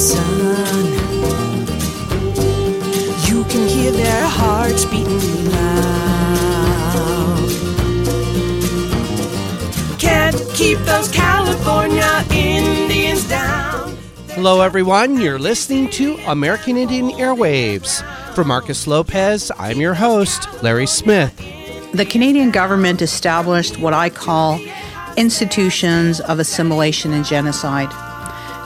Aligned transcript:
listen, 0.00 0.86
you 3.28 3.44
can 3.44 3.68
hear 3.68 3.92
their 3.92 4.24
hearts 4.24 4.86
beating 4.86 5.50
loud. 5.50 7.50
Can't 9.98 10.36
keep 10.54 10.78
those 10.78 11.10
California 11.10 12.24
Indians 12.30 13.28
down. 13.28 13.94
Hello, 14.28 14.62
everyone. 14.62 15.20
You're 15.20 15.38
listening 15.38 15.90
to 15.90 16.16
American 16.26 16.78
Indian 16.78 17.10
Airwaves. 17.10 18.02
For 18.34 18.42
Marcus 18.42 18.86
Lopez, 18.86 19.52
I'm 19.58 19.80
your 19.80 19.92
host, 19.92 20.48
Larry 20.62 20.86
Smith. 20.86 21.36
The 21.92 22.06
Canadian 22.06 22.52
government 22.52 23.02
established 23.02 23.78
what 23.78 23.92
I 23.92 24.08
call 24.08 24.58
institutions 25.18 26.20
of 26.20 26.38
assimilation 26.38 27.12
and 27.12 27.26
genocide. 27.26 27.92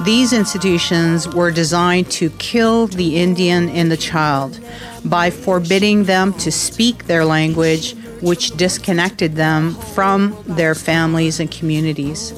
These 0.02 0.32
institutions 0.32 1.28
were 1.28 1.52
designed 1.52 2.10
to 2.12 2.28
kill 2.30 2.88
the 2.88 3.16
Indian 3.16 3.68
and 3.68 3.90
the 3.90 3.96
child 3.96 4.58
by 5.04 5.30
forbidding 5.30 6.04
them 6.04 6.32
to 6.34 6.50
speak 6.50 7.06
their 7.06 7.24
language, 7.24 7.94
which 8.20 8.50
disconnected 8.56 9.36
them 9.36 9.74
from 9.94 10.36
their 10.46 10.74
families 10.74 11.38
and 11.38 11.50
communities. 11.50 12.34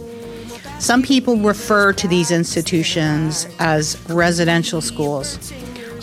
Some 0.79 1.03
people 1.03 1.39
refer 1.39 1.95
to 1.95 2.07
these 2.07 2.31
institutions 2.31 3.49
as 3.59 3.99
residential 4.11 4.83
schools. 4.83 5.53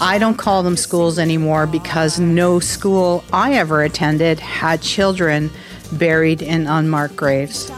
I 0.01 0.17
don't 0.17 0.37
call 0.37 0.63
them 0.63 0.75
schools 0.75 1.19
anymore 1.19 1.67
because 1.67 2.19
no 2.19 2.59
school 2.59 3.23
I 3.31 3.53
ever 3.53 3.83
attended 3.83 4.39
had 4.39 4.81
children 4.81 5.51
buried 5.93 6.41
in 6.41 6.65
unmarked 6.65 7.15
graves. 7.15 7.71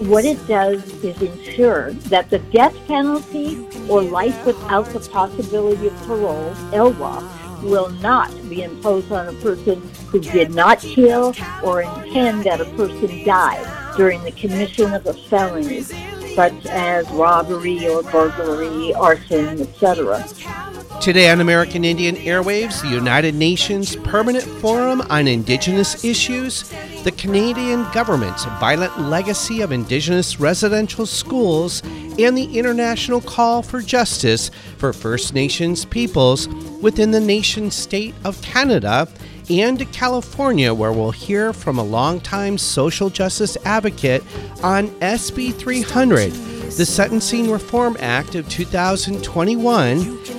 What 0.00 0.24
it 0.24 0.46
does 0.46 0.84
is 1.02 1.20
ensure 1.20 1.90
that 2.10 2.30
the 2.30 2.38
death 2.38 2.74
penalty 2.86 3.66
or 3.88 4.00
life 4.00 4.46
without 4.46 4.86
the 4.86 5.00
possibility 5.00 5.88
of 5.88 5.96
parole, 6.02 6.54
LWOP, 6.70 7.62
will 7.64 7.90
not 7.90 8.30
be 8.48 8.62
imposed 8.62 9.10
on 9.10 9.26
a 9.26 9.32
person 9.40 9.82
who 10.06 10.20
did 10.20 10.54
not 10.54 10.78
kill 10.78 11.34
or 11.64 11.82
intend 11.82 12.44
that 12.44 12.60
a 12.60 12.64
person 12.76 13.24
die 13.24 13.94
during 13.96 14.22
the 14.22 14.30
commission 14.32 14.94
of 14.94 15.04
a 15.06 15.14
felony, 15.14 15.82
such 16.38 16.66
as 16.66 17.10
robbery 17.10 17.88
or 17.88 18.00
burglary, 18.04 18.94
arson, 18.94 19.60
etc. 19.60 20.24
Today 21.00 21.30
on 21.30 21.40
American 21.40 21.84
Indian 21.84 22.14
Airwaves, 22.14 22.80
the 22.80 22.90
United 22.90 23.34
Nations 23.34 23.96
Permanent 23.96 24.44
Forum 24.44 25.00
on 25.10 25.26
Indigenous 25.26 26.04
Issues, 26.04 26.72
the 27.02 27.10
Canadian 27.10 27.84
government's 27.92 28.44
violent 28.60 29.00
legacy 29.00 29.62
of 29.62 29.72
Indigenous 29.72 30.38
residential 30.38 31.06
schools, 31.06 31.82
and 32.20 32.38
the 32.38 32.56
international 32.56 33.20
call 33.20 33.60
for 33.60 33.82
justice 33.82 34.52
for 34.76 34.92
First 34.92 35.34
Nations 35.34 35.84
peoples 35.84 36.46
within 36.80 37.10
the 37.10 37.18
nation 37.18 37.68
state 37.68 38.14
of 38.24 38.40
Canada 38.42 39.08
and 39.50 39.90
California, 39.92 40.72
where 40.74 40.92
we'll 40.92 41.10
hear 41.10 41.52
from 41.52 41.78
a 41.78 41.82
longtime 41.82 42.58
social 42.58 43.10
justice 43.10 43.56
advocate 43.64 44.22
on 44.62 44.88
SB 45.00 45.54
300, 45.54 46.32
the 46.32 46.84
Sentencing 46.84 47.50
Reform 47.50 47.96
Act 48.00 48.34
of 48.34 48.48
2021, 48.48 49.98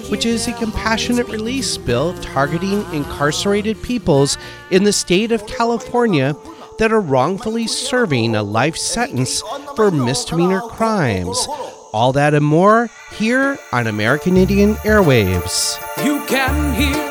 which 0.09 0.25
is 0.25 0.47
a 0.47 0.53
compassionate 0.53 1.27
release 1.27 1.77
bill 1.77 2.13
targeting 2.19 2.85
incarcerated 2.93 3.81
peoples 3.81 4.37
in 4.71 4.83
the 4.83 4.93
state 4.93 5.31
of 5.31 5.45
California 5.47 6.35
that 6.77 6.91
are 6.91 7.01
wrongfully 7.01 7.67
serving 7.67 8.35
a 8.35 8.43
life 8.43 8.77
sentence 8.77 9.41
for 9.75 9.91
misdemeanor 9.91 10.61
crimes. 10.61 11.47
All 11.91 12.13
that 12.13 12.33
and 12.33 12.45
more 12.45 12.89
here 13.11 13.57
on 13.71 13.87
American 13.87 14.37
Indian 14.37 14.75
Airwaves. 14.75 15.77
You 16.05 16.23
can 16.27 16.75
hear 16.75 17.09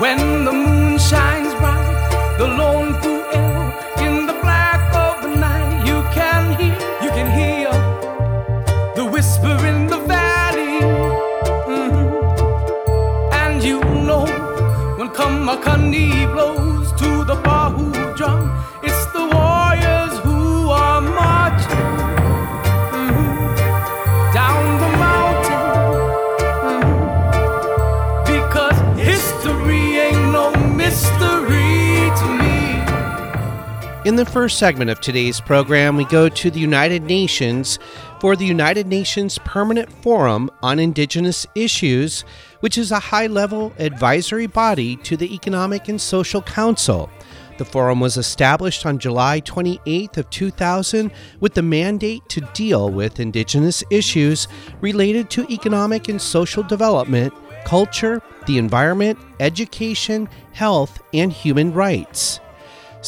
when 0.00 0.44
the 0.44 0.57
In 34.08 34.16
the 34.16 34.24
first 34.24 34.58
segment 34.58 34.90
of 34.90 35.02
today's 35.02 35.38
program, 35.38 35.94
we 35.94 36.06
go 36.06 36.30
to 36.30 36.50
the 36.50 36.58
United 36.58 37.02
Nations 37.02 37.78
for 38.20 38.36
the 38.36 38.46
United 38.46 38.86
Nations 38.86 39.36
Permanent 39.44 39.92
Forum 40.02 40.50
on 40.62 40.78
Indigenous 40.78 41.46
Issues, 41.54 42.22
which 42.60 42.78
is 42.78 42.90
a 42.90 42.98
high 42.98 43.26
level 43.26 43.70
advisory 43.78 44.46
body 44.46 44.96
to 44.96 45.14
the 45.14 45.34
Economic 45.34 45.88
and 45.88 46.00
Social 46.00 46.40
Council. 46.40 47.10
The 47.58 47.66
forum 47.66 48.00
was 48.00 48.16
established 48.16 48.86
on 48.86 48.98
July 48.98 49.42
28th 49.42 50.16
of 50.16 50.30
2000 50.30 51.12
with 51.40 51.52
the 51.52 51.60
mandate 51.60 52.26
to 52.30 52.40
deal 52.54 52.90
with 52.90 53.20
indigenous 53.20 53.84
issues 53.90 54.48
related 54.80 55.28
to 55.32 55.52
economic 55.52 56.08
and 56.08 56.18
social 56.18 56.62
development, 56.62 57.34
culture, 57.66 58.22
the 58.46 58.56
environment, 58.56 59.18
education, 59.38 60.30
health, 60.54 60.98
and 61.12 61.30
human 61.30 61.74
rights. 61.74 62.40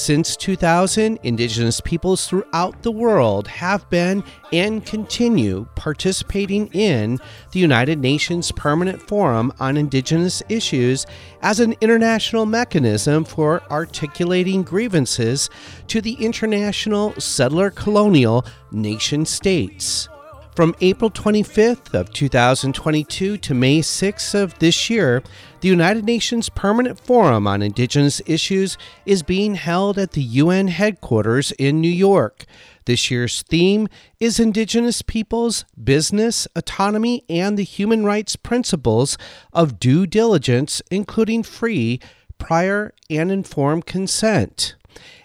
Since 0.01 0.39
2000, 0.39 1.19
Indigenous 1.25 1.83
peoples 1.83 2.27
throughout 2.27 2.83
the 2.83 2.91
world 2.91 3.47
have 3.49 3.89
been 3.91 4.25
and 4.51 4.85
continue 4.85 5.67
participating 5.77 6.69
in 6.69 7.19
the 7.53 7.61
United 7.61 7.99
Nations 7.99 8.51
Permanent 8.51 9.03
Forum 9.03 9.53
on 9.61 9.77
Indigenous 9.77 10.43
Issues 10.49 11.05
as 11.43 11.61
an 11.61 11.75
international 11.83 12.47
mechanism 12.47 13.25
for 13.25 13.63
articulating 13.71 14.63
grievances 14.63 15.51
to 15.89 16.01
the 16.01 16.15
international 16.15 17.13
settler 17.21 17.69
colonial 17.69 18.47
nation 18.73 19.27
states. 19.27 20.09
From 20.57 20.75
April 20.81 21.11
25th 21.11 21.95
of 21.95 22.11
2022 22.13 23.37
to 23.37 23.55
May 23.55 23.81
6th 23.81 24.35
of 24.35 24.59
this 24.59 24.89
year, 24.89 25.23
the 25.61 25.69
United 25.69 26.05
Nations 26.05 26.49
Permanent 26.49 26.99
Forum 26.99 27.47
on 27.47 27.61
Indigenous 27.61 28.23
Issues 28.25 28.79
is 29.05 29.23
being 29.23 29.57
held 29.57 29.99
at 29.99 30.13
the 30.13 30.23
UN 30.23 30.69
headquarters 30.69 31.53
in 31.53 31.81
New 31.81 31.89
York. 31.89 32.47
This 32.87 33.11
year's 33.11 33.43
theme 33.43 33.87
is 34.19 34.41
Indigenous 34.41 35.03
peoples, 35.03 35.67
business, 35.83 36.49
autonomy, 36.57 37.25
and 37.29 37.59
the 37.59 37.63
human 37.63 38.05
rights 38.05 38.37
principles 38.37 39.19
of 39.53 39.79
due 39.79 40.07
diligence, 40.07 40.81
including 40.91 41.43
free, 41.43 42.01
prior, 42.39 42.95
and 43.11 43.31
informed 43.31 43.85
consent. 43.85 44.77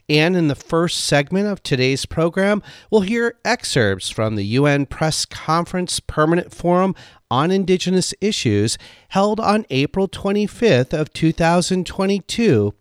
And 0.08 0.36
in 0.36 0.50
the 0.50 0.56
first 0.56 1.04
segment 1.04 1.48
of 1.48 1.64
today's 1.64 2.06
program, 2.06 2.62
we'll 2.92 3.02
hear 3.02 3.40
excerpts 3.44 4.12
from 4.12 4.36
the 4.36 4.46
UN 4.46 4.86
Press 4.86 5.26
Conference 5.26 6.00
Permanent 6.00 6.54
Forum 6.54 6.94
on 7.32 7.50
Indigenous 7.50 8.14
Issues 8.22 8.78
held 9.10 9.40
on 9.40 9.66
April 9.72 10.08
25th 10.08 10.94
of 10.94 11.12
2022. 11.12 12.76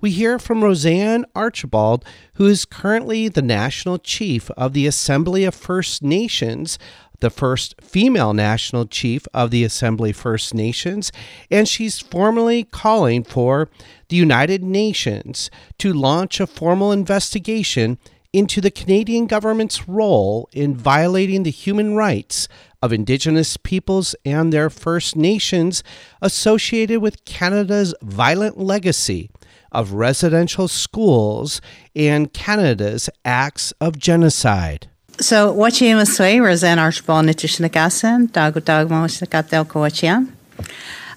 We 0.00 0.10
hear 0.12 0.38
from 0.38 0.62
Roseanne 0.62 1.24
Archibald, 1.34 2.04
who 2.34 2.46
is 2.46 2.64
currently 2.64 3.28
the 3.28 3.42
National 3.42 3.98
Chief 3.98 4.48
of 4.52 4.72
the 4.72 4.86
Assembly 4.86 5.44
of 5.44 5.56
First 5.56 6.04
Nations, 6.04 6.78
the 7.20 7.30
first 7.30 7.74
female 7.80 8.32
national 8.32 8.86
chief 8.86 9.26
of 9.34 9.50
the 9.50 9.64
Assembly 9.64 10.12
First 10.12 10.54
Nations, 10.54 11.10
and 11.50 11.68
she's 11.68 11.98
formally 11.98 12.64
calling 12.64 13.24
for 13.24 13.68
the 14.08 14.16
United 14.16 14.62
Nations 14.62 15.50
to 15.78 15.92
launch 15.92 16.40
a 16.40 16.46
formal 16.46 16.92
investigation 16.92 17.98
into 18.32 18.60
the 18.60 18.70
Canadian 18.70 19.26
government's 19.26 19.88
role 19.88 20.48
in 20.52 20.76
violating 20.76 21.42
the 21.42 21.50
human 21.50 21.96
rights 21.96 22.46
of 22.82 22.92
Indigenous 22.92 23.56
peoples 23.56 24.14
and 24.24 24.52
their 24.52 24.70
First 24.70 25.16
Nations 25.16 25.82
associated 26.20 27.00
with 27.00 27.24
Canada's 27.24 27.94
violent 28.02 28.58
legacy 28.58 29.30
of 29.72 29.92
residential 29.92 30.68
schools 30.68 31.60
and 31.96 32.32
Canada's 32.32 33.10
acts 33.24 33.72
of 33.80 33.98
genocide. 33.98 34.88
So, 35.20 35.52
Wachiamasway, 35.52 36.40
Roseanne 36.40 36.78
Archibald 36.78 37.26
Nitishnikassan, 37.26 38.28
Dagu 38.28 38.60
Dagmo 38.60 39.08
Snakatel 39.08 39.66
Koachian. 39.66 40.30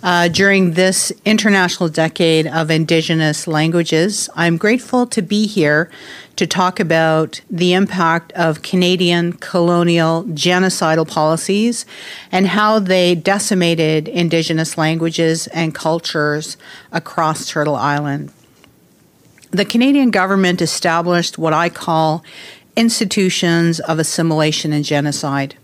Uh, 0.02 0.28
during 0.28 0.72
this 0.72 1.14
International 1.24 1.88
Decade 1.88 2.48
of 2.48 2.72
Indigenous 2.72 3.46
Languages, 3.46 4.28
I'm 4.36 4.58
grateful 4.58 5.06
to 5.06 5.22
be 5.22 5.46
here 5.46 5.92
to 6.36 6.48
talk 6.48 6.80
about 6.80 7.42
the 7.52 7.74
impact 7.74 8.32
of 8.32 8.64
Canadian 8.64 9.34
colonial 9.34 10.24
genocidal 10.24 11.08
policies 11.08 11.86
and 12.32 12.48
how 12.48 12.80
they 12.80 13.14
decimated 13.14 14.08
Indigenous 14.08 14.80
languages 14.80 15.46
and 15.48 15.76
cultures 15.76 16.58
across 16.92 17.48
Turtle 17.48 17.76
Island. 17.76 18.34
The 19.52 19.66
Canadian 19.66 20.10
government 20.10 20.62
established 20.62 21.38
what 21.38 21.54
I 21.54 21.70
call 21.70 22.24
institutions 22.82 23.80
of 23.80 24.00
assimilation 24.00 24.74
and 24.74 24.84
genocide. 24.84 25.56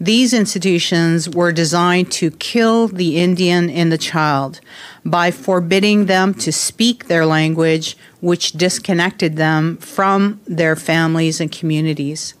These 0.00 0.32
institutions 0.32 1.28
were 1.28 1.52
designed 1.52 2.10
to 2.12 2.30
kill 2.30 2.88
the 2.88 3.18
Indian 3.18 3.68
in 3.68 3.90
the 3.90 3.98
child 3.98 4.60
by 5.04 5.30
forbidding 5.30 6.06
them 6.06 6.32
to 6.44 6.50
speak 6.50 7.08
their 7.08 7.26
language, 7.26 7.96
which 8.20 8.52
disconnected 8.52 9.36
them 9.36 9.76
from 9.76 10.40
their 10.46 10.76
families 10.76 11.42
and 11.42 11.52
communities. 11.52 12.32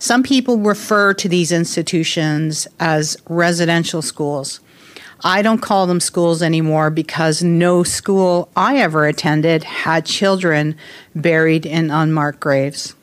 Some 0.00 0.24
people 0.24 0.58
refer 0.58 1.14
to 1.14 1.28
these 1.28 1.52
institutions 1.52 2.66
as 2.80 3.16
residential 3.28 4.02
schools. 4.02 4.58
I 5.22 5.42
don't 5.42 5.62
call 5.62 5.86
them 5.86 6.00
schools 6.00 6.42
anymore 6.42 6.90
because 6.90 7.42
no 7.42 7.84
school 7.84 8.48
I 8.56 8.78
ever 8.78 9.06
attended 9.06 9.62
had 9.64 10.06
children 10.06 10.76
buried 11.14 11.66
in 11.66 11.90
unmarked 11.90 12.40
graves. 12.40 12.94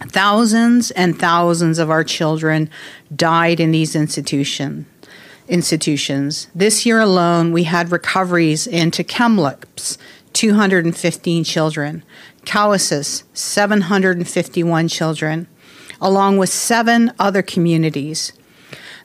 Thousands 0.00 0.92
and 0.92 1.18
thousands 1.18 1.78
of 1.78 1.90
our 1.90 2.04
children 2.04 2.70
died 3.14 3.58
in 3.58 3.72
these 3.72 3.96
institution, 3.96 4.86
institutions. 5.48 6.46
This 6.54 6.86
year 6.86 7.00
alone, 7.00 7.52
we 7.52 7.64
had 7.64 7.90
recoveries 7.90 8.68
into 8.68 9.02
Kamloops, 9.02 9.98
215 10.34 11.42
children, 11.42 12.04
Cowessess, 12.44 13.24
751 13.34 14.86
children, 14.86 15.48
along 16.00 16.38
with 16.38 16.48
seven 16.48 17.12
other 17.18 17.42
communities. 17.42 18.32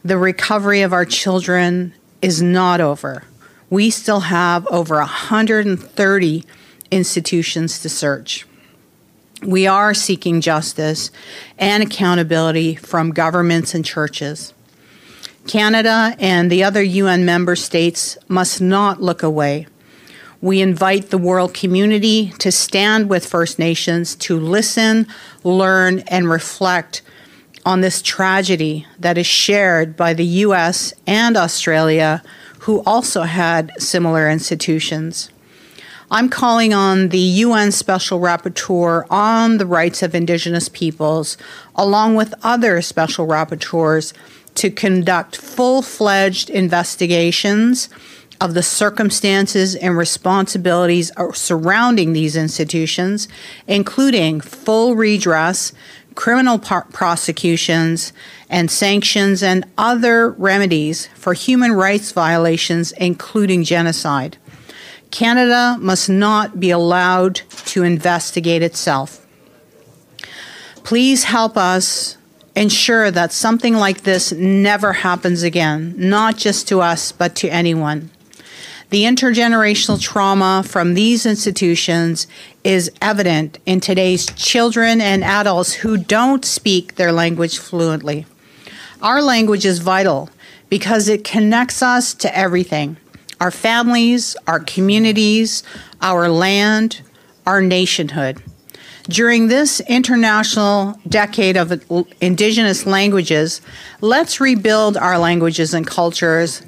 The 0.06 0.20
recovery 0.20 0.84
of 0.84 0.94
our 0.94 1.06
children 1.06 1.96
is 2.22 2.40
not 2.40 2.82
over. 2.82 3.24
We 3.72 3.90
still 3.90 4.20
have 4.22 4.68
over 4.68 4.98
130 4.98 6.46
institutions 6.92 7.80
to 7.80 7.90
search 7.90 8.46
we 9.46 9.68
are 9.68 9.94
seeking 9.94 10.42
justice 10.42 11.12
and 11.58 11.84
accountability 11.84 12.76
from 12.76 13.12
governments 13.12 13.74
and 13.74 13.84
churches. 13.84 14.54
Canada 15.48 16.16
and 16.20 16.50
the 16.50 16.64
other 16.64 16.82
UN 16.82 17.26
member 17.26 17.56
states 17.56 18.18
must 18.28 18.62
not 18.62 19.02
look 19.02 19.24
away. 19.24 19.68
We 20.42 20.62
invite 20.62 21.10
the 21.10 21.18
world 21.18 21.54
community 21.54 22.34
to 22.40 22.52
stand 22.52 23.10
with 23.10 23.26
First 23.26 23.60
Nations 23.60 24.16
to 24.16 24.40
listen, 24.40 25.08
learn, 25.44 26.00
and 26.08 26.30
reflect 26.30 27.02
on 27.66 27.82
this 27.82 28.02
tragedy 28.02 28.86
that 29.00 29.18
is 29.18 29.28
shared 29.28 29.96
by 29.96 30.14
the 30.14 30.26
US 30.26 30.94
and 31.08 31.38
Australia, 31.38 32.22
who 32.60 32.84
also 32.86 33.22
had 33.22 33.72
similar 33.82 34.30
institutions. 34.30 35.30
I'm 36.14 36.30
calling 36.30 36.76
on 36.76 37.10
the 37.10 37.18
UN 37.18 37.72
Special 37.72 38.20
Rapporteur 38.20 39.08
on 39.10 39.58
the 39.58 39.66
rights 39.66 40.04
of 40.04 40.14
Indigenous 40.14 40.70
peoples, 40.70 41.38
along 41.74 42.14
with 42.14 42.36
other 42.44 42.84
special 42.84 43.26
rapporteurs, 43.26 44.14
to 44.54 44.70
conduct 44.70 45.36
full 45.36 45.82
fledged 45.82 46.52
investigations 46.52 47.90
of 48.40 48.54
the 48.54 48.62
circumstances 48.62 49.74
and 49.74 49.98
responsibilities 49.98 51.12
surrounding 51.34 52.14
these 52.14 52.36
institutions, 52.36 53.28
including 53.66 54.40
full 54.40 54.96
redress, 54.96 55.74
criminal 56.14 56.60
par- 56.60 56.86
prosecutions, 56.94 58.14
and 58.52 58.70
sanctions 58.70 59.42
and 59.42 59.66
other 59.80 60.30
remedies 60.30 61.08
for 61.16 61.34
human 61.34 61.72
rights 61.72 62.12
violations, 62.12 62.92
including 62.92 63.64
genocide. 63.64 64.38
Canada 65.14 65.78
must 65.80 66.10
not 66.10 66.60
be 66.60 66.72
allowed 66.72 67.36
to 67.68 67.84
investigate 67.84 68.64
itself. 68.64 69.24
Please 70.84 71.26
help 71.26 71.56
us 71.56 72.18
ensure 72.56 73.12
that 73.12 73.32
something 73.32 73.76
like 73.76 74.02
this 74.02 74.32
never 74.32 74.92
happens 74.92 75.44
again, 75.44 75.94
not 75.98 76.36
just 76.38 76.68
to 76.70 76.82
us, 76.82 77.12
but 77.12 77.36
to 77.36 77.48
anyone. 77.48 78.10
The 78.90 79.04
intergenerational 79.04 80.02
trauma 80.02 80.64
from 80.66 80.96
these 80.96 81.28
institutions 81.28 82.26
is 82.64 82.90
evident 83.00 83.60
in 83.68 83.82
today's 83.82 84.26
children 84.36 85.00
and 85.00 85.24
adults 85.24 85.74
who 85.74 85.96
don't 85.96 86.44
speak 86.44 86.96
their 86.96 87.12
language 87.12 87.60
fluently. 87.60 88.26
Our 89.00 89.22
language 89.22 89.64
is 89.64 89.78
vital 89.78 90.32
because 90.70 91.08
it 91.08 91.24
connects 91.24 91.84
us 91.84 92.16
to 92.16 92.36
everything 92.36 92.98
our 93.44 93.52
families, 93.52 94.38
our 94.48 94.62
communities, 94.62 95.64
our 96.02 96.30
land, 96.30 97.02
our 97.46 97.62
nationhood. 97.62 98.42
During 99.10 99.50
this 99.50 99.82
international 99.82 100.98
decade 101.10 101.58
of 101.58 101.84
Indigenous 102.22 102.86
languages, 102.86 103.60
let's 104.00 104.40
rebuild 104.40 104.96
our 104.96 105.20
languages 105.20 105.74
and 105.74 105.86
cultures, 105.86 106.62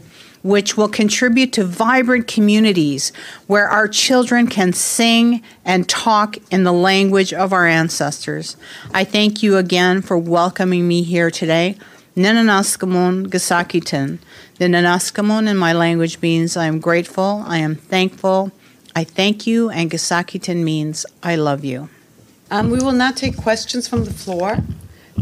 which 0.43 0.75
will 0.75 0.89
contribute 0.89 1.53
to 1.53 1.63
vibrant 1.63 2.27
communities 2.27 3.13
where 3.47 3.69
our 3.69 3.87
children 3.87 4.45
can 4.45 4.73
sing 4.73 5.41
and 5.63 5.87
talk 5.87 6.35
in 6.51 6.65
the 6.65 6.73
language 6.73 7.31
of 7.31 7.53
our 7.53 7.65
ancestors. 7.65 8.57
I 8.93 9.05
thank 9.05 9.41
you 9.41 9.55
again 9.55 10.01
for 10.01 10.17
welcoming 10.17 10.89
me 10.89 11.03
here 11.03 11.31
today. 11.31 11.77
Ninanaskamun 12.15 13.27
Gasakitan. 13.27 14.19
The 14.57 14.65
Nanaskamun 14.65 15.49
in 15.49 15.57
my 15.57 15.73
language 15.73 16.21
means 16.21 16.55
I 16.55 16.65
am 16.65 16.79
grateful, 16.79 17.43
I 17.45 17.57
am 17.57 17.75
thankful, 17.75 18.51
I 18.95 19.03
thank 19.03 19.45
you, 19.45 19.69
and 19.69 19.91
Gasakitan 19.91 20.63
means 20.63 21.05
I 21.21 21.35
love 21.35 21.65
you. 21.65 21.89
Um, 22.49 22.69
we 22.69 22.77
will 22.79 22.93
now 22.93 23.11
take 23.11 23.35
questions 23.35 23.87
from 23.89 24.05
the 24.05 24.13
floor. 24.13 24.59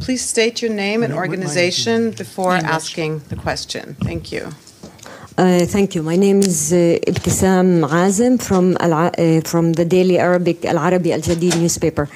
Please 0.02 0.22
state 0.24 0.62
your 0.62 0.72
name 0.72 1.02
and 1.02 1.14
organization 1.14 2.12
before 2.12 2.54
asking 2.54 3.20
the 3.30 3.38
question. 3.38 3.96
Thank 4.04 4.32
you. 4.32 4.54
Uh, 5.36 5.66
thank 5.66 5.96
you. 5.96 6.04
My 6.04 6.16
name 6.16 6.42
is 6.42 6.72
uh, 6.72 7.00
Ibtisam 7.08 7.92
Azim 7.92 8.38
from, 8.38 8.78
uh, 8.80 9.42
from 9.42 9.74
the 9.74 9.84
Daily 9.84 10.20
Arabic 10.20 10.64
Al 10.64 10.78
Arabi 10.78 11.12
Al 11.12 11.22
Jadid 11.22 11.60
newspaper. 11.60 12.08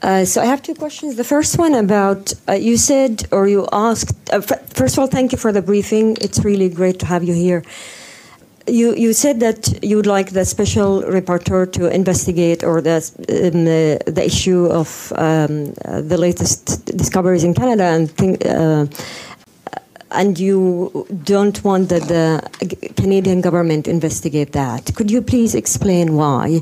Uh, 0.00 0.24
so 0.24 0.40
I 0.40 0.44
have 0.44 0.62
two 0.62 0.74
questions. 0.74 1.16
The 1.16 1.24
first 1.24 1.58
one 1.58 1.74
about 1.74 2.32
uh, 2.48 2.52
you 2.52 2.76
said 2.76 3.26
or 3.32 3.48
you 3.48 3.66
asked. 3.72 4.14
Uh, 4.32 4.40
first 4.40 4.94
of 4.94 5.00
all, 5.00 5.06
thank 5.08 5.32
you 5.32 5.38
for 5.38 5.52
the 5.52 5.62
briefing. 5.62 6.16
It's 6.20 6.44
really 6.44 6.68
great 6.68 7.00
to 7.00 7.06
have 7.06 7.24
you 7.24 7.34
here. 7.34 7.64
You 8.68 8.94
you 8.94 9.12
said 9.12 9.40
that 9.40 9.82
you 9.82 9.96
would 9.96 10.06
like 10.06 10.30
the 10.30 10.44
special 10.44 11.02
rapporteur 11.02 11.72
to 11.72 11.92
investigate 11.92 12.62
or 12.62 12.80
the 12.80 12.96
um, 12.96 13.64
the 13.64 14.22
issue 14.24 14.66
of 14.66 15.12
um, 15.16 15.72
the 16.08 16.18
latest 16.18 16.84
discoveries 16.96 17.44
in 17.44 17.54
Canada 17.54 17.84
and 17.84 18.10
think 18.10 18.44
uh, 18.44 18.86
and 20.10 20.38
you 20.38 21.06
don't 21.24 21.62
want 21.64 21.88
that 21.90 22.02
the 22.08 22.92
Canadian 22.96 23.40
government 23.40 23.86
investigate 23.86 24.52
that. 24.52 24.94
Could 24.94 25.10
you 25.10 25.22
please 25.22 25.54
explain 25.54 26.14
why? 26.14 26.60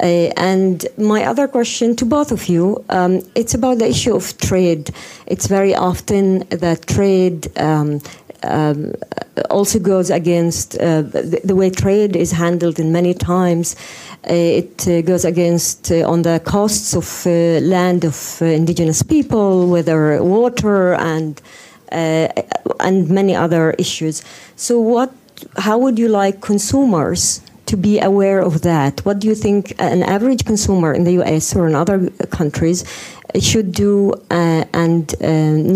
Uh, 0.00 0.32
and 0.36 0.86
my 0.98 1.24
other 1.24 1.48
question 1.48 1.96
to 1.96 2.04
both 2.04 2.32
of 2.32 2.48
you, 2.48 2.84
um, 2.88 3.22
it's 3.34 3.54
about 3.54 3.78
the 3.78 3.88
issue 3.88 4.14
of 4.14 4.36
trade. 4.38 4.90
It's 5.26 5.46
very 5.46 5.74
often 5.74 6.40
that 6.50 6.86
trade 6.86 7.56
um, 7.58 8.00
um, 8.42 8.94
also 9.50 9.78
goes 9.78 10.10
against 10.10 10.78
uh, 10.78 11.02
the, 11.02 11.40
the, 11.44 11.54
way 11.54 11.70
trade 11.70 12.16
is 12.16 12.32
handled 12.32 12.78
in 12.78 12.92
many 12.92 13.14
times. 13.14 13.76
Uh, 14.28 14.32
it 14.32 14.86
uh, 14.88 15.02
goes 15.02 15.24
against 15.24 15.90
uh, 15.90 16.08
on 16.08 16.22
the 16.22 16.40
costs 16.44 16.94
of 16.94 17.26
uh, 17.26 17.60
land 17.60 18.04
of 18.04 18.40
indigenous 18.42 19.02
people, 19.02 19.68
whether 19.68 20.22
water 20.22 20.94
and 20.94 21.40
and 21.90 23.08
many 23.08 23.34
other 23.34 23.72
issues. 23.72 24.22
So, 24.56 24.80
what? 24.80 25.12
How 25.58 25.76
would 25.76 25.98
you 25.98 26.08
like 26.08 26.40
consumers 26.40 27.42
to 27.66 27.76
be 27.76 28.00
aware 28.00 28.40
of 28.40 28.62
that? 28.62 29.04
What 29.04 29.18
do 29.18 29.28
you 29.28 29.34
think 29.34 29.74
an 29.78 30.02
average 30.02 30.44
consumer 30.44 30.94
in 30.94 31.04
the 31.04 31.12
U.S. 31.12 31.54
or 31.54 31.68
in 31.68 31.74
other 31.74 32.10
countries 32.30 32.84
should 33.38 33.72
do 33.72 34.12
uh, 34.30 34.64
and 34.72 35.14
uh, 35.22 35.26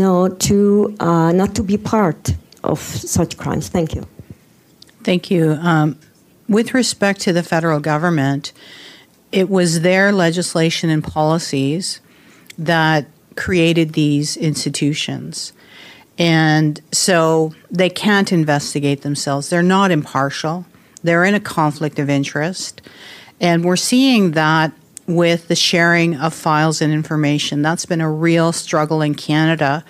know 0.00 0.28
to 0.28 0.96
uh, 1.00 1.32
not 1.32 1.54
to 1.56 1.62
be 1.62 1.76
part 1.76 2.34
of 2.64 2.80
such 2.80 3.36
crimes? 3.36 3.68
Thank 3.68 3.94
you. 3.94 4.06
Thank 5.02 5.30
you. 5.30 5.52
Um, 5.60 5.98
with 6.48 6.74
respect 6.74 7.20
to 7.22 7.32
the 7.32 7.42
federal 7.42 7.80
government, 7.80 8.52
it 9.32 9.48
was 9.48 9.82
their 9.82 10.12
legislation 10.12 10.90
and 10.90 11.02
policies 11.02 12.00
that 12.58 13.06
created 13.36 13.92
these 13.92 14.36
institutions. 14.36 15.52
And 16.20 16.80
so 16.92 17.54
they 17.70 17.88
can't 17.88 18.30
investigate 18.30 19.00
themselves. 19.00 19.48
They're 19.48 19.62
not 19.62 19.90
impartial. 19.90 20.66
They're 21.02 21.24
in 21.24 21.34
a 21.34 21.40
conflict 21.40 21.98
of 21.98 22.10
interest. 22.10 22.82
And 23.40 23.64
we're 23.64 23.76
seeing 23.76 24.32
that 24.32 24.72
with 25.06 25.48
the 25.48 25.56
sharing 25.56 26.14
of 26.16 26.34
files 26.34 26.82
and 26.82 26.92
information. 26.92 27.62
That's 27.62 27.86
been 27.86 28.02
a 28.02 28.10
real 28.10 28.52
struggle 28.52 29.00
in 29.00 29.14
Canada 29.14 29.82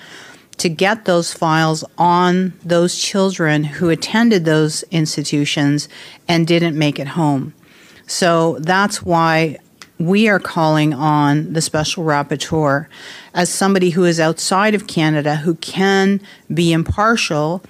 to 0.59 0.69
get 0.69 1.05
those 1.05 1.35
files 1.35 1.83
on 1.99 2.53
those 2.63 2.97
children 2.97 3.65
who 3.65 3.89
attended 3.89 4.45
those 4.45 4.85
institutions 4.85 5.89
and 6.29 6.47
didn't 6.47 6.79
make 6.79 7.01
it 7.01 7.09
home. 7.09 7.55
So 8.07 8.59
that's 8.61 9.03
why 9.03 9.59
we 10.01 10.29
are 10.29 10.41
calling 10.41 10.95
on 10.95 11.53
the 11.53 11.61
special 11.61 12.05
rapporteur 12.05 12.87
as 13.35 13.51
somebody 13.51 13.91
who 13.91 14.05
is 14.05 14.19
outside 14.19 14.75
of 14.75 14.87
Canada 14.87 15.37
who 15.37 15.55
can 15.57 16.23
be 16.53 16.73
impartial 16.73 17.63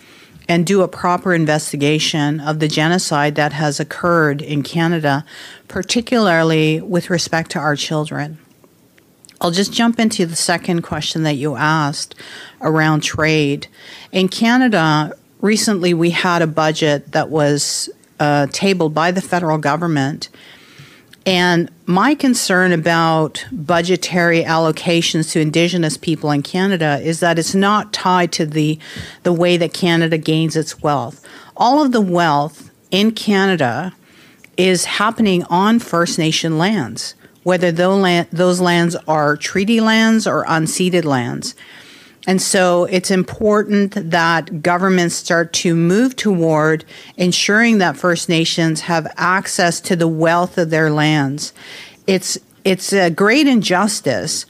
and 0.49 0.65
do 0.65 0.83
a 0.83 0.89
proper 0.89 1.35
investigation 1.35 2.39
of 2.39 2.61
the 2.61 2.69
genocide 2.69 3.35
that 3.35 3.53
has 3.53 3.81
occurred 3.81 4.41
in 4.41 4.63
Canada, 4.63 5.25
particularly 5.67 6.81
with 6.81 7.11
respect 7.11 7.51
to 7.51 7.59
our 7.59 7.75
children. 7.75 8.39
I'll 9.41 9.51
just 9.51 9.73
jump 9.73 9.99
into 9.99 10.25
the 10.25 10.37
second 10.37 10.83
question 10.83 11.25
that 11.25 11.35
you 11.35 11.57
asked 11.57 12.15
around 12.61 13.01
trade. 13.01 13.67
In 14.13 14.29
Canada, 14.29 15.17
recently 15.41 15.95
we 15.95 16.11
had 16.11 16.43
a 16.43 16.47
budget 16.47 17.11
that 17.11 17.29
was 17.29 17.91
uh, 18.21 18.47
tabled 18.53 18.95
by 18.95 19.11
the 19.11 19.23
federal 19.23 19.59
government. 19.59 20.29
And 21.27 21.71
my 21.87 22.15
concern 22.15 22.73
about 22.73 23.45
budgetary 23.53 24.43
allocations 24.43 25.33
to 25.33 25.41
Indigenous 25.41 25.97
people 25.97 26.31
in 26.31 26.43
Canada 26.43 26.99
is 27.03 27.21
that 27.21 27.39
it's 27.39 27.55
not 27.55 27.93
tied 27.93 28.33
to 28.33 28.47
the, 28.47 28.79
the 29.23 29.33
way 29.33 29.57
that 29.57 29.75
Canada 29.75 30.17
gains 30.17 30.57
its 30.57 30.83
wealth. 30.83 31.25
All 31.57 31.83
of 31.83 31.93
the 31.93 32.01
wealth 32.01 32.71
in 32.91 33.13
Canada 33.13 33.95
is 34.57 34.87
happening 34.87 35.45
on 35.45 35.79
First 35.79 36.19
Nation 36.19 36.59
lands 36.59 37.15
whether 37.43 37.73
those 37.73 38.61
lands 38.61 38.97
are 39.09 39.37
treaty 39.37 39.81
lands 39.81 40.27
or 40.27 40.45
unceded 40.45 41.05
lands. 41.05 41.55
And 42.27 42.41
so 42.41 42.85
it's 42.85 43.11
important 43.11 44.11
that 44.11 44.63
governments 44.63 45.15
start 45.15 45.53
to 45.55 45.75
move 45.75 46.17
toward 46.17 46.85
ensuring 47.17 47.79
that 47.79 47.97
First 47.97 48.29
Nations 48.29 48.83
have 48.83 49.11
access 49.17 49.81
to 49.83 49.97
the 49.97 50.09
wealth 50.09 50.59
of 50.59 50.71
their 50.71 50.91
lands. 50.91 51.53
It's 52.07 52.39
it's 52.63 52.93
a 52.93 53.11
great 53.11 53.47
injustice 53.47 54.45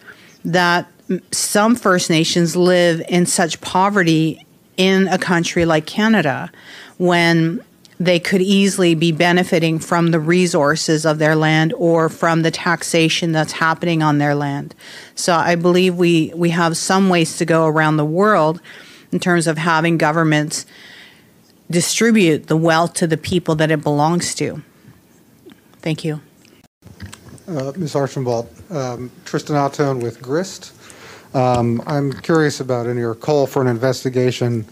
that 0.44 0.90
some 1.30 1.76
First 1.76 2.10
Nations 2.10 2.56
live 2.56 3.02
in 3.08 3.26
such 3.26 3.60
poverty 3.60 4.44
in 4.76 5.08
a 5.08 5.18
country 5.18 5.64
like 5.64 5.86
Canada 5.86 6.50
when 6.98 7.62
they 8.00 8.18
could 8.18 8.40
easily 8.40 8.94
be 8.94 9.12
benefiting 9.12 9.78
from 9.78 10.10
the 10.10 10.18
resources 10.18 11.04
of 11.04 11.18
their 11.18 11.36
land 11.36 11.74
or 11.76 12.08
from 12.08 12.40
the 12.40 12.50
taxation 12.50 13.30
that's 13.30 13.52
happening 13.52 14.02
on 14.02 14.16
their 14.16 14.34
land. 14.34 14.74
So 15.14 15.34
I 15.34 15.54
believe 15.54 15.96
we, 15.96 16.32
we 16.34 16.48
have 16.48 16.78
some 16.78 17.10
ways 17.10 17.36
to 17.36 17.44
go 17.44 17.66
around 17.66 17.98
the 17.98 18.04
world 18.06 18.62
in 19.12 19.20
terms 19.20 19.46
of 19.46 19.58
having 19.58 19.98
governments 19.98 20.64
distribute 21.70 22.46
the 22.46 22.56
wealth 22.56 22.94
to 22.94 23.06
the 23.06 23.18
people 23.18 23.54
that 23.56 23.70
it 23.70 23.82
belongs 23.82 24.34
to. 24.36 24.62
Thank 25.80 26.02
you. 26.02 26.22
Uh, 27.46 27.72
Ms. 27.76 27.94
Archambault, 27.94 28.50
um, 28.70 29.10
Tristan 29.26 29.56
Ahtone 29.56 30.02
with 30.02 30.22
GRIST. 30.22 30.72
Um, 31.34 31.82
I'm 31.86 32.12
curious 32.12 32.60
about 32.60 32.86
in 32.86 32.96
your 32.96 33.14
call 33.14 33.46
for 33.46 33.60
an 33.60 33.68
investigation 33.68 34.64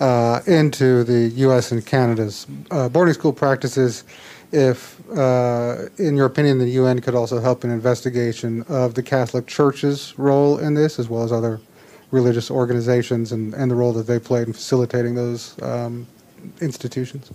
uh, 0.00 0.40
into 0.46 1.04
the 1.04 1.28
U.S. 1.36 1.72
and 1.72 1.84
Canada's 1.84 2.46
uh, 2.70 2.88
boarding 2.88 3.14
school 3.14 3.32
practices. 3.32 4.04
If, 4.52 5.00
uh, 5.10 5.88
in 5.98 6.16
your 6.16 6.26
opinion, 6.26 6.58
the 6.58 6.70
UN 6.70 7.00
could 7.00 7.14
also 7.14 7.40
help 7.40 7.64
an 7.64 7.70
investigation 7.70 8.62
of 8.68 8.94
the 8.94 9.02
Catholic 9.02 9.46
Church's 9.46 10.16
role 10.16 10.58
in 10.58 10.74
this, 10.74 10.98
as 10.98 11.08
well 11.08 11.22
as 11.22 11.32
other 11.32 11.60
religious 12.10 12.50
organizations 12.50 13.32
and, 13.32 13.54
and 13.54 13.70
the 13.70 13.74
role 13.74 13.92
that 13.92 14.06
they 14.06 14.18
played 14.18 14.46
in 14.46 14.52
facilitating 14.52 15.14
those 15.14 15.60
um, 15.62 16.06
institutions. 16.60 17.30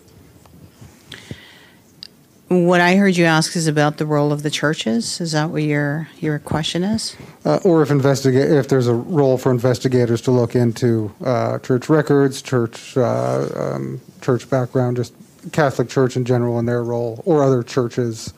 What 2.50 2.82
I 2.82 2.96
heard 2.96 3.15
you 3.15 3.25
ask 3.25 3.56
is 3.56 3.68
about 3.68 3.98
the 3.98 4.08
role 4.08 4.32
of 4.32 4.41
the 4.41 4.50
churches. 4.50 5.22
Is 5.22 5.34
that 5.34 5.51
what 5.51 5.62
your 5.62 6.10
your 6.20 6.39
question 6.39 6.84
is? 6.84 7.15
Uh, 7.46 7.60
or 7.63 7.84
if 7.84 7.91
investigate 7.91 8.50
if 8.50 8.68
there's 8.68 8.88
a 8.88 8.94
role 8.94 9.38
for 9.38 9.51
investigators 9.51 10.20
to 10.22 10.32
look 10.32 10.56
into 10.56 11.13
uh, 11.24 11.60
church 11.60 11.89
records, 11.89 12.41
church 12.41 12.98
uh, 12.98 13.48
um, 13.56 14.01
church 14.22 14.50
background, 14.50 14.98
just 14.98 15.13
Catholic 15.51 15.89
Church 15.89 16.18
in 16.18 16.25
general 16.25 16.58
and 16.58 16.68
their 16.68 16.84
role, 16.84 17.22
or 17.24 17.44
other 17.44 17.62
churches 17.62 18.34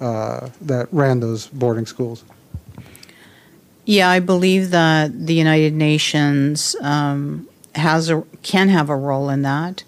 uh, 0.00 0.48
that 0.60 0.86
ran 0.92 1.18
those 1.18 1.48
boarding 1.48 1.86
schools. 1.86 2.22
Yeah, 3.84 4.08
I 4.08 4.20
believe 4.20 4.70
that 4.70 5.26
the 5.26 5.34
United 5.34 5.74
Nations 5.74 6.76
um, 6.82 7.48
has 7.74 8.10
a 8.10 8.22
can 8.44 8.68
have 8.68 8.90
a 8.90 8.96
role 8.96 9.28
in 9.28 9.42
that 9.42 9.82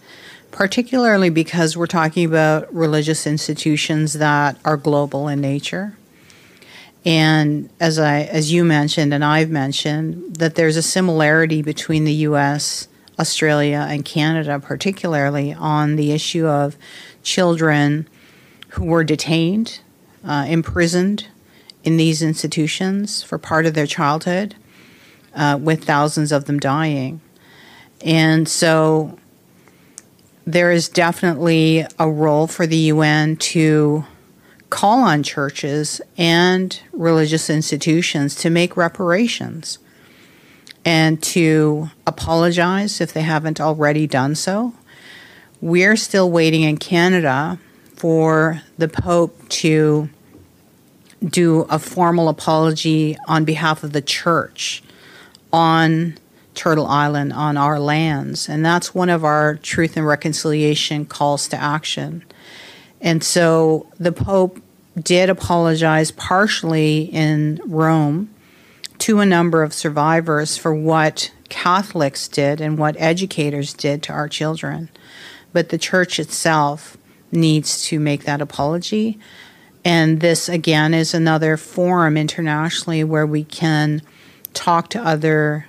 particularly 0.51 1.31
because 1.31 1.77
we're 1.77 1.87
talking 1.87 2.25
about 2.25 2.73
religious 2.75 3.27
institutions 3.27 4.15
that 4.15 4.59
are 4.65 4.77
global 4.77 5.29
in 5.29 5.41
nature. 5.41 5.97
And 7.05 7.71
as 7.81 7.99
I 7.99 8.23
as 8.23 8.53
you 8.53 8.65
mentioned 8.65 9.15
and 9.15 9.25
I've 9.25 9.51
mentioned 9.51 10.37
that 10.37 10.57
there's 10.57 10.77
a 10.77 10.83
similarity 10.83 11.63
between 11.63 12.05
the 12.05 12.13
US, 12.13 12.89
Australia 13.19 13.87
and 13.89 14.05
Canada 14.05 14.59
particularly 14.59 15.53
on 15.55 15.97
the 15.97 16.13
issue 16.13 16.47
of 16.47 16.77
children 17.23 18.09
who 18.71 18.85
were 18.85 19.05
detained, 19.05 19.81
uh, 20.25 20.47
imprisoned 20.49 21.29
in 21.85 21.97
these 21.97 22.23
institutions 22.23 23.23
for 23.23 23.39
part 23.39 23.65
of 23.65 23.75
their 23.75 23.87
childhood, 23.87 24.55
uh, 25.35 25.59
with 25.61 25.85
thousands 25.85 26.33
of 26.33 26.45
them 26.47 26.59
dying. 26.59 27.21
And 28.05 28.49
so 28.49 29.19
there 30.49 30.73
is 30.73 30.89
definitely 30.89 31.85
a 31.99 32.09
role 32.09 32.47
for 32.47 32.67
the 32.67 32.77
UN 32.77 33.37
to 33.37 34.07
call 34.71 35.03
on 35.03 35.23
churches 35.23 36.01
and 36.17 36.81
religious 36.93 37.51
institutions 37.51 38.35
to 38.35 38.49
make 38.49 38.75
reparations 38.75 39.79
and 40.87 41.23
to 41.23 41.91
apologize 42.07 42.99
if 42.99 43.13
they 43.13 43.21
haven't 43.21 43.61
already 43.61 44.07
done 44.07 44.35
so. 44.35 44.73
We're 45.61 45.97
still 45.97 46.31
waiting 46.31 46.63
in 46.63 46.79
Canada 46.79 47.59
for 47.97 48.63
the 48.79 48.89
Pope 48.89 49.51
to 49.51 50.09
do 51.23 51.67
a 51.69 51.79
formal 51.79 52.31
apology 52.31 53.19
on 53.27 53.45
behalf 53.45 53.85
of 53.85 53.93
the 53.93 54.01
church 54.01 54.83
on 55.53 56.17
Turtle 56.59 56.89
Island 56.89 57.33
on 57.33 57.57
our 57.57 57.79
lands. 57.79 58.49
And 58.49 58.67
that's 58.67 58.93
one 58.93 59.09
of 59.09 59.25
our 59.25 59.55
truth 59.55 59.97
and 59.97 60.05
reconciliation 60.05 61.07
calls 61.07 61.47
to 61.49 61.57
action. 61.57 62.25
And 63.01 63.23
so 63.23 63.87
the 64.01 64.11
Pope 64.11 64.61
did 65.01 65.31
apologize 65.31 66.11
partially 66.11 67.03
in 67.13 67.61
Rome 67.65 68.35
to 68.99 69.21
a 69.21 69.27
number 69.27 69.63
of 69.63 69.73
survivors 69.73 70.59
for 70.59 70.75
what 70.75 71.33
Catholics 71.49 72.27
did 72.27 72.61
and 72.61 72.77
what 72.77 72.97
educators 72.99 73.73
did 73.73 74.03
to 74.03 74.13
our 74.13 74.29
children. 74.29 74.89
But 75.53 75.69
the 75.69 75.79
church 75.79 76.19
itself 76.19 76.97
needs 77.31 77.85
to 77.85 78.01
make 78.01 78.25
that 78.25 78.41
apology. 78.41 79.17
And 79.85 80.19
this, 80.19 80.49
again, 80.49 80.93
is 80.93 81.15
another 81.15 81.57
forum 81.57 82.17
internationally 82.17 83.05
where 83.05 83.27
we 83.27 83.45
can 83.45 84.03
talk 84.55 84.91
to 84.91 85.01
other 85.01 85.68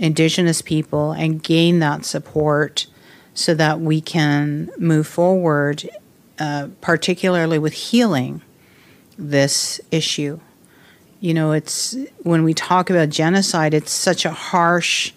Indigenous 0.00 0.62
people 0.62 1.12
and 1.12 1.42
gain 1.42 1.78
that 1.80 2.06
support 2.06 2.86
so 3.34 3.54
that 3.54 3.80
we 3.80 4.00
can 4.00 4.70
move 4.78 5.06
forward, 5.06 5.88
uh, 6.38 6.68
particularly 6.80 7.58
with 7.58 7.74
healing 7.74 8.40
this 9.18 9.78
issue. 9.90 10.40
You 11.20 11.34
know, 11.34 11.52
it's 11.52 11.94
when 12.22 12.44
we 12.44 12.54
talk 12.54 12.88
about 12.88 13.10
genocide, 13.10 13.74
it's 13.74 13.92
such 13.92 14.24
a 14.24 14.30
harsh 14.30 15.12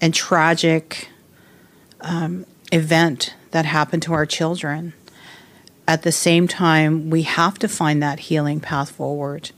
and 0.00 0.12
tragic 0.12 1.08
um, 2.00 2.44
event 2.72 3.34
that 3.52 3.64
happened 3.66 4.02
to 4.02 4.12
our 4.14 4.26
children. 4.26 4.94
At 5.86 6.02
the 6.02 6.12
same 6.12 6.48
time, 6.48 7.08
we 7.08 7.22
have 7.22 7.56
to 7.60 7.68
find 7.68 8.02
that 8.02 8.18
healing 8.18 8.58
path 8.58 8.90
forward. 8.90 9.52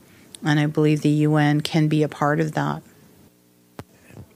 And 0.45 0.61
I 0.61 0.67
believe 0.67 1.01
the 1.01 1.09
UN 1.09 1.63
can 1.63 1.89
be 1.89 2.03
a 2.03 2.09
part 2.09 2.41
of 2.41 2.53
that. 2.53 2.83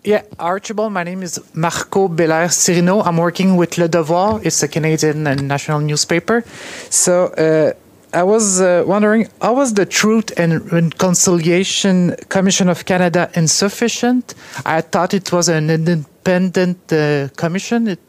Yeah, 0.04 0.20
Archibald, 0.38 0.92
my 0.92 1.02
name 1.02 1.22
is 1.22 1.40
Marco 1.54 2.08
Belair 2.08 2.48
Cirino. 2.48 3.02
I'm 3.06 3.16
working 3.16 3.56
with 3.56 3.78
Le 3.78 3.88
Devoir. 3.88 4.38
It's 4.44 4.62
a 4.62 4.68
Canadian 4.68 5.22
national 5.22 5.80
newspaper. 5.80 6.44
So 6.90 7.28
uh, 7.28 7.72
I 8.12 8.22
was 8.22 8.60
uh, 8.60 8.84
wondering, 8.86 9.30
how 9.40 9.54
was 9.54 9.72
the 9.72 9.86
Truth 9.86 10.38
and 10.38 10.70
Reconciliation 10.70 12.16
Commission 12.28 12.68
of 12.68 12.84
Canada 12.84 13.30
insufficient? 13.34 14.34
I 14.66 14.82
thought 14.82 15.14
it 15.14 15.32
was 15.32 15.48
an 15.48 15.70
independent 15.70 16.92
uh, 16.92 17.28
commission, 17.36 17.88
it, 17.88 18.00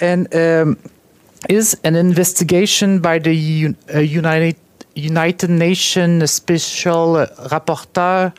and 0.00 0.32
um, 0.36 0.78
is 1.48 1.76
an 1.82 1.96
investigation 1.96 3.00
by 3.00 3.18
the 3.18 3.34
U- 3.34 3.74
uh, 3.92 3.98
United 3.98 4.56
United 4.94 5.50
Nations 5.50 6.30
Special 6.30 7.26
Rapporteur 7.50 8.32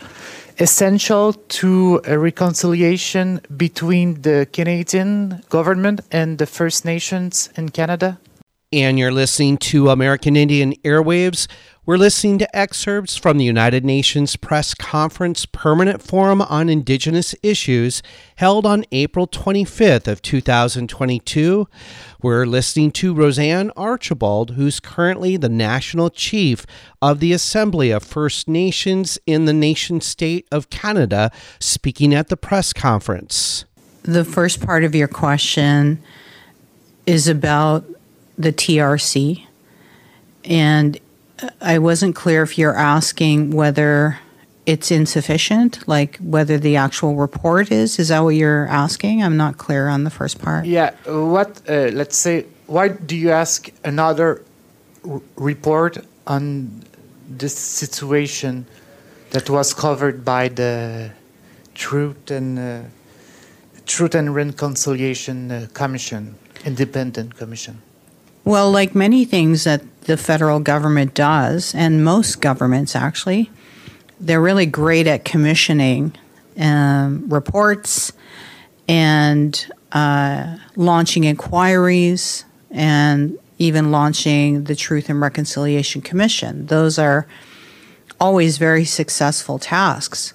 essential 0.60 1.34
to 1.34 2.02
a 2.06 2.18
reconciliation 2.18 3.42
between 3.56 4.22
the 4.22 4.48
Canadian 4.52 5.44
government 5.50 6.02
and 6.12 6.38
the 6.38 6.46
First 6.46 6.86
Nations 6.86 7.50
in 7.56 7.70
Canada? 7.70 8.20
And 8.72 9.00
you're 9.00 9.12
listening 9.12 9.58
to 9.70 9.90
American 9.90 10.36
Indian 10.36 10.74
Airwaves. 10.84 11.48
We're 11.88 11.98
listening 11.98 12.39
to 12.39 12.58
excerpts 12.58 13.15
from 13.15 13.38
the 13.38 13.46
United 13.46 13.86
Nations 13.86 14.38
Press 14.38 14.74
Conference 14.74 15.46
Permanent 15.46 16.01
Forum 16.01 16.42
on 16.42 16.68
Indigenous 16.68 17.36
Issues 17.44 18.01
held 18.38 18.65
on 18.65 18.86
April 18.92 19.27
25th 19.27 20.08
of 20.08 20.24
2022. 20.24 21.68
We're 22.24 22.48
listening 22.48 22.89
to 22.94 23.13
Roseanne 23.13 23.70
Archibald, 23.77 24.56
who's 24.56 24.80
currently 24.80 25.38
the 25.38 25.48
National 25.48 26.10
Chief 26.10 26.65
of 27.04 27.20
the 27.20 27.34
Assembly 27.34 27.92
of 27.92 28.01
First 28.01 28.48
Nations 28.48 29.20
in 29.27 29.46
the 29.46 29.54
nation 29.54 30.01
state 30.01 30.48
of 30.51 30.72
Canada, 30.72 31.30
speaking 31.60 32.15
at 32.15 32.30
the 32.30 32.38
press 32.38 32.74
conference. 32.74 33.65
The 34.01 34.25
first 34.25 34.60
part 34.60 34.84
of 34.84 34.96
your 34.96 35.08
question 35.08 36.01
is 37.06 37.27
about 37.27 37.86
the 38.39 38.51
TRC. 38.51 39.46
And 40.46 41.00
I 41.62 41.80
wasn't 41.80 42.15
clear 42.15 42.44
if 42.44 42.58
you're 42.58 42.77
asking 42.77 43.51
whether 43.51 44.20
it's 44.65 44.89
insufficient, 44.89 45.88
like 45.88 46.18
whether 46.18 46.58
the 46.58 46.75
actual 46.75 47.15
report 47.15 47.72
is. 47.72 48.00
Is 48.00 48.08
that 48.10 48.22
what 48.22 48.36
you're 48.36 48.68
asking? 48.68 49.22
I'm 49.22 49.38
not 49.38 49.58
clear 49.58 49.88
on 49.88 50.04
the 50.04 50.10
first 50.10 50.42
part. 50.42 50.65
Yeah. 50.65 50.92
What, 51.06 51.62
uh, 51.70 51.89
let's 51.94 52.18
say, 52.18 52.46
why 52.68 52.88
do 52.89 53.15
you 53.15 53.32
ask 53.32 53.70
another 53.84 54.44
report 55.36 55.98
on 56.25 56.84
this 57.30 57.58
situation 57.58 58.65
that 59.32 59.50
was 59.50 59.74
covered 59.74 60.25
by 60.25 60.48
the 60.50 61.12
Truth 61.75 62.32
and 62.32 62.58
uh, 62.58 62.82
Truth 63.86 64.15
and 64.15 64.34
Reconciliation 64.34 65.51
uh, 65.51 65.68
Commission, 65.74 66.36
independent 66.63 67.36
commission? 67.36 67.82
Well, 68.46 68.72
like 68.72 68.94
many 68.94 69.25
things 69.25 69.64
that 69.64 69.82
the 70.02 70.18
federal 70.18 70.60
government 70.60 71.16
does, 71.16 71.74
and 71.74 72.06
most 72.06 72.42
governments 72.42 72.96
actually, 72.96 73.50
they're 74.20 74.40
really 74.40 74.68
great 74.68 75.08
at 75.08 75.25
commissioning 75.25 76.14
um, 76.60 77.28
reports 77.28 78.14
and 78.88 79.68
uh, 79.92 80.58
launching 80.75 81.24
inquiries 81.24 82.46
and 82.70 83.40
even 83.58 83.90
launching 83.90 84.66
the 84.66 84.75
Truth 84.75 85.10
and 85.10 85.20
Reconciliation 85.20 86.02
Commission. 86.02 86.68
Those 86.68 87.00
are 87.00 87.25
always 88.20 88.60
very 88.60 88.86
successful 88.86 89.58
tasks. 89.58 90.34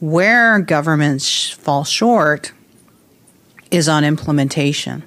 Where 0.00 0.58
governments 0.60 1.48
fall 1.48 1.84
short 1.84 2.52
is 3.70 3.88
on 3.88 4.04
implementation. 4.04 5.04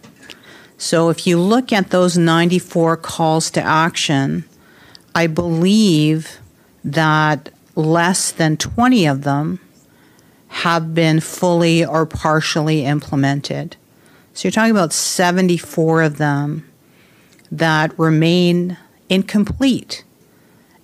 So 0.82 1.10
if 1.10 1.28
you 1.28 1.40
look 1.40 1.72
at 1.72 1.92
those 1.92 2.18
94 2.18 2.98
calls 2.98 3.52
to 3.52 3.62
action, 3.62 4.46
I 5.14 5.28
believe 5.28 6.40
that 6.84 7.50
less 7.76 8.32
than 8.32 8.58
20 8.58 9.06
of 9.06 9.22
them 9.22 9.60
have 10.48 10.96
been 10.96 11.20
fully 11.20 11.86
or 11.86 12.08
partially 12.08 12.84
implemented. 12.84 13.76
So 14.34 14.48
you're 14.48 14.52
talking 14.52 14.72
about 14.72 14.92
74 14.92 16.02
of 16.02 16.18
them 16.18 16.68
that 17.52 17.98
remain 18.00 18.76
incomplete. 19.08 20.04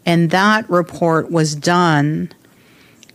And 0.06 0.30
that 0.30 0.70
report 0.70 1.32
was 1.32 1.56
done, 1.56 2.32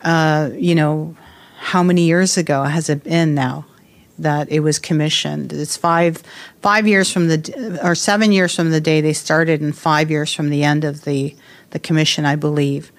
uh, 0.00 0.50
you 0.54 0.74
know, 0.74 1.14
how 1.60 1.84
many 1.84 2.02
years 2.02 2.36
ago 2.36 2.64
has 2.64 2.90
it 2.90 3.04
been 3.04 3.36
now 3.36 3.66
that 4.22 4.50
it 4.50 4.60
was 4.60 4.78
commissioned? 4.78 5.52
It's 5.52 5.76
five 5.76 6.22
five 6.60 6.86
years 6.86 7.12
from 7.12 7.28
the 7.28 7.80
or 7.82 7.94
seven 7.94 8.32
years 8.32 8.54
from 8.54 8.70
the 8.70 8.80
day 8.80 9.00
they 9.00 9.12
started, 9.12 9.60
and 9.60 9.76
five 9.76 10.10
years 10.10 10.32
from 10.32 10.50
the 10.50 10.64
end 10.64 10.84
of 10.84 11.04
the 11.04 11.34
the 11.70 11.78
commission, 11.78 12.24
I 12.24 12.36
believe. 12.36 12.92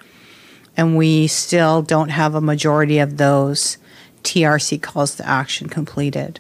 And 0.76 0.98
we 0.98 1.28
still 1.28 1.82
don't 1.82 2.10
have 2.10 2.36
a 2.36 2.42
majority 2.42 3.00
of 3.00 3.18
those 3.18 3.78
TRC 4.24 4.82
calls 4.82 5.16
to 5.16 5.28
action 5.28 5.70
completed. 5.70 6.40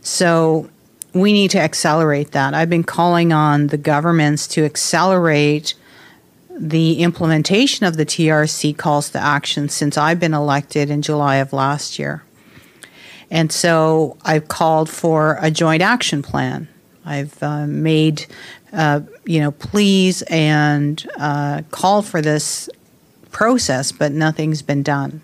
So 0.00 0.70
we 1.12 1.32
need 1.32 1.50
to 1.50 1.60
accelerate 1.60 2.32
that. 2.32 2.54
I've 2.54 2.70
been 2.70 2.84
calling 2.84 3.32
on 3.32 3.68
the 3.68 3.76
governments 3.76 4.46
to 4.48 4.64
accelerate 4.64 5.74
the 6.58 7.00
implementation 7.02 7.86
of 7.86 7.96
the 7.96 8.06
TRC 8.06 8.76
calls 8.76 9.10
to 9.10 9.18
action 9.18 9.68
since 9.68 9.98
I've 9.98 10.20
been 10.20 10.34
elected 10.34 10.90
in 10.90 11.02
July 11.02 11.36
of 11.36 11.52
last 11.52 11.98
year. 11.98 12.22
And 13.30 13.50
so 13.50 14.16
I've 14.22 14.48
called 14.48 14.88
for 14.88 15.38
a 15.40 15.50
joint 15.50 15.82
action 15.82 16.22
plan. 16.22 16.68
I've 17.04 17.40
uh, 17.42 17.66
made, 17.66 18.26
uh, 18.72 19.00
you 19.24 19.40
know, 19.40 19.52
pleas 19.52 20.22
and 20.22 21.04
uh, 21.18 21.62
call 21.70 22.02
for 22.02 22.20
this 22.20 22.68
process, 23.30 23.92
but 23.92 24.12
nothing's 24.12 24.62
been 24.62 24.82
done. 24.82 25.20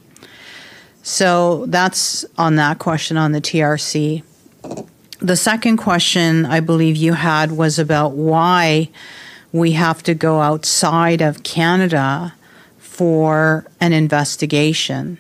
So 1.03 1.67
that's 1.67 2.25
on 2.39 2.57
that 2.57 2.79
question 2.79 3.17
on 3.17 3.33
the 3.33 3.41
TRC. 3.41 4.23
The 5.19 5.37
second 5.37 5.77
question 5.77 6.47
I 6.47 6.61
believe 6.61 6.97
you 6.97 7.15
had 7.15 7.53
was 7.53 7.79
about 7.79 8.13
why 8.13 8.91
we 9.53 9.73
have 9.73 10.03
to 10.05 10.15
go 10.15 10.41
outside 10.41 11.21
of 11.21 11.43
Canada 11.43 12.35
for 12.79 13.67
an 13.81 13.93
investigation. 13.93 15.19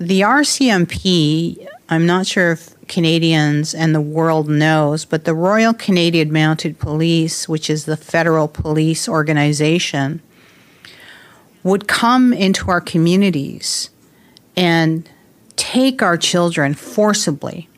The 0.00 0.20
RCMP, 0.20 1.66
I'm 1.88 2.06
not 2.06 2.26
sure 2.26 2.52
if 2.52 2.74
Canadians 2.86 3.74
and 3.74 3.92
the 3.92 4.00
world 4.00 4.48
knows, 4.48 5.04
but 5.04 5.24
the 5.24 5.34
Royal 5.34 5.74
Canadian 5.74 6.32
Mounted 6.32 6.78
Police, 6.78 7.48
which 7.48 7.68
is 7.68 7.84
the 7.84 7.96
federal 7.96 8.46
police 8.46 9.08
organization, 9.08 10.22
would 11.64 11.88
come 11.88 12.32
into 12.32 12.70
our 12.70 12.80
communities 12.80 13.90
and 14.56 15.10
take 15.56 16.00
our 16.00 16.16
children 16.16 16.74
forcibly, 16.74 17.68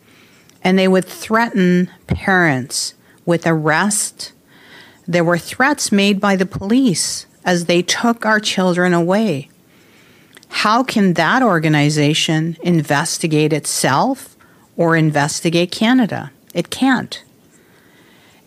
and 0.62 0.78
they 0.78 0.88
would 0.88 1.06
threaten 1.06 1.90
parents 2.06 2.92
with 3.24 3.46
arrest. 3.46 4.32
There 5.08 5.24
were 5.24 5.38
threats 5.38 5.90
made 5.90 6.20
by 6.20 6.36
the 6.36 6.44
police 6.44 7.24
as 7.46 7.64
they 7.64 7.80
took 7.80 8.26
our 8.26 8.40
children 8.40 8.92
away. 8.92 9.49
How 10.50 10.82
can 10.82 11.14
that 11.14 11.42
organization 11.42 12.56
investigate 12.62 13.52
itself 13.52 14.36
or 14.76 14.96
investigate 14.96 15.72
Canada? 15.72 16.32
It 16.52 16.70
can't. 16.70 17.22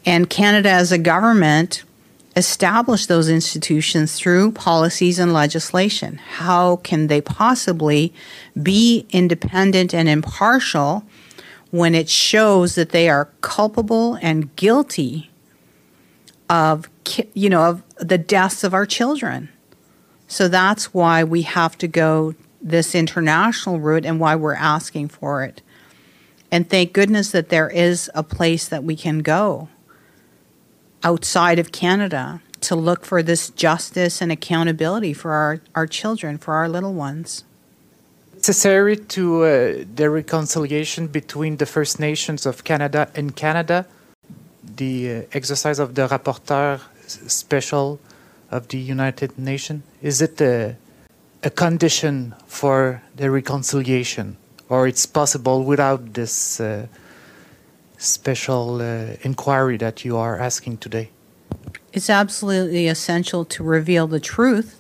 And 0.06 0.30
Canada, 0.30 0.70
as 0.70 0.92
a 0.92 0.98
government, 0.98 1.84
established 2.36 3.08
those 3.08 3.30
institutions 3.30 4.16
through 4.16 4.52
policies 4.52 5.20
and 5.20 5.34
legislation. 5.34 6.18
How 6.18 6.78
can 6.78 7.08
they 7.08 7.22
possibly 7.22 8.14
be 8.62 9.06
independent 9.12 9.94
and 9.94 10.10
impartial 10.10 11.04
when 11.72 11.96
it 11.96 12.10
shows 12.10 12.76
that 12.76 12.90
they 12.90 13.08
are 13.10 13.30
culpable 13.42 14.18
and 14.22 14.56
guilty 14.56 15.30
of 16.50 16.90
you 17.34 17.50
know 17.50 17.64
of 17.64 17.84
the 17.98 18.18
deaths 18.18 18.64
of 18.64 18.74
our 18.74 18.86
children? 18.86 19.50
So 20.34 20.48
that's 20.48 20.96
why 20.96 21.24
we 21.24 21.44
have 21.44 21.78
to 21.78 21.88
go 21.88 22.34
this 22.60 22.96
international 22.96 23.80
route 23.80 24.04
and 24.04 24.20
why 24.20 24.36
we're 24.36 24.56
asking 24.56 25.10
for 25.10 25.44
it. 25.44 25.62
And 26.52 26.68
thank 26.68 26.92
goodness 26.92 27.30
that 27.34 27.50
there 27.50 27.70
is 27.70 28.10
a 28.16 28.24
place 28.24 28.68
that 28.68 28.84
we 28.84 28.96
can 28.96 29.20
go 29.20 29.68
outside 31.04 31.60
of 31.60 31.72
Canada 31.72 32.42
to 32.62 32.76
look 32.76 33.06
for 33.06 33.22
this 33.22 33.52
justice 33.52 34.24
and 34.24 34.32
accountability 34.32 35.14
for 35.14 35.34
our, 35.34 35.62
our 35.76 35.86
children, 35.86 36.40
for 36.40 36.56
our 36.56 36.68
little 36.68 36.96
ones. 36.96 37.44
Necessary 38.34 38.98
to 38.98 39.44
uh, 39.44 39.84
the 39.94 40.10
reconciliation 40.10 41.06
between 41.06 41.58
the 41.58 41.68
First 41.68 42.00
Nations 42.00 42.48
of 42.48 42.64
Canada 42.64 43.08
and 43.14 43.36
Canada, 43.36 43.86
the 44.64 45.12
uh, 45.12 45.22
exercise 45.32 45.78
of 45.78 45.94
the 45.94 46.08
rapporteur 46.08 46.82
special 47.06 48.00
of 48.54 48.68
the 48.68 48.78
United 48.78 49.38
Nations, 49.38 49.84
is 50.02 50.22
it 50.22 50.40
a, 50.40 50.76
a 51.44 51.50
condition 51.50 52.36
for 52.48 53.02
the 53.16 53.30
reconciliation, 53.30 54.38
or 54.70 54.88
it's 54.88 55.06
possible 55.06 55.64
without 55.64 56.14
this 56.14 56.60
uh, 56.60 56.88
special 57.98 58.82
uh, 58.82 59.16
inquiry 59.24 59.78
that 59.78 60.06
you 60.06 60.18
are 60.18 60.40
asking 60.40 60.78
today? 60.78 61.10
It's 61.92 62.10
absolutely 62.10 62.88
essential 62.88 63.44
to 63.46 63.64
reveal 63.64 64.08
the 64.08 64.20
truth, 64.20 64.80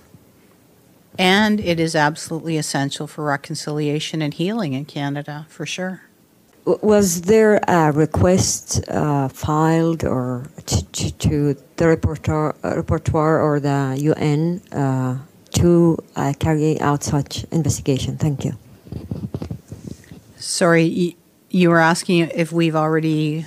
and 1.17 1.59
it 1.59 1.79
is 1.79 1.95
absolutely 1.95 2.57
essential 2.57 3.07
for 3.07 3.23
reconciliation 3.25 4.21
and 4.21 4.33
healing 4.33 4.73
in 4.73 4.85
Canada, 4.85 5.45
for 5.49 5.65
sure. 5.65 6.01
Was 6.65 7.21
there 7.23 7.59
a 7.67 7.91
request 7.91 8.87
uh, 8.87 9.27
filed 9.27 10.05
or 10.05 10.45
to, 10.65 10.85
to, 10.93 11.11
to 11.11 11.55
the 11.75 11.87
reporter, 11.87 12.55
uh, 12.63 12.75
repertoire 12.77 13.41
or 13.41 13.59
the 13.59 13.95
UN 13.99 14.61
uh, 14.71 15.17
to 15.55 15.97
uh, 16.15 16.33
carry 16.39 16.79
out 16.79 17.03
such 17.03 17.43
investigation? 17.51 18.17
Thank 18.17 18.45
you. 18.45 18.53
Sorry, 20.37 21.17
you 21.49 21.69
were 21.69 21.79
asking 21.79 22.29
if 22.33 22.51
we've 22.53 22.75
already 22.75 23.45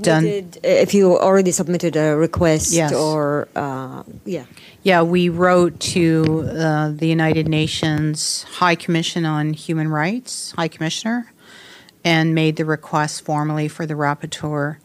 done. 0.00 0.22
Submitted, 0.22 0.58
if 0.64 0.94
you 0.94 1.18
already 1.18 1.52
submitted 1.52 1.96
a 1.96 2.16
request 2.16 2.72
Yes. 2.72 2.94
or 2.94 3.48
uh, 3.54 4.02
yeah. 4.24 4.44
Yeah, 4.82 5.02
we 5.02 5.28
wrote 5.28 5.80
to 5.80 6.48
uh, 6.50 6.90
the 6.90 7.06
United 7.08 7.48
Nations 7.48 8.44
High 8.44 8.74
Commission 8.74 9.24
on 9.26 9.52
Human 9.54 9.88
Rights, 9.88 10.52
High 10.52 10.68
Commissioner, 10.68 11.32
and 12.04 12.34
made 12.34 12.56
the 12.56 12.64
request 12.64 13.24
formally 13.24 13.66
for 13.66 13.86
the 13.86 13.94
rapporteur 13.94 14.76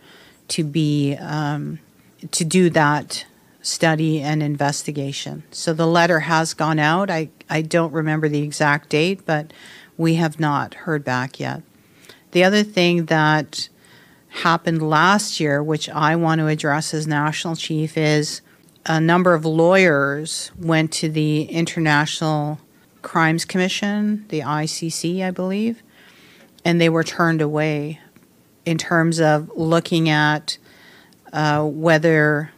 to 0.48 0.64
be 0.64 1.16
um, 1.20 1.80
to 2.32 2.46
do 2.46 2.70
that 2.70 3.26
study 3.62 4.22
and 4.22 4.42
investigation. 4.42 5.44
So 5.52 5.74
the 5.74 5.86
letter 5.86 6.22
has 6.22 6.54
gone 6.54 6.80
out. 6.80 7.10
I, 7.10 7.30
I 7.50 7.62
don't 7.62 7.92
remember 7.92 8.30
the 8.30 8.42
exact 8.42 8.90
date, 8.90 9.26
but 9.26 9.52
we 9.98 10.16
have 10.16 10.40
not 10.40 10.74
heard 10.74 11.04
back 11.04 11.40
yet. 11.40 11.62
The 12.32 12.44
other 12.44 12.64
thing 12.64 13.06
that 13.06 13.70
happened 14.30 14.88
last 14.88 15.40
year, 15.40 15.62
which 15.62 15.90
I 15.90 16.16
want 16.16 16.40
to 16.40 16.48
address 16.48 16.94
as 16.94 17.08
national 17.08 17.56
chief, 17.56 17.98
is 17.98 18.42
a 18.86 19.00
number 19.00 19.34
of 19.34 19.46
lawyers 19.46 20.52
went 20.58 20.92
to 20.94 21.10
the 21.10 21.44
International 21.44 22.60
Crimes 23.02 23.46
Commission, 23.46 24.26
the 24.30 24.42
ICC, 24.42 25.24
I 25.26 25.32
believe, 25.32 25.82
and 26.70 26.80
they 26.80 26.88
were 26.88 27.04
turned 27.04 27.42
away 27.42 28.00
in 28.64 28.78
terms 28.78 29.20
of 29.20 29.50
looking 29.56 30.08
at 30.08 30.60
uh, 31.34 31.64
whether 31.64 32.52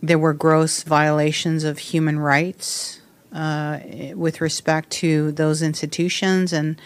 there 0.00 0.20
were 0.20 0.32
gross 0.32 0.84
violations 0.84 1.64
of 1.64 1.78
human 1.78 2.16
rights 2.16 3.00
uh, 3.32 3.80
with 4.14 4.40
respect 4.40 4.90
to 4.90 5.32
those 5.32 5.62
institutions 5.62 6.52
and 6.52 6.80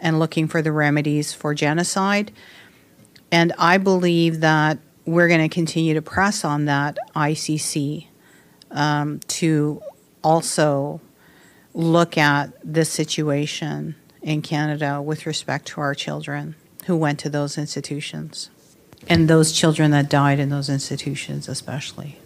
and 0.00 0.18
looking 0.18 0.48
for 0.48 0.62
the 0.62 0.72
remedies 0.72 1.34
for 1.34 1.52
genocide. 1.52 2.32
And 3.30 3.52
I 3.58 3.76
believe 3.76 4.40
that 4.40 4.78
we're 5.04 5.28
going 5.28 5.46
to 5.46 5.54
continue 5.54 5.92
to 5.92 6.02
press 6.02 6.42
on 6.42 6.64
that 6.64 6.96
ICC 7.14 8.06
um, 8.70 9.20
to 9.28 9.82
also 10.22 11.02
look 11.74 12.16
at 12.16 12.50
this 12.64 12.88
situation 12.88 13.94
in 14.24 14.40
Canada 14.42 15.00
with 15.00 15.26
respect 15.26 15.66
to 15.66 15.80
our 15.80 15.94
children 15.94 16.56
who 16.86 16.96
went 16.96 17.18
to 17.20 17.28
those 17.28 17.56
institutions 17.58 18.50
and 19.06 19.28
those 19.28 19.52
children 19.52 19.90
that 19.90 20.08
died 20.08 20.38
in 20.38 20.48
those 20.48 20.70
institutions, 20.70 21.46
especially. 21.46 22.18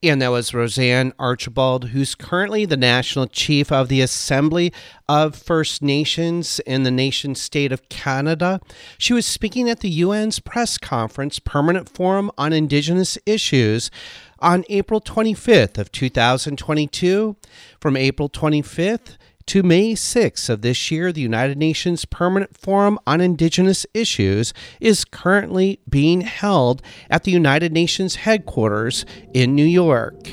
And 0.00 0.22
that 0.22 0.30
was 0.30 0.54
Roseanne 0.54 1.12
Archibald, 1.18 1.88
who's 1.88 2.14
currently 2.14 2.64
the 2.64 2.76
national 2.76 3.26
chief 3.26 3.72
of 3.72 3.88
the 3.88 4.00
Assembly 4.00 4.72
of 5.08 5.34
First 5.34 5.82
Nations 5.82 6.60
in 6.60 6.84
the 6.84 6.90
nation 6.90 7.34
state 7.34 7.72
of 7.72 7.88
Canada. 7.88 8.60
She 8.96 9.12
was 9.12 9.26
speaking 9.26 9.68
at 9.68 9.80
the 9.80 10.02
UN's 10.02 10.38
press 10.38 10.78
conference, 10.78 11.40
Permanent 11.40 11.88
Forum 11.88 12.30
on 12.38 12.52
Indigenous 12.52 13.18
Issues, 13.26 13.90
on 14.38 14.64
April 14.68 15.00
25th 15.00 15.78
of 15.78 15.90
2022. 15.90 17.36
From 17.80 17.96
April 17.96 18.28
25th 18.28 19.16
to 19.48 19.62
May 19.62 19.94
6th 19.94 20.50
of 20.50 20.60
this 20.60 20.90
year, 20.90 21.10
the 21.10 21.22
United 21.22 21.56
Nations 21.56 22.04
Permanent 22.04 22.54
Forum 22.54 22.98
on 23.06 23.22
Indigenous 23.22 23.86
Issues 23.94 24.52
is 24.78 25.06
currently 25.06 25.80
being 25.88 26.20
held 26.20 26.82
at 27.08 27.24
the 27.24 27.30
United 27.30 27.72
Nations 27.72 28.16
headquarters 28.16 29.06
in 29.32 29.54
New 29.54 29.64
York. 29.64 30.28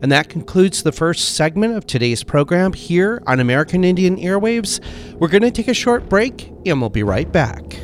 And 0.00 0.12
that 0.12 0.28
concludes 0.28 0.84
the 0.84 0.92
first 0.92 1.34
segment 1.34 1.76
of 1.76 1.88
today's 1.88 2.22
program 2.22 2.72
here 2.72 3.20
on 3.26 3.40
American 3.40 3.82
Indian 3.82 4.16
Airwaves. 4.16 4.80
We're 5.18 5.26
going 5.26 5.42
to 5.42 5.50
take 5.50 5.68
a 5.68 5.74
short 5.74 6.08
break 6.08 6.52
and 6.64 6.80
we'll 6.80 6.88
be 6.88 7.02
right 7.02 7.30
back. 7.30 7.76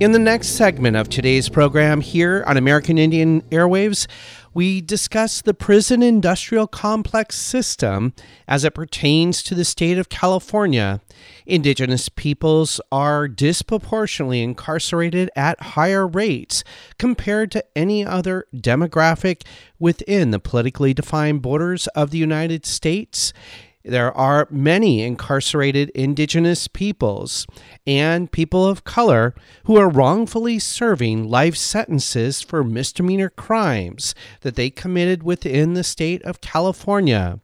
In 0.00 0.12
the 0.12 0.18
next 0.18 0.56
segment 0.56 0.96
of 0.96 1.10
today's 1.10 1.50
program 1.50 2.00
here 2.00 2.42
on 2.46 2.56
American 2.56 2.96
Indian 2.96 3.42
Airwaves, 3.50 4.06
we 4.54 4.80
discuss 4.80 5.42
the 5.42 5.52
prison 5.52 6.02
industrial 6.02 6.66
complex 6.66 7.36
system 7.36 8.14
as 8.48 8.64
it 8.64 8.72
pertains 8.72 9.42
to 9.42 9.54
the 9.54 9.62
state 9.62 9.98
of 9.98 10.08
California. 10.08 11.02
Indigenous 11.44 12.08
peoples 12.08 12.80
are 12.90 13.28
disproportionately 13.28 14.42
incarcerated 14.42 15.28
at 15.36 15.60
higher 15.60 16.08
rates 16.08 16.64
compared 16.96 17.50
to 17.50 17.62
any 17.76 18.02
other 18.02 18.46
demographic 18.56 19.42
within 19.78 20.30
the 20.30 20.40
politically 20.40 20.94
defined 20.94 21.42
borders 21.42 21.88
of 21.88 22.10
the 22.10 22.16
United 22.16 22.64
States. 22.64 23.34
There 23.82 24.14
are 24.14 24.46
many 24.50 25.02
incarcerated 25.02 25.88
indigenous 25.90 26.68
peoples 26.68 27.46
and 27.86 28.30
people 28.30 28.66
of 28.66 28.84
color 28.84 29.34
who 29.64 29.78
are 29.78 29.88
wrongfully 29.88 30.58
serving 30.58 31.30
life 31.30 31.56
sentences 31.56 32.42
for 32.42 32.62
misdemeanor 32.62 33.30
crimes 33.30 34.14
that 34.42 34.54
they 34.54 34.68
committed 34.68 35.22
within 35.22 35.72
the 35.72 35.84
state 35.84 36.22
of 36.22 36.42
California. 36.42 37.40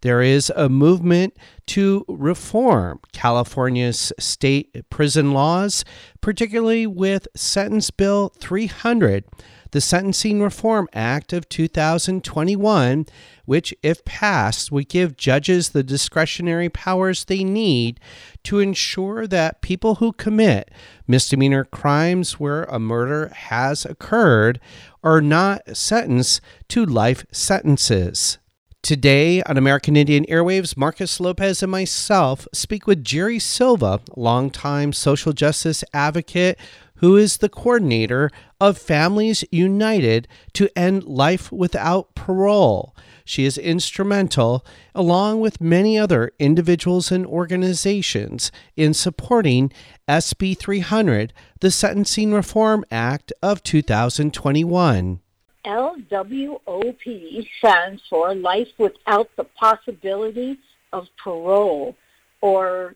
There 0.00 0.20
is 0.20 0.52
a 0.54 0.68
movement 0.68 1.36
to 1.66 2.04
reform 2.08 3.00
California's 3.12 4.12
state 4.18 4.88
prison 4.90 5.32
laws, 5.32 5.84
particularly 6.20 6.86
with 6.86 7.28
Senate 7.36 7.90
Bill 7.96 8.32
300 8.40 9.24
the 9.70 9.80
Sentencing 9.80 10.42
Reform 10.42 10.88
Act 10.92 11.32
of 11.32 11.48
2021, 11.48 13.06
which, 13.44 13.74
if 13.82 14.04
passed, 14.04 14.72
would 14.72 14.88
give 14.88 15.16
judges 15.16 15.70
the 15.70 15.82
discretionary 15.82 16.68
powers 16.68 17.24
they 17.24 17.44
need 17.44 18.00
to 18.44 18.58
ensure 18.58 19.26
that 19.26 19.62
people 19.62 19.96
who 19.96 20.12
commit 20.12 20.70
misdemeanor 21.06 21.64
crimes 21.64 22.40
where 22.40 22.64
a 22.64 22.78
murder 22.78 23.28
has 23.34 23.84
occurred 23.84 24.60
are 25.02 25.20
not 25.20 25.76
sentenced 25.76 26.40
to 26.68 26.84
life 26.84 27.24
sentences. 27.32 28.38
Today 28.82 29.42
on 29.42 29.58
American 29.58 29.96
Indian 29.96 30.24
Airwaves, 30.26 30.76
Marcus 30.76 31.18
Lopez 31.18 31.64
and 31.64 31.72
myself 31.72 32.46
speak 32.54 32.86
with 32.86 33.02
Geri 33.02 33.40
Silva, 33.40 34.00
longtime 34.16 34.92
social 34.92 35.32
justice 35.32 35.82
advocate 35.92 36.56
who 36.98 37.16
is 37.16 37.38
the 37.38 37.48
coordinator 37.48 38.30
of 38.60 38.78
Families 38.78 39.44
United 39.50 40.28
to 40.52 40.68
End 40.78 41.04
Life 41.04 41.50
Without 41.52 42.14
Parole. 42.14 42.94
She 43.24 43.44
is 43.44 43.58
instrumental, 43.58 44.64
along 44.94 45.40
with 45.40 45.60
many 45.60 45.98
other 45.98 46.32
individuals 46.38 47.12
and 47.12 47.26
organizations, 47.26 48.50
in 48.76 48.94
supporting 48.94 49.72
SB 50.08 50.56
300, 50.56 51.32
the 51.60 51.70
Sentencing 51.70 52.32
Reform 52.32 52.84
Act 52.90 53.32
of 53.42 53.62
2021. 53.62 55.20
LWOP 55.64 57.48
stands 57.58 58.02
for 58.08 58.34
Life 58.34 58.68
Without 58.78 59.28
the 59.36 59.44
Possibility 59.44 60.58
of 60.92 61.08
Parole, 61.22 61.94
or 62.40 62.94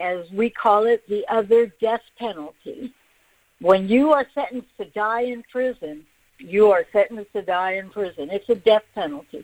as 0.00 0.30
we 0.30 0.50
call 0.50 0.86
it, 0.86 1.06
the 1.08 1.26
other 1.28 1.66
death 1.80 2.02
penalty. 2.18 2.92
When 3.64 3.88
you 3.88 4.12
are 4.12 4.26
sentenced 4.34 4.76
to 4.76 4.84
die 4.90 5.22
in 5.22 5.42
prison, 5.50 6.04
you 6.36 6.70
are 6.70 6.84
sentenced 6.92 7.32
to 7.32 7.40
die 7.40 7.76
in 7.76 7.88
prison. 7.88 8.28
It's 8.30 8.50
a 8.50 8.56
death 8.56 8.82
penalty. 8.94 9.42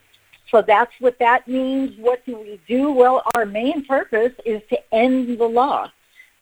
So 0.50 0.61
that's 0.61 0.92
what 1.00 1.18
that 1.20 1.48
means. 1.48 1.98
What 1.98 2.26
do 2.26 2.37
we 2.37 2.61
do? 2.68 2.92
Well, 2.92 3.22
our 3.35 3.46
main 3.46 3.83
purpose 3.87 4.35
is 4.44 4.61
to 4.68 4.94
end 4.94 5.38
the 5.38 5.46
law. 5.46 5.90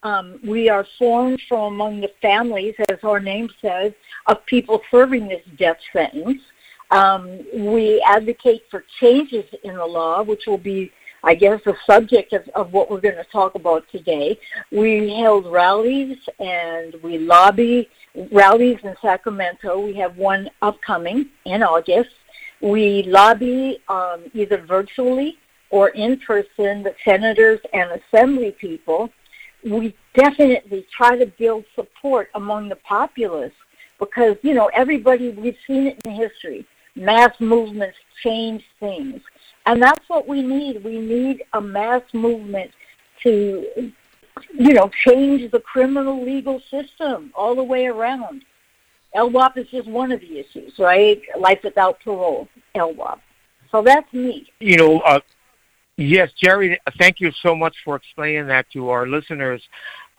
Um, 0.03 0.41
we 0.45 0.69
are 0.69 0.89
formed 0.99 1.41
from 1.49 1.75
among 1.75 2.01
the 2.01 2.11
families, 2.21 2.75
as 2.89 2.99
our 3.05 3.21
name 3.21 3.49
says, 3.63 3.93
of 4.27 4.45
people 4.47 4.83
serving 4.91 5.29
this 5.29 5.45
death 5.57 5.79
sentence. 5.93 6.43
Um, 6.91 7.45
we 7.55 8.03
advocate 8.05 8.65
for 8.73 8.85
changes 8.99 9.45
in 9.63 9.77
the 9.77 9.87
law, 9.87 10.25
which 10.25 10.49
will 10.49 10.59
be 10.59 10.91
I 11.25 11.35
guess, 11.35 11.61
the 11.65 11.77
subject 11.87 12.33
of, 12.33 12.49
of 12.51 12.73
what 12.73 12.91
we're 12.91 13.01
going 13.01 13.17
to 13.17 13.25
talk 13.25 13.55
about 13.55 13.85
today. 13.91 14.39
We 14.71 15.15
held 15.15 15.47
rallies 15.51 16.19
and 16.39 16.95
we 17.03 17.19
lobby 17.19 17.89
rallies 18.31 18.79
in 18.83 18.95
Sacramento. 19.03 19.81
We 19.81 19.95
have 19.95 20.17
one 20.17 20.51
upcoming 20.63 21.31
in 21.45 21.63
August. 21.63 22.11
We 22.61 23.03
lobby 23.05 23.81
um, 23.89 24.25
either 24.35 24.59
virtually 24.59 25.39
or 25.71 25.91
in 25.91 26.19
person 26.19 26.83
the 26.83 26.95
senators 27.05 27.61
and 27.73 28.01
assembly 28.01 28.53
people. 28.53 29.11
We 29.65 29.95
definitely 30.15 30.87
try 30.97 31.17
to 31.17 31.27
build 31.27 31.65
support 31.75 32.31
among 32.35 32.69
the 32.69 32.77
populace 32.77 33.53
because, 33.99 34.37
you 34.43 34.55
know, 34.55 34.71
everybody, 34.73 35.31
we've 35.31 35.57
seen 35.67 35.89
it 35.89 36.01
in 36.05 36.13
history. 36.13 36.67
Mass 36.95 37.33
movements 37.41 37.97
change 38.23 38.65
things. 38.81 39.21
And 39.69 39.83
that's 39.83 40.09
what 40.09 40.27
we 40.27 40.41
need. 40.41 40.83
We 40.83 40.99
need 40.99 41.45
a 41.53 41.61
mass 41.61 42.01
movement 42.15 42.71
to, 43.23 43.93
you 44.55 44.73
know, 44.73 44.91
change 45.05 45.51
the 45.51 45.61
criminal 45.61 46.25
legal 46.25 46.63
system 46.71 47.31
all 47.35 47.55
the 47.55 47.63
way 47.63 47.87
around. 47.87 48.47
LWOP 49.15 49.59
is 49.59 49.69
just 49.69 49.87
one 49.87 50.11
of 50.11 50.21
the 50.21 50.39
issues, 50.39 50.73
right? 50.79 51.21
Life 51.39 51.61
without 51.63 52.01
parole, 52.01 52.49
LWOP. 52.75 53.21
So 53.71 53.83
that's 53.83 54.11
me. 54.15 54.51
You 54.59 54.79
know, 54.79 55.01
uh, 55.01 55.21
yes, 55.99 56.31
Geri, 56.43 56.81
thank 56.99 57.21
you 57.21 57.31
so 57.43 57.55
much 57.55 57.77
for 57.85 57.97
explaining 57.97 58.47
that 58.47 58.71
to 58.71 58.89
our 58.89 59.07
listeners. 59.07 59.63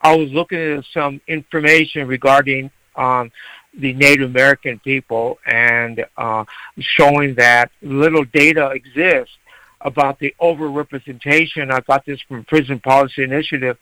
I 0.00 0.14
was 0.14 0.30
looking 0.30 0.60
at 0.60 0.84
some 0.94 1.20
information 1.26 2.06
regarding 2.06 2.70
um, 2.94 3.32
the 3.76 3.92
Native 3.94 4.30
American 4.30 4.78
people 4.80 5.38
and 5.46 6.04
uh, 6.16 6.44
showing 6.78 7.34
that 7.34 7.70
little 7.82 8.24
data 8.24 8.70
exists 8.70 9.34
about 9.80 10.18
the 10.18 10.34
overrepresentation. 10.40 11.72
I 11.72 11.80
got 11.80 12.04
this 12.04 12.20
from 12.28 12.44
Prison 12.44 12.80
Policy 12.80 13.22
Initiative, 13.22 13.78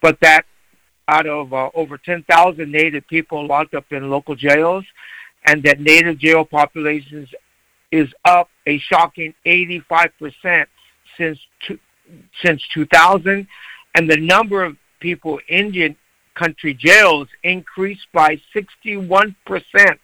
but 0.00 0.18
that 0.20 0.44
out 1.08 1.26
of 1.26 1.52
uh, 1.52 1.70
over 1.74 1.98
10,000 1.98 2.70
Native 2.70 3.06
people 3.08 3.46
locked 3.46 3.74
up 3.74 3.84
in 3.90 4.10
local 4.10 4.34
jails, 4.34 4.84
and 5.44 5.62
that 5.64 5.80
Native 5.80 6.18
jail 6.18 6.44
populations 6.44 7.28
is 7.90 8.08
up 8.24 8.48
a 8.66 8.78
shocking 8.78 9.34
85% 9.44 10.66
since 11.18 11.38
since 12.42 12.62
2000, 12.74 13.46
and 13.94 14.10
the 14.10 14.16
number 14.16 14.64
of 14.64 14.76
people 15.00 15.38
in 15.48 15.66
Indian 15.66 15.96
country 16.34 16.74
jails 16.74 17.28
increased 17.42 18.06
by 18.12 18.40
61 18.52 19.36
percent 19.46 20.00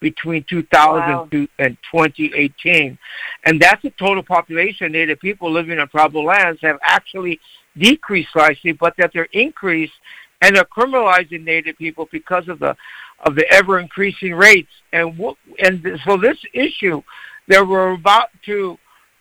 between 0.00 0.44
2000 0.48 1.00
wow. 1.00 1.28
and 1.58 1.76
2018. 1.90 2.98
And 3.44 3.60
that's 3.60 3.82
the 3.82 3.90
total 3.90 4.22
population. 4.22 4.92
Native 4.92 5.20
people 5.20 5.50
living 5.50 5.78
on 5.78 5.88
tribal 5.88 6.24
lands 6.24 6.60
have 6.62 6.78
actually 6.82 7.40
decreased 7.76 8.32
slightly, 8.32 8.72
but 8.72 8.94
that 8.98 9.12
they're 9.12 9.28
increased 9.32 9.92
and 10.40 10.56
are 10.56 10.64
criminalizing 10.64 11.44
Native 11.44 11.76
people 11.76 12.08
because 12.10 12.48
of 12.48 12.58
the 12.58 12.76
of 13.24 13.34
the 13.34 13.50
ever 13.50 13.80
increasing 13.80 14.34
rates. 14.34 14.70
And 14.92 15.20
and 15.58 16.00
so 16.04 16.16
this 16.16 16.38
issue 16.52 17.02
that 17.48 17.66
we're 17.66 17.92
about 17.92 18.28
to 18.46 18.78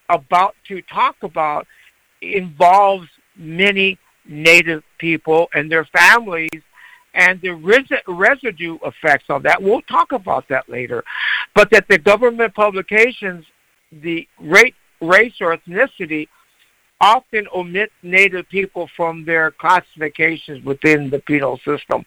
about 0.09 0.55
to 0.67 0.81
talk 0.83 1.15
about 1.23 1.67
involves 2.21 3.07
many 3.35 3.97
Native 4.25 4.83
people 4.99 5.47
and 5.53 5.71
their 5.71 5.85
families 5.85 6.61
and 7.17 7.41
the 7.41 7.49
res- 7.49 7.89
residue 8.07 8.77
effects 8.85 9.25
of 9.27 9.43
that. 9.43 9.61
We'll 9.61 9.81
talk 9.81 10.11
about 10.13 10.47
that 10.49 10.69
later. 10.69 11.03
But 11.55 11.71
that 11.71 11.87
the 11.89 11.97
government 11.97 12.53
publications, 12.53 13.43
the 13.91 14.27
rate, 14.39 14.75
race 15.01 15.33
or 15.41 15.57
ethnicity, 15.57 16.27
often 17.01 17.47
omit 17.53 17.91
Native 18.03 18.47
people 18.49 18.89
from 18.95 19.25
their 19.25 19.51
classifications 19.51 20.63
within 20.63 21.09
the 21.09 21.19
penal 21.19 21.57
system. 21.65 22.05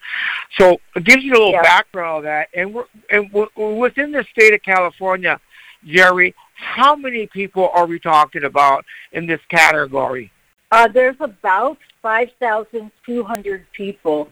So 0.58 0.80
it 0.96 1.04
gives 1.04 1.22
you 1.22 1.32
a 1.32 1.34
little 1.34 1.52
yeah. 1.52 1.62
background 1.62 2.18
of 2.18 2.22
that. 2.24 2.48
And, 2.54 2.74
we're, 2.74 2.86
and 3.10 3.30
we're, 3.32 3.76
within 3.76 4.12
the 4.12 4.24
state 4.32 4.54
of 4.54 4.62
California, 4.62 5.40
Geri, 5.84 6.34
how 6.54 6.94
many 6.94 7.26
people 7.26 7.70
are 7.72 7.86
we 7.86 7.98
talking 7.98 8.44
about 8.44 8.84
in 9.12 9.26
this 9.26 9.40
category? 9.48 10.30
Uh, 10.72 10.86
there's 10.86 11.16
about 11.20 11.78
5,200 12.02 13.66
people 13.72 14.28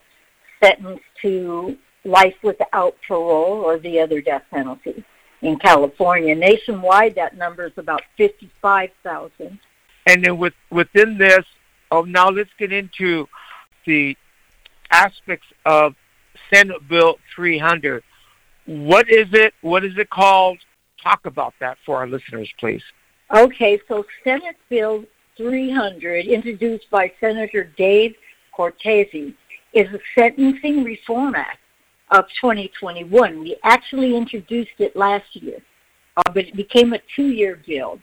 sentenced 0.63 1.05
to 1.23 1.77
life 2.05 2.35
without 2.43 2.97
parole 3.07 3.63
or 3.63 3.79
the 3.79 4.01
other 4.01 4.21
death 4.21 4.45
penalty 4.51 5.05
in 5.43 5.59
California. 5.59 6.35
Nationwide, 6.35 7.15
that 7.15 7.37
number 7.37 7.67
is 7.67 7.73
about 7.77 8.03
55,000. 8.17 9.59
And 10.07 10.25
then 10.25 10.39
with, 10.39 10.55
within 10.71 11.19
this, 11.19 11.45
oh, 11.91 12.03
now 12.03 12.29
let's 12.29 12.51
get 12.59 12.73
into 12.73 13.29
the 13.87 14.17
aspects 14.91 15.47
of 15.67 15.95
Senate 16.53 16.87
Bill 16.89 17.19
300. 17.35 18.03
What 18.67 19.09
is 19.11 19.29
it? 19.33 19.55
What 19.63 19.85
is 19.85 19.97
it 19.99 20.11
called? 20.11 20.59
Talk 21.03 21.27
about 21.27 21.55
that 21.61 21.79
for 21.87 21.97
our 21.97 22.07
listeners, 22.07 22.51
please. 22.59 22.83
Okay, 23.35 23.79
so 23.89 24.05
Senate 24.25 24.57
Bill 24.69 25.05
300, 25.37 26.27
introduced 26.27 26.91
by 26.91 27.13
Senator 27.21 27.65
Dave 27.77 28.15
Cortese, 28.53 29.35
is 29.73 29.87
the 29.93 30.01
Sentencing 30.19 30.85
Reform 30.85 31.35
Act 31.35 31.59
of 32.11 32.25
2021. 32.41 33.41
We 33.41 33.57
actually 33.65 34.17
introduced 34.17 34.79
it 34.79 34.97
last 34.97 35.27
year. 35.35 35.61
uh, 36.19 36.33
but 36.35 36.47
it 36.47 36.57
became 36.57 36.93
a 36.93 37.01
two-year 37.15 37.61
bill. 37.67 37.99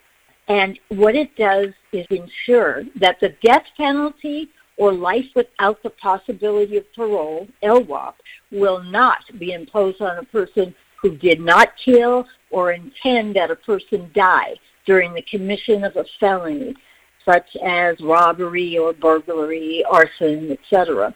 And 0.47 0.80
what 0.89 1.15
it 1.15 1.36
does 1.36 1.69
is 1.91 2.06
ensure 2.10 2.84
that 2.95 3.19
the 3.19 3.36
death 3.43 3.65
penalty 3.78 4.49
or 4.78 4.93
life 4.93 5.25
without 5.36 5.82
the 5.84 5.89
possibility 5.89 6.78
of 6.78 6.93
parole, 6.93 7.47
LWOP, 7.63 8.13
will 8.51 8.84
not 8.84 9.19
be 9.39 9.54
imposed 9.54 10.01
on 10.01 10.17
a 10.17 10.23
person 10.23 10.73
who 11.01 11.17
did 11.17 11.39
not 11.39 11.69
kill 11.84 12.25
or 12.51 12.73
intend 12.73 13.36
that 13.36 13.51
a 13.51 13.56
person 13.56 14.10
die 14.13 14.56
during 14.86 15.13
the 15.13 15.21
commission 15.23 15.84
of 15.84 15.95
a 15.95 16.06
felony, 16.19 16.75
such 17.25 17.56
as 17.63 17.99
robbery 18.01 18.78
or 18.78 18.93
burglary, 18.93 19.84
arson, 19.89 20.51
etc. 20.51 21.13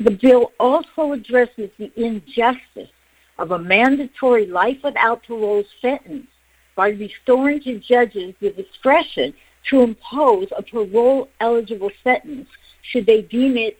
The 0.00 0.10
bill 0.10 0.52
also 0.58 1.12
addresses 1.12 1.70
the 1.78 1.92
injustice 1.96 2.90
of 3.38 3.50
a 3.50 3.58
mandatory 3.58 4.46
life 4.46 4.78
without 4.82 5.24
parole 5.24 5.64
sentence 5.80 6.26
by 6.74 6.90
restoring 6.90 7.60
to 7.62 7.78
judges 7.78 8.34
the 8.40 8.50
discretion 8.50 9.34
to 9.70 9.82
impose 9.82 10.48
a 10.56 10.62
parole 10.62 11.28
eligible 11.40 11.90
sentence 12.02 12.48
should 12.82 13.06
they 13.06 13.22
deem 13.22 13.56
it 13.56 13.78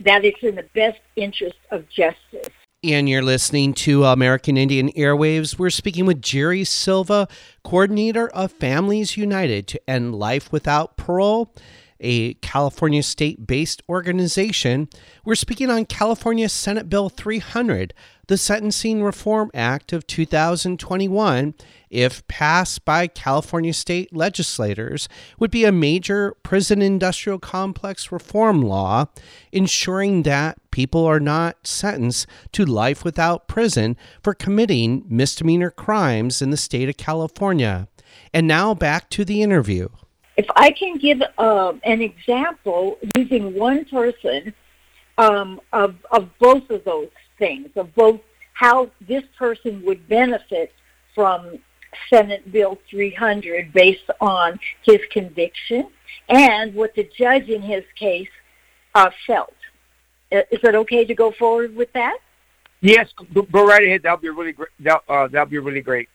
that 0.00 0.24
it's 0.24 0.42
in 0.42 0.56
the 0.56 0.66
best 0.74 1.00
interest 1.16 1.56
of 1.70 1.88
justice. 1.88 2.48
And 2.84 3.08
you're 3.08 3.22
listening 3.22 3.74
to 3.74 4.04
American 4.04 4.56
Indian 4.56 4.90
Airwaves. 4.90 5.56
We're 5.56 5.70
speaking 5.70 6.04
with 6.04 6.20
Geri 6.20 6.64
Silva, 6.64 7.28
coordinator 7.62 8.28
of 8.28 8.50
Families 8.50 9.16
United 9.16 9.68
to 9.68 9.80
End 9.88 10.16
Life 10.16 10.50
Without 10.50 10.96
Parole, 10.96 11.54
a 12.02 12.34
California 12.34 13.02
state 13.02 13.46
based 13.46 13.80
organization. 13.88 14.88
We're 15.24 15.36
speaking 15.36 15.70
on 15.70 15.86
California 15.86 16.48
Senate 16.48 16.90
Bill 16.90 17.08
300, 17.08 17.94
the 18.26 18.36
Sentencing 18.36 19.02
Reform 19.02 19.50
Act 19.54 19.92
of 19.92 20.06
2021, 20.06 21.54
if 21.90 22.26
passed 22.28 22.84
by 22.84 23.06
California 23.06 23.72
state 23.72 24.14
legislators, 24.14 25.08
would 25.38 25.50
be 25.50 25.64
a 25.64 25.72
major 25.72 26.34
prison 26.42 26.82
industrial 26.82 27.38
complex 27.38 28.10
reform 28.10 28.62
law, 28.62 29.06
ensuring 29.50 30.22
that 30.22 30.58
people 30.70 31.04
are 31.04 31.20
not 31.20 31.66
sentenced 31.66 32.26
to 32.52 32.64
life 32.64 33.04
without 33.04 33.48
prison 33.48 33.96
for 34.22 34.34
committing 34.34 35.04
misdemeanor 35.08 35.70
crimes 35.70 36.40
in 36.40 36.50
the 36.50 36.56
state 36.56 36.88
of 36.88 36.96
California. 36.96 37.88
And 38.32 38.48
now 38.48 38.74
back 38.74 39.10
to 39.10 39.24
the 39.24 39.42
interview. 39.42 39.88
If 40.36 40.46
I 40.56 40.70
can 40.70 40.98
give 40.98 41.20
uh, 41.38 41.72
an 41.84 42.00
example 42.00 42.98
using 43.16 43.54
one 43.54 43.84
person 43.84 44.54
um, 45.18 45.60
of, 45.72 45.96
of 46.10 46.30
both 46.38 46.70
of 46.70 46.84
those 46.84 47.10
things, 47.38 47.68
of 47.76 47.94
both 47.94 48.20
how 48.54 48.90
this 49.06 49.24
person 49.38 49.82
would 49.84 50.08
benefit 50.08 50.72
from 51.14 51.58
Senate 52.08 52.50
Bill 52.50 52.78
300 52.90 53.72
based 53.72 54.08
on 54.20 54.58
his 54.82 55.00
conviction 55.10 55.88
and 56.28 56.74
what 56.74 56.94
the 56.94 57.08
judge 57.16 57.48
in 57.48 57.60
his 57.60 57.84
case 57.98 58.28
uh, 58.94 59.10
felt. 59.26 59.54
Is 60.30 60.60
it 60.62 60.74
okay 60.74 61.04
to 61.04 61.14
go 61.14 61.32
forward 61.32 61.76
with 61.76 61.92
that? 61.92 62.18
Yes, 62.80 63.08
go 63.52 63.66
right 63.66 63.84
ahead. 63.84 64.02
That'll 64.02 64.18
be 64.18 64.30
really 64.30 64.52
great. 64.52 64.70
That, 64.80 65.02
uh, 65.08 65.28
that'll 65.28 65.46
be 65.46 65.58
really 65.58 65.82
great. 65.82 66.08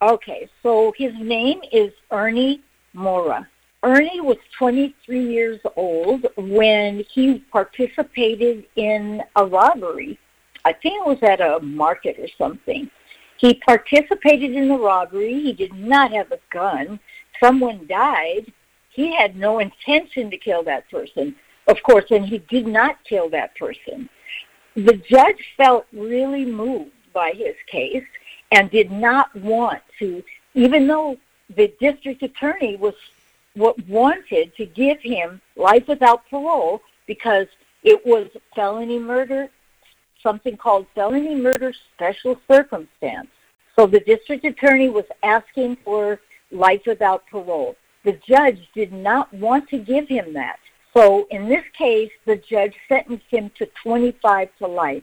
Okay, 0.00 0.48
so 0.62 0.92
his 0.96 1.12
name 1.18 1.60
is 1.72 1.92
Ernie 2.10 2.62
Mora. 2.92 3.48
Ernie 3.84 4.22
was 4.22 4.38
23 4.58 5.30
years 5.30 5.60
old 5.76 6.26
when 6.36 7.04
he 7.12 7.40
participated 7.52 8.64
in 8.76 9.22
a 9.36 9.44
robbery. 9.44 10.18
I 10.64 10.72
think 10.72 11.02
it 11.02 11.06
was 11.06 11.22
at 11.22 11.42
a 11.42 11.60
market 11.60 12.18
or 12.18 12.28
something. 12.38 12.90
He 13.36 13.60
participated 13.66 14.52
in 14.52 14.68
the 14.68 14.78
robbery. 14.78 15.34
He 15.34 15.52
did 15.52 15.74
not 15.74 16.12
have 16.12 16.32
a 16.32 16.38
gun. 16.50 16.98
Someone 17.38 17.86
died. 17.86 18.50
He 18.88 19.14
had 19.14 19.36
no 19.36 19.58
intention 19.58 20.30
to 20.30 20.38
kill 20.38 20.62
that 20.64 20.90
person, 20.90 21.34
of 21.66 21.82
course, 21.82 22.06
and 22.10 22.24
he 22.24 22.38
did 22.38 22.66
not 22.66 23.04
kill 23.04 23.28
that 23.30 23.54
person. 23.56 24.08
The 24.76 25.02
judge 25.10 25.44
felt 25.58 25.84
really 25.92 26.46
moved 26.46 26.92
by 27.12 27.32
his 27.32 27.54
case 27.70 28.04
and 28.50 28.70
did 28.70 28.90
not 28.90 29.34
want 29.36 29.82
to, 29.98 30.22
even 30.54 30.86
though 30.86 31.18
the 31.54 31.74
district 31.80 32.22
attorney 32.22 32.76
was 32.76 32.94
wanted 33.56 34.54
to 34.56 34.66
give 34.66 35.00
him 35.00 35.40
life 35.56 35.86
without 35.88 36.28
parole 36.28 36.80
because 37.06 37.46
it 37.82 38.04
was 38.04 38.28
felony 38.54 38.98
murder, 38.98 39.48
something 40.22 40.56
called 40.56 40.86
felony 40.94 41.34
murder 41.34 41.72
special 41.94 42.40
circumstance. 42.50 43.28
So 43.76 43.86
the 43.86 44.00
district 44.00 44.44
attorney 44.44 44.88
was 44.88 45.04
asking 45.22 45.76
for 45.84 46.20
life 46.50 46.82
without 46.86 47.26
parole. 47.26 47.76
The 48.04 48.18
judge 48.26 48.68
did 48.74 48.92
not 48.92 49.32
want 49.34 49.68
to 49.70 49.78
give 49.78 50.08
him 50.08 50.32
that. 50.34 50.58
So 50.96 51.26
in 51.30 51.48
this 51.48 51.64
case, 51.76 52.10
the 52.24 52.36
judge 52.36 52.74
sentenced 52.88 53.26
him 53.28 53.50
to 53.58 53.68
25 53.82 54.48
to 54.58 54.66
life. 54.66 55.02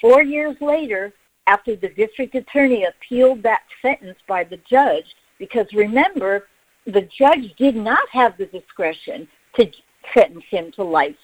Four 0.00 0.22
years 0.22 0.56
later, 0.60 1.12
after 1.46 1.74
the 1.74 1.88
district 1.88 2.34
attorney 2.34 2.84
appealed 2.84 3.42
that 3.42 3.62
sentence 3.80 4.18
by 4.28 4.44
the 4.44 4.58
judge, 4.58 5.16
because 5.38 5.66
remember, 5.72 6.46
the 6.86 7.08
judge 7.16 7.54
did 7.56 7.76
not 7.76 8.08
have 8.10 8.36
the 8.38 8.46
discretion 8.46 9.28
to 9.54 9.70
sentence 10.14 10.44
him 10.50 10.72
to 10.72 10.82
life, 10.82 11.16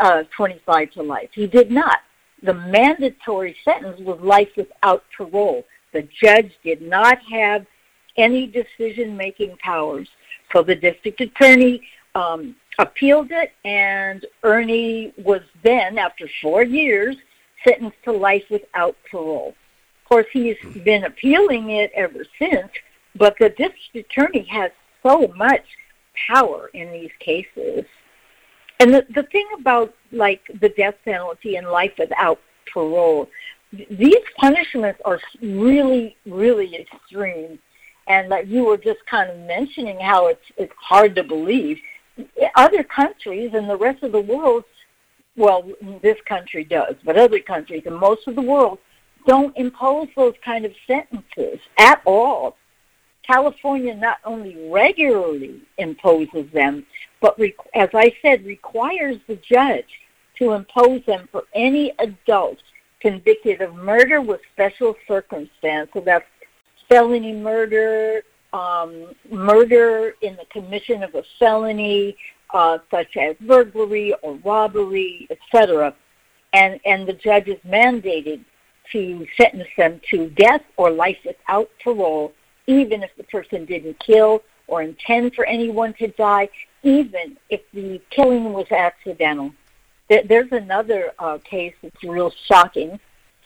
uh, 0.00 0.24
25 0.36 0.90
to 0.92 1.02
life. 1.02 1.28
He 1.32 1.46
did 1.46 1.70
not. 1.70 2.00
The 2.42 2.54
mandatory 2.54 3.56
sentence 3.64 4.00
was 4.00 4.20
life 4.20 4.50
without 4.56 5.04
parole. 5.16 5.64
The 5.92 6.08
judge 6.22 6.52
did 6.62 6.82
not 6.82 7.18
have 7.30 7.66
any 8.16 8.46
decision-making 8.46 9.56
powers. 9.58 10.08
So 10.52 10.62
the 10.62 10.74
district 10.74 11.20
attorney 11.20 11.82
um, 12.14 12.54
appealed 12.78 13.30
it, 13.30 13.52
and 13.64 14.24
Ernie 14.42 15.12
was 15.16 15.40
then, 15.62 15.98
after 15.98 16.28
four 16.42 16.62
years, 16.62 17.16
sentenced 17.66 17.96
to 18.04 18.12
life 18.12 18.44
without 18.50 18.96
parole. 19.10 19.54
Of 20.02 20.08
course, 20.08 20.26
he's 20.32 20.56
been 20.84 21.04
appealing 21.04 21.70
it 21.70 21.90
ever 21.94 22.24
since, 22.38 22.68
but 23.16 23.36
the 23.38 23.48
district 23.50 23.96
attorney 23.96 24.44
has 24.50 24.70
so 25.04 25.32
much 25.36 25.64
power 26.28 26.70
in 26.74 26.92
these 26.92 27.10
cases. 27.20 27.84
And 28.80 28.92
the, 28.92 29.06
the 29.14 29.22
thing 29.24 29.46
about 29.58 29.94
like 30.12 30.42
the 30.60 30.68
death 30.70 30.96
penalty 31.04 31.56
and 31.56 31.68
life 31.68 31.92
without 31.98 32.40
parole, 32.72 33.28
these 33.90 34.24
punishments 34.36 35.00
are 35.04 35.20
really, 35.40 36.16
really 36.26 36.74
extreme. 36.76 37.58
And 38.06 38.28
like 38.28 38.46
you 38.46 38.64
were 38.64 38.76
just 38.76 39.04
kind 39.06 39.30
of 39.30 39.38
mentioning 39.38 39.98
how 39.98 40.26
it's 40.26 40.44
it's 40.56 40.72
hard 40.78 41.14
to 41.16 41.22
believe. 41.22 41.78
Other 42.56 42.84
countries 42.84 43.52
and 43.54 43.68
the 43.68 43.76
rest 43.76 44.02
of 44.02 44.12
the 44.12 44.20
world, 44.20 44.64
well, 45.36 45.68
this 46.02 46.18
country 46.26 46.64
does, 46.64 46.94
but 47.04 47.16
other 47.16 47.40
countries 47.40 47.82
and 47.86 47.96
most 47.96 48.28
of 48.28 48.36
the 48.36 48.42
world 48.42 48.78
don't 49.26 49.56
impose 49.56 50.08
those 50.14 50.34
kind 50.44 50.64
of 50.64 50.72
sentences 50.86 51.58
at 51.78 52.02
all. 52.04 52.56
California 53.26 53.94
not 53.94 54.18
only 54.24 54.70
regularly 54.70 55.60
imposes 55.78 56.50
them, 56.52 56.84
but 57.20 57.38
as 57.74 57.88
I 57.94 58.14
said, 58.22 58.44
requires 58.44 59.16
the 59.26 59.36
judge 59.36 59.88
to 60.38 60.52
impose 60.52 61.04
them 61.06 61.28
for 61.32 61.44
any 61.54 61.92
adult 61.98 62.58
convicted 63.00 63.60
of 63.60 63.74
murder 63.74 64.20
with 64.20 64.40
special 64.52 64.96
circumstance. 65.06 65.90
So 65.92 66.00
that's 66.00 66.26
felony 66.88 67.32
murder, 67.32 68.22
um, 68.52 69.14
murder 69.30 70.14
in 70.22 70.36
the 70.36 70.46
commission 70.50 71.02
of 71.02 71.14
a 71.14 71.22
felony, 71.38 72.16
uh, 72.52 72.78
such 72.90 73.16
as 73.16 73.36
burglary 73.40 74.14
or 74.22 74.34
robbery, 74.44 75.26
etc. 75.30 75.94
And 76.52 76.80
and 76.84 77.06
the 77.06 77.14
judge 77.14 77.48
is 77.48 77.58
mandated 77.66 78.44
to 78.92 79.26
sentence 79.36 79.68
them 79.76 80.00
to 80.10 80.30
death 80.30 80.62
or 80.76 80.90
life 80.90 81.18
without 81.24 81.70
parole 81.82 82.32
even 82.66 83.02
if 83.02 83.10
the 83.16 83.24
person 83.24 83.64
didn't 83.64 83.98
kill 83.98 84.42
or 84.66 84.82
intend 84.82 85.34
for 85.34 85.44
anyone 85.44 85.92
to 85.94 86.08
die, 86.08 86.48
even 86.82 87.36
if 87.50 87.60
the 87.72 88.00
killing 88.10 88.52
was 88.52 88.70
accidental. 88.70 89.52
There's 90.08 90.52
another 90.52 91.12
uh, 91.18 91.38
case 91.38 91.74
that's 91.82 92.04
real 92.04 92.32
shocking. 92.46 93.00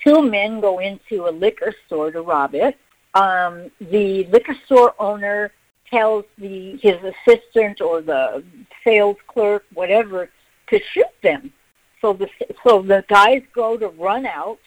Two 0.04 0.22
men 0.22 0.60
go 0.60 0.78
into 0.78 1.28
a 1.28 1.30
liquor 1.30 1.74
store 1.86 2.10
to 2.10 2.22
rob 2.22 2.54
it. 2.54 2.76
Um, 3.14 3.70
the 3.80 4.24
liquor 4.26 4.56
store 4.66 4.94
owner 4.98 5.52
tells 5.90 6.24
the 6.36 6.76
his 6.76 6.96
assistant 7.02 7.80
or 7.80 8.00
the 8.00 8.44
sales 8.84 9.16
clerk, 9.26 9.64
whatever, 9.72 10.28
to 10.68 10.80
shoot 10.92 11.06
them. 11.22 11.52
So 12.00 12.12
the 12.12 12.28
so 12.64 12.82
the 12.82 13.04
guys 13.08 13.42
go 13.54 13.76
to 13.76 13.88
run 13.88 14.26
out. 14.26 14.58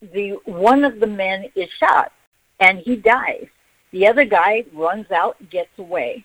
The 0.00 0.38
one 0.44 0.84
of 0.84 1.00
the 1.00 1.06
men 1.06 1.46
is 1.54 1.68
shot, 1.70 2.12
and 2.60 2.78
he 2.78 2.96
dies. 2.96 3.48
The 3.92 4.06
other 4.06 4.24
guy 4.24 4.64
runs 4.72 5.10
out 5.10 5.36
and 5.40 5.50
gets 5.50 5.78
away. 5.78 6.24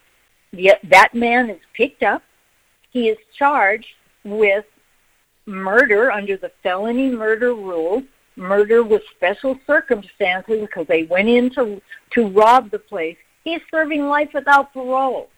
The, 0.52 0.74
that 0.84 1.14
man 1.14 1.50
is 1.50 1.60
picked 1.74 2.02
up. 2.02 2.22
He 2.90 3.08
is 3.08 3.18
charged 3.36 3.88
with 4.24 4.64
murder 5.46 6.10
under 6.10 6.36
the 6.36 6.52
felony 6.62 7.10
murder 7.10 7.54
rule, 7.54 8.02
murder 8.36 8.82
with 8.82 9.02
special 9.16 9.58
circumstances 9.66 10.60
because 10.60 10.86
they 10.86 11.04
went 11.04 11.28
in 11.28 11.50
to, 11.50 11.80
to 12.12 12.28
rob 12.28 12.70
the 12.70 12.78
place 12.78 13.16
He's 13.44 13.60
serving 13.70 14.08
life 14.08 14.30
without 14.32 14.72
parole. 14.72 15.28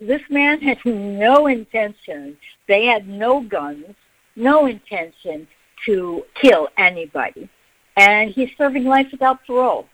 This 0.00 0.22
man 0.30 0.60
had 0.60 0.78
no 0.84 1.46
intention. 1.46 2.36
They 2.66 2.86
had 2.86 3.06
no 3.06 3.42
guns, 3.42 3.94
no 4.34 4.66
intention 4.66 5.46
to 5.84 6.24
kill 6.34 6.68
anybody. 6.78 7.48
And 7.96 8.30
he's 8.30 8.50
serving 8.56 8.84
life 8.84 9.08
without 9.12 9.46
parole. 9.46 9.86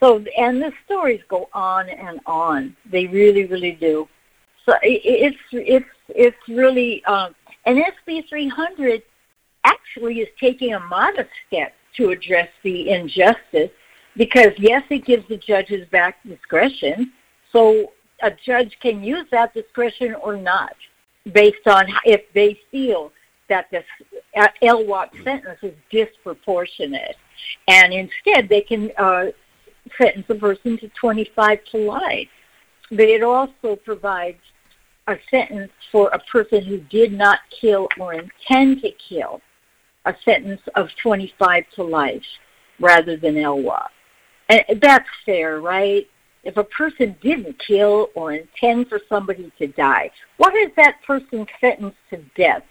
So, 0.00 0.24
and 0.36 0.62
the 0.62 0.72
stories 0.84 1.20
go 1.28 1.48
on 1.52 1.88
and 1.88 2.20
on. 2.26 2.76
They 2.90 3.06
really, 3.06 3.46
really 3.46 3.72
do. 3.72 4.08
So 4.64 4.74
it, 4.82 5.00
it's 5.04 5.38
it's 5.52 5.86
it's 6.08 6.48
really 6.48 7.04
um, 7.04 7.34
and 7.64 7.82
SB 8.06 8.28
300 8.28 9.02
actually 9.64 10.20
is 10.20 10.28
taking 10.38 10.74
a 10.74 10.80
modest 10.80 11.30
step 11.46 11.74
to 11.96 12.10
address 12.10 12.48
the 12.62 12.90
injustice 12.90 13.70
because 14.16 14.52
yes, 14.58 14.82
it 14.90 15.04
gives 15.04 15.26
the 15.28 15.36
judges 15.36 15.88
back 15.88 16.18
discretion. 16.26 17.12
So 17.52 17.92
a 18.22 18.30
judge 18.30 18.76
can 18.80 19.02
use 19.02 19.26
that 19.30 19.54
discretion 19.54 20.14
or 20.14 20.36
not 20.36 20.76
based 21.32 21.66
on 21.66 21.86
if 22.04 22.22
they 22.34 22.60
feel 22.70 23.12
that 23.48 23.70
the 23.70 23.82
LWOP 24.62 25.24
sentence 25.24 25.58
is 25.62 25.74
disproportionate. 25.90 27.16
And 27.68 27.92
instead, 27.92 28.48
they 28.48 28.60
can 28.60 28.90
uh, 28.98 29.26
sentence 29.96 30.26
a 30.28 30.34
person 30.34 30.78
to 30.78 30.88
25 31.00 31.58
to 31.72 31.78
life. 31.78 32.28
But 32.90 33.00
it 33.00 33.22
also 33.22 33.76
provides 33.76 34.40
a 35.06 35.16
sentence 35.30 35.72
for 35.90 36.08
a 36.08 36.18
person 36.18 36.62
who 36.64 36.78
did 36.78 37.12
not 37.12 37.40
kill 37.60 37.88
or 37.98 38.14
intend 38.14 38.82
to 38.82 38.90
kill, 38.92 39.40
a 40.04 40.14
sentence 40.24 40.60
of 40.74 40.88
25 41.02 41.64
to 41.76 41.82
life 41.82 42.22
rather 42.78 43.16
than 43.16 43.34
LWOP. 43.34 43.88
And 44.48 44.80
that's 44.80 45.08
fair, 45.26 45.60
right? 45.60 46.08
If 46.44 46.56
a 46.56 46.64
person 46.64 47.16
didn't 47.20 47.58
kill 47.58 48.08
or 48.14 48.32
intend 48.32 48.88
for 48.88 49.00
somebody 49.08 49.52
to 49.58 49.66
die, 49.66 50.10
what 50.36 50.54
is 50.54 50.70
that 50.76 51.02
person 51.06 51.46
sentenced 51.60 51.98
to 52.10 52.18
death 52.36 52.62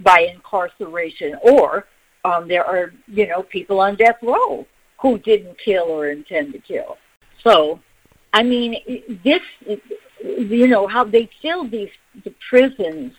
by 0.00 0.28
incarceration? 0.32 1.36
Or 1.42 1.86
um, 2.24 2.46
there 2.46 2.64
are, 2.64 2.92
you 3.06 3.26
know, 3.26 3.42
people 3.42 3.80
on 3.80 3.96
death 3.96 4.16
row 4.22 4.66
who 5.00 5.18
didn't 5.18 5.58
kill 5.58 5.84
or 5.84 6.08
intend 6.08 6.52
to 6.52 6.58
kill. 6.58 6.98
So, 7.42 7.80
I 8.32 8.42
mean, 8.42 8.76
this, 9.24 9.42
you 10.20 10.68
know, 10.68 10.86
how 10.86 11.04
they 11.04 11.30
fill 11.40 11.68
these 11.68 11.90
the 12.24 12.34
prisons 12.48 13.12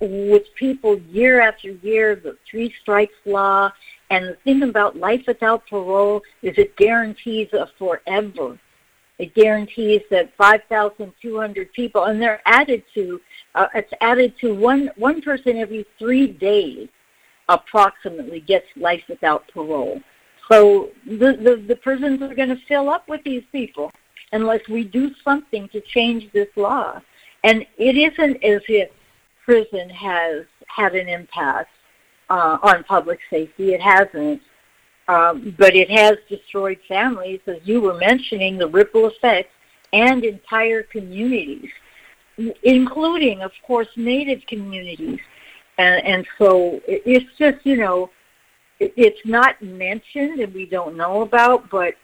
with 0.00 0.42
people 0.56 0.98
year 1.10 1.40
after 1.40 1.70
year, 1.70 2.16
the 2.16 2.36
three 2.50 2.74
strikes 2.82 3.14
law, 3.24 3.70
and 4.10 4.26
the 4.26 4.34
thing 4.44 4.62
about 4.62 4.96
life 4.96 5.22
without 5.26 5.66
parole 5.68 6.22
is 6.42 6.58
it 6.58 6.76
guarantees 6.76 7.48
a 7.52 7.68
forever. 7.78 8.58
It 9.18 9.34
guarantees 9.34 10.00
that 10.10 10.34
5,200 10.36 11.72
people, 11.72 12.04
and 12.04 12.20
they're 12.20 12.42
added 12.44 12.82
to, 12.94 13.20
uh, 13.54 13.68
it's 13.74 13.92
added 14.00 14.34
to 14.40 14.52
one, 14.52 14.90
one 14.96 15.22
person 15.22 15.56
every 15.58 15.86
three 15.98 16.26
days 16.26 16.88
approximately 17.48 18.40
gets 18.40 18.66
life 18.76 19.02
without 19.08 19.46
parole. 19.48 20.00
So 20.50 20.90
the, 21.06 21.36
the, 21.46 21.64
the 21.66 21.76
prisons 21.76 22.20
are 22.22 22.34
going 22.34 22.48
to 22.48 22.60
fill 22.68 22.90
up 22.90 23.08
with 23.08 23.22
these 23.24 23.44
people 23.52 23.90
unless 24.32 24.66
we 24.68 24.84
do 24.84 25.14
something 25.22 25.68
to 25.68 25.80
change 25.80 26.30
this 26.32 26.48
law. 26.56 27.00
And 27.44 27.66
it 27.76 27.96
isn't 27.96 28.42
as 28.42 28.62
if 28.68 28.90
prison 29.44 29.88
has 29.90 30.44
had 30.66 30.94
an 30.94 31.08
impact 31.08 31.70
uh, 32.30 32.58
on 32.62 32.84
public 32.84 33.20
safety. 33.30 33.74
It 33.74 33.80
hasn't. 33.80 34.40
Um, 35.08 35.54
but 35.58 35.74
it 35.74 35.90
has 35.90 36.16
destroyed 36.28 36.78
families, 36.86 37.40
as 37.46 37.58
you 37.64 37.80
were 37.80 37.94
mentioning, 37.94 38.56
the 38.56 38.68
ripple 38.68 39.08
effects, 39.08 39.50
and 39.92 40.24
entire 40.24 40.84
communities, 40.84 41.68
including, 42.62 43.42
of 43.42 43.50
course, 43.66 43.88
Native 43.96 44.46
communities. 44.46 45.18
And, 45.78 46.04
and 46.04 46.26
so 46.38 46.80
it's 46.86 47.30
just, 47.36 47.66
you 47.66 47.76
know, 47.76 48.10
it's 48.96 49.24
not 49.24 49.60
mentioned 49.62 50.40
and 50.40 50.52
we 50.54 50.66
don't 50.66 50.96
know 50.96 51.22
about, 51.22 51.70
but 51.70 51.94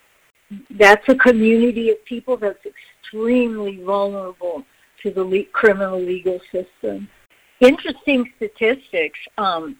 that's 0.70 1.08
a 1.08 1.14
community 1.14 1.90
of 1.90 2.04
people 2.04 2.36
that's 2.36 2.64
extremely 2.64 3.82
vulnerable 3.82 4.64
to 5.02 5.10
the 5.10 5.22
le- 5.22 5.44
criminal 5.44 6.00
legal 6.00 6.40
system. 6.52 7.08
Interesting 7.60 8.30
statistics. 8.36 9.18
Um, 9.36 9.76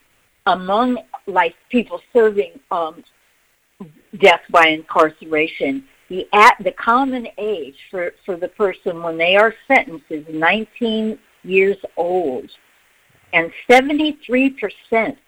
among 0.47 0.99
like 1.27 1.55
people 1.71 2.01
serving 2.13 2.59
um, 2.71 3.05
death 4.19 4.41
by 4.51 4.69
incarceration, 4.69 5.85
the 6.09 6.27
at 6.33 6.55
the 6.65 6.73
common 6.73 7.29
age 7.37 7.77
for, 7.91 8.13
for 8.25 8.37
the 8.37 8.49
person 8.49 9.03
when 9.03 9.19
they 9.19 9.37
are 9.37 9.55
sentenced 9.67 10.07
is 10.11 10.25
19 10.31 11.19
years 11.45 11.77
old, 11.97 12.51
and 13.33 13.53
73 13.71 14.51
percent 14.51 15.19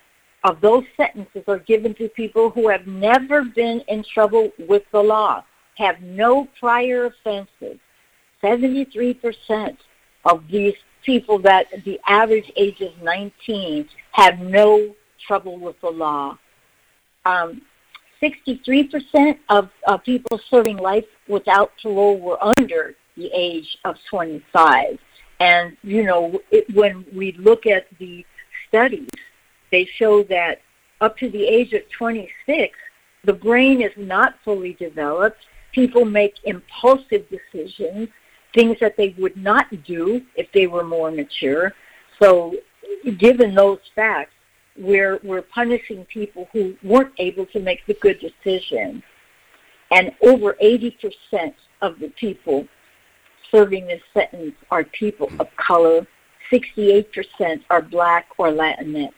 of 0.44 0.60
those 0.60 0.84
sentences 0.96 1.42
are 1.48 1.58
given 1.58 1.94
to 1.94 2.08
people 2.08 2.50
who 2.50 2.68
have 2.68 2.86
never 2.86 3.44
been 3.44 3.82
in 3.88 4.02
trouble 4.02 4.50
with 4.58 4.82
the 4.92 5.00
law, 5.00 5.44
have 5.76 6.00
no 6.00 6.48
prior 6.58 7.06
offenses. 7.06 7.78
73 8.40 9.14
percent 9.14 9.78
of 10.24 10.44
these 10.50 10.74
people 11.04 11.38
that 11.38 11.66
the 11.84 12.00
average 12.06 12.50
age 12.56 12.80
is 12.80 12.92
19 13.02 13.88
have 14.12 14.38
no 14.38 14.94
trouble 15.26 15.58
with 15.58 15.80
the 15.80 15.90
law. 15.90 16.38
Um, 17.24 17.62
63% 18.22 19.38
of 19.48 19.70
uh, 19.86 19.96
people 19.98 20.38
serving 20.50 20.76
life 20.76 21.06
without 21.28 21.72
parole 21.82 22.18
were 22.18 22.42
under 22.42 22.94
the 23.16 23.30
age 23.34 23.78
of 23.84 23.96
25. 24.10 24.98
And, 25.40 25.76
you 25.82 26.02
know, 26.02 26.40
it, 26.50 26.66
when 26.74 27.06
we 27.14 27.32
look 27.32 27.66
at 27.66 27.86
the 27.98 28.26
studies, 28.68 29.08
they 29.70 29.84
show 29.96 30.22
that 30.24 30.60
up 31.00 31.16
to 31.18 31.30
the 31.30 31.44
age 31.44 31.72
of 31.72 31.82
26, 31.96 32.76
the 33.24 33.32
brain 33.32 33.80
is 33.82 33.92
not 33.96 34.34
fully 34.44 34.74
developed. 34.74 35.46
People 35.72 36.04
make 36.04 36.34
impulsive 36.44 37.26
decisions, 37.30 38.08
things 38.54 38.76
that 38.80 38.96
they 38.96 39.14
would 39.18 39.36
not 39.36 39.66
do 39.84 40.22
if 40.36 40.50
they 40.52 40.66
were 40.66 40.84
more 40.84 41.10
mature. 41.10 41.72
So, 42.20 42.54
given 43.18 43.54
those 43.54 43.78
facts, 43.94 44.32
we're 44.76 45.20
we're 45.22 45.42
punishing 45.42 46.04
people 46.06 46.48
who 46.52 46.76
weren't 46.82 47.12
able 47.18 47.46
to 47.46 47.60
make 47.60 47.84
the 47.86 47.94
good 47.94 48.20
decision. 48.20 49.02
And 49.90 50.12
over 50.22 50.56
80% 50.62 51.54
of 51.82 51.98
the 51.98 52.08
people 52.10 52.66
serving 53.50 53.86
this 53.86 54.02
sentence 54.14 54.54
are 54.70 54.84
people 54.84 55.30
of 55.40 55.48
color. 55.56 56.06
68% 56.52 57.62
are 57.70 57.82
black 57.82 58.26
or 58.38 58.48
Latinx. 58.48 59.12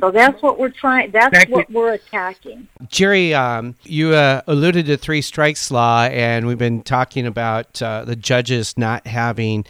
So 0.00 0.10
that's 0.10 0.42
what 0.42 0.58
we're 0.58 0.68
trying. 0.68 1.10
That's 1.10 1.34
Thank 1.34 1.50
what 1.50 1.70
we're 1.70 1.94
attacking. 1.94 2.68
Geri, 2.88 3.32
um, 3.34 3.74
you 3.84 4.14
uh, 4.14 4.42
alluded 4.46 4.86
to 4.86 4.96
three 4.96 5.22
strikes 5.22 5.70
law, 5.70 6.04
and 6.04 6.46
we've 6.46 6.58
been 6.58 6.82
talking 6.82 7.26
about 7.26 7.80
uh, 7.80 8.04
the 8.04 8.16
judges 8.16 8.76
not 8.76 9.06
having 9.06 9.64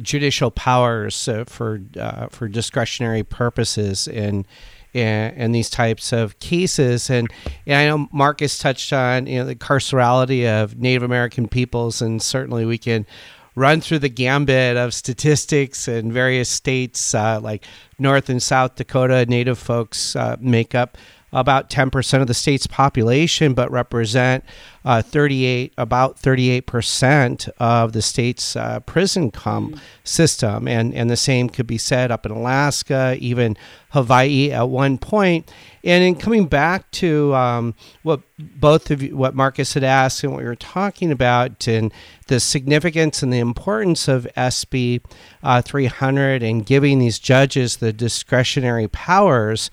judicial 0.00 0.50
powers 0.50 1.28
uh, 1.28 1.44
for 1.46 1.80
uh, 1.98 2.28
for 2.28 2.48
discretionary 2.48 3.24
purposes 3.24 4.06
in, 4.06 4.46
in 4.92 5.34
in 5.34 5.52
these 5.52 5.70
types 5.70 6.12
of 6.12 6.38
cases. 6.38 7.10
And, 7.10 7.28
and 7.66 7.76
I 7.76 7.86
know 7.86 8.08
Marcus 8.12 8.58
touched 8.58 8.92
on 8.92 9.26
you 9.26 9.40
know 9.40 9.44
the 9.44 9.56
carcerality 9.56 10.46
of 10.46 10.78
Native 10.78 11.02
American 11.02 11.48
peoples, 11.48 12.00
and 12.00 12.22
certainly 12.22 12.64
we 12.64 12.78
can 12.78 13.06
run 13.54 13.80
through 13.80 14.00
the 14.00 14.08
gambit 14.08 14.76
of 14.76 14.92
statistics 14.92 15.88
in 15.88 16.12
various 16.12 16.48
states 16.48 17.14
uh, 17.14 17.40
like 17.40 17.64
North 17.98 18.28
and 18.28 18.42
South 18.42 18.76
Dakota. 18.76 19.24
Native 19.26 19.58
folks 19.58 20.16
uh, 20.16 20.36
make 20.40 20.74
up 20.74 20.98
about 21.34 21.68
10% 21.68 22.20
of 22.20 22.28
the 22.28 22.34
state's 22.34 22.66
population, 22.66 23.52
but 23.54 23.70
represent 23.70 24.44
uh, 24.84 25.02
38, 25.02 25.74
about 25.76 26.16
38% 26.16 27.48
of 27.58 27.92
the 27.92 28.02
state's 28.02 28.54
uh, 28.54 28.80
prison 28.80 29.30
com 29.30 29.80
system. 30.04 30.68
And, 30.68 30.94
and 30.94 31.10
the 31.10 31.16
same 31.16 31.48
could 31.48 31.66
be 31.66 31.78
said 31.78 32.10
up 32.10 32.24
in 32.24 32.32
Alaska, 32.32 33.16
even 33.18 33.56
Hawaii 33.90 34.52
at 34.52 34.68
one 34.68 34.96
point. 34.96 35.50
And 35.82 36.04
in 36.04 36.14
coming 36.14 36.46
back 36.46 36.90
to 36.92 37.34
um, 37.34 37.74
what 38.02 38.20
both 38.38 38.90
of 38.90 39.02
you, 39.02 39.16
what 39.16 39.34
Marcus 39.34 39.74
had 39.74 39.84
asked 39.84 40.22
and 40.22 40.32
what 40.32 40.42
we 40.42 40.48
were 40.48 40.56
talking 40.56 41.10
about, 41.10 41.66
and 41.66 41.92
the 42.28 42.40
significance 42.40 43.22
and 43.22 43.32
the 43.32 43.38
importance 43.38 44.08
of 44.08 44.26
SB 44.36 45.02
uh, 45.42 45.62
300 45.62 46.42
and 46.42 46.64
giving 46.64 46.98
these 46.98 47.18
judges 47.18 47.76
the 47.76 47.92
discretionary 47.92 48.88
powers 48.88 49.70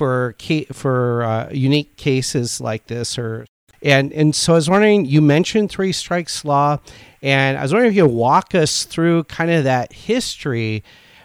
for 0.00 0.34
for 0.72 1.22
uh, 1.24 1.50
unique 1.52 1.94
cases 1.98 2.58
like 2.58 2.86
this, 2.86 3.18
or 3.18 3.44
and 3.82 4.10
and 4.14 4.34
so 4.34 4.54
I 4.54 4.56
was 4.56 4.70
wondering, 4.70 5.04
you 5.04 5.20
mentioned 5.20 5.70
three 5.70 5.92
strikes 5.92 6.42
law, 6.42 6.78
and 7.20 7.58
I 7.58 7.62
was 7.62 7.74
wondering 7.74 7.90
if 7.90 7.96
you 7.96 8.06
walk 8.06 8.54
us 8.54 8.84
through 8.84 9.24
kind 9.24 9.50
of 9.50 9.64
that 9.64 9.92
history 9.92 10.82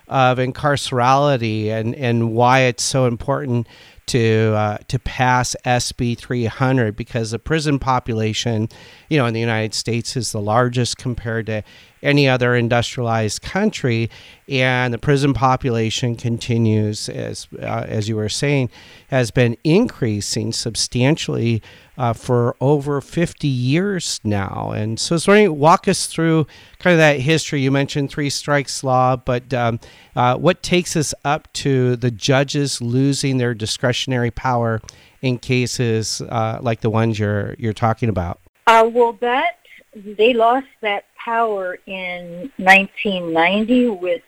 of 0.10 0.40
incarcerality 0.40 1.72
and, 1.72 1.96
and 1.96 2.34
why 2.34 2.64
it's 2.64 2.84
so 2.84 3.06
important 3.06 3.66
to 4.08 4.54
uh, 4.54 4.78
to 4.90 5.00
pass 5.00 5.56
SB 5.66 6.18
300 6.18 6.98
because 6.98 7.32
the 7.32 7.40
prison 7.40 7.80
population, 7.80 8.68
you 9.08 9.18
know, 9.18 9.26
in 9.26 9.34
the 9.34 9.40
United 9.40 9.74
States 9.74 10.18
is 10.18 10.34
the 10.34 10.42
largest 10.42 10.98
compared 10.98 11.46
to 11.46 11.64
any 12.06 12.30
other 12.30 12.56
industrialized 12.56 13.42
country, 13.42 14.10
and 14.48 14.94
the 14.94 14.98
prison 14.98 15.34
population 15.34 16.16
continues 16.16 17.10
as 17.10 17.48
uh, 17.60 17.86
as 17.88 18.08
you 18.08 18.16
were 18.16 18.30
saying 18.30 18.70
has 19.08 19.32
been 19.32 19.58
increasing 19.64 20.54
substantially 20.54 21.62
uh, 21.98 22.14
for 22.14 22.56
over 22.60 23.02
50 23.02 23.48
years 23.48 24.20
now. 24.24 24.72
And 24.72 25.00
so, 25.00 25.18
so 25.18 25.52
walk 25.52 25.88
us 25.88 26.08
through 26.08 26.48
kind 26.80 26.94
of 26.94 26.98
that 27.00 27.20
history. 27.20 27.62
You 27.62 27.72
mentioned 27.72 28.10
three 28.10 28.30
strikes 28.30 28.84
law, 28.84 29.16
but 29.16 29.54
um, 29.54 29.80
uh, 30.16 30.38
what 30.38 30.64
takes 30.64 30.96
us 30.96 31.14
up 31.24 31.52
to 31.54 31.96
the 31.96 32.12
judges 32.12 32.82
losing 32.82 33.38
their 33.38 33.54
discretionary 33.54 34.32
power 34.32 34.82
in 35.22 35.38
cases 35.38 36.22
uh, 36.22 36.60
like 36.62 36.82
the 36.82 36.90
ones 36.90 37.18
you're 37.18 37.56
you're 37.58 37.74
talking 37.74 38.10
about? 38.10 38.40
Uh, 38.68 38.90
well, 38.92 39.14
that 39.22 39.60
they 39.96 40.34
lost 40.34 40.68
that 40.82 41.06
power 41.24 41.78
in 41.86 42.52
1990 42.58 43.90
with 43.90 44.22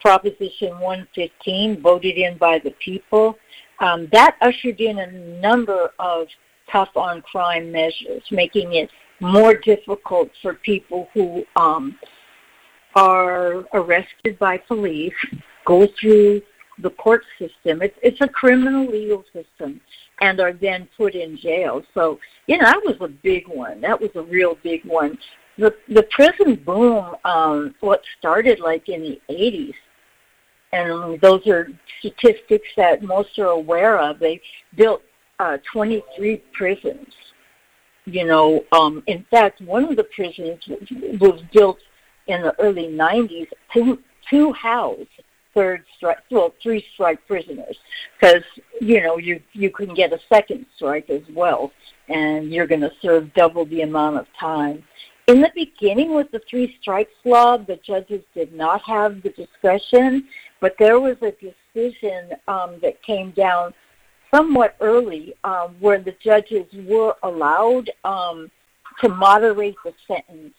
Proposition 0.00 0.78
115, 0.78 1.80
voted 1.80 2.16
in 2.16 2.36
by 2.38 2.58
the 2.58 2.72
people. 2.84 3.38
Um, 3.80 4.08
that 4.12 4.36
ushered 4.40 4.80
in 4.80 4.98
a 4.98 5.10
number 5.40 5.90
of 5.98 6.28
tough 6.70 6.90
on 6.96 7.22
crime 7.22 7.72
measures, 7.72 8.22
making 8.30 8.74
it 8.74 8.90
more 9.20 9.54
difficult 9.54 10.30
for 10.42 10.54
people 10.54 11.08
who 11.14 11.44
um, 11.56 11.98
are 12.94 13.64
arrested 13.72 14.38
by 14.38 14.58
police, 14.58 15.14
go 15.64 15.88
through 15.98 16.42
the 16.78 16.90
court 16.90 17.24
system. 17.38 17.80
It's, 17.82 17.96
it's 18.02 18.20
a 18.20 18.28
criminal 18.28 18.86
legal 18.86 19.24
system 19.32 19.80
and 20.20 20.40
are 20.40 20.52
then 20.52 20.88
put 20.96 21.14
in 21.14 21.36
jail. 21.36 21.82
So, 21.94 22.18
you 22.46 22.58
know, 22.58 22.64
that 22.64 22.82
was 22.84 22.96
a 23.00 23.08
big 23.08 23.48
one. 23.48 23.80
That 23.80 24.00
was 24.00 24.10
a 24.14 24.22
real 24.22 24.56
big 24.62 24.84
one. 24.84 25.18
The 25.58 25.74
the 25.88 26.02
prison 26.10 26.56
boom, 26.56 27.16
um, 27.24 27.74
what 27.80 28.02
started 28.18 28.60
like 28.60 28.88
in 28.88 29.02
the 29.02 29.20
eighties, 29.28 29.74
and 30.72 31.20
those 31.20 31.46
are 31.46 31.68
statistics 32.00 32.68
that 32.76 33.02
most 33.02 33.38
are 33.38 33.46
aware 33.46 33.98
of. 33.98 34.18
They 34.18 34.40
built 34.76 35.02
uh, 35.38 35.58
23 35.72 36.42
prisons. 36.52 37.08
You 38.04 38.26
know, 38.26 38.64
um, 38.72 39.02
in 39.06 39.24
fact, 39.30 39.60
one 39.60 39.84
of 39.84 39.96
the 39.96 40.04
prisons 40.04 40.60
was 41.20 41.42
built 41.52 41.78
in 42.28 42.42
the 42.42 42.54
early 42.60 42.86
90s 42.88 43.48
to, 43.74 43.98
to 44.30 44.52
house 44.52 45.06
third 45.54 45.84
strike, 45.96 46.18
well, 46.30 46.52
three 46.62 46.84
strike 46.92 47.26
prisoners, 47.26 47.76
because 48.20 48.42
you 48.80 49.00
know 49.00 49.18
you 49.18 49.40
you 49.52 49.70
can 49.70 49.94
get 49.94 50.12
a 50.12 50.20
second 50.28 50.66
strike 50.76 51.10
as 51.10 51.22
well, 51.34 51.72
and 52.08 52.52
you're 52.52 52.66
going 52.66 52.80
to 52.80 52.92
serve 53.00 53.32
double 53.34 53.64
the 53.66 53.82
amount 53.82 54.16
of 54.16 54.26
time. 54.38 54.84
In 55.26 55.40
the 55.40 55.50
beginning, 55.54 56.14
with 56.14 56.30
the 56.30 56.40
three 56.48 56.76
strikes 56.80 57.12
law, 57.24 57.56
the 57.56 57.76
judges 57.76 58.22
did 58.32 58.52
not 58.52 58.80
have 58.82 59.22
the 59.22 59.30
discretion, 59.30 60.28
but 60.60 60.76
there 60.78 61.00
was 61.00 61.16
a 61.20 61.32
decision 61.32 62.30
um, 62.46 62.76
that 62.80 63.02
came 63.02 63.32
down 63.32 63.74
somewhat 64.32 64.76
early 64.80 65.34
um, 65.42 65.74
where 65.80 65.98
the 65.98 66.14
judges 66.22 66.66
were 66.86 67.16
allowed 67.24 67.90
um, 68.04 68.50
to 69.00 69.08
moderate 69.08 69.76
the 69.84 69.92
sentence, 70.06 70.54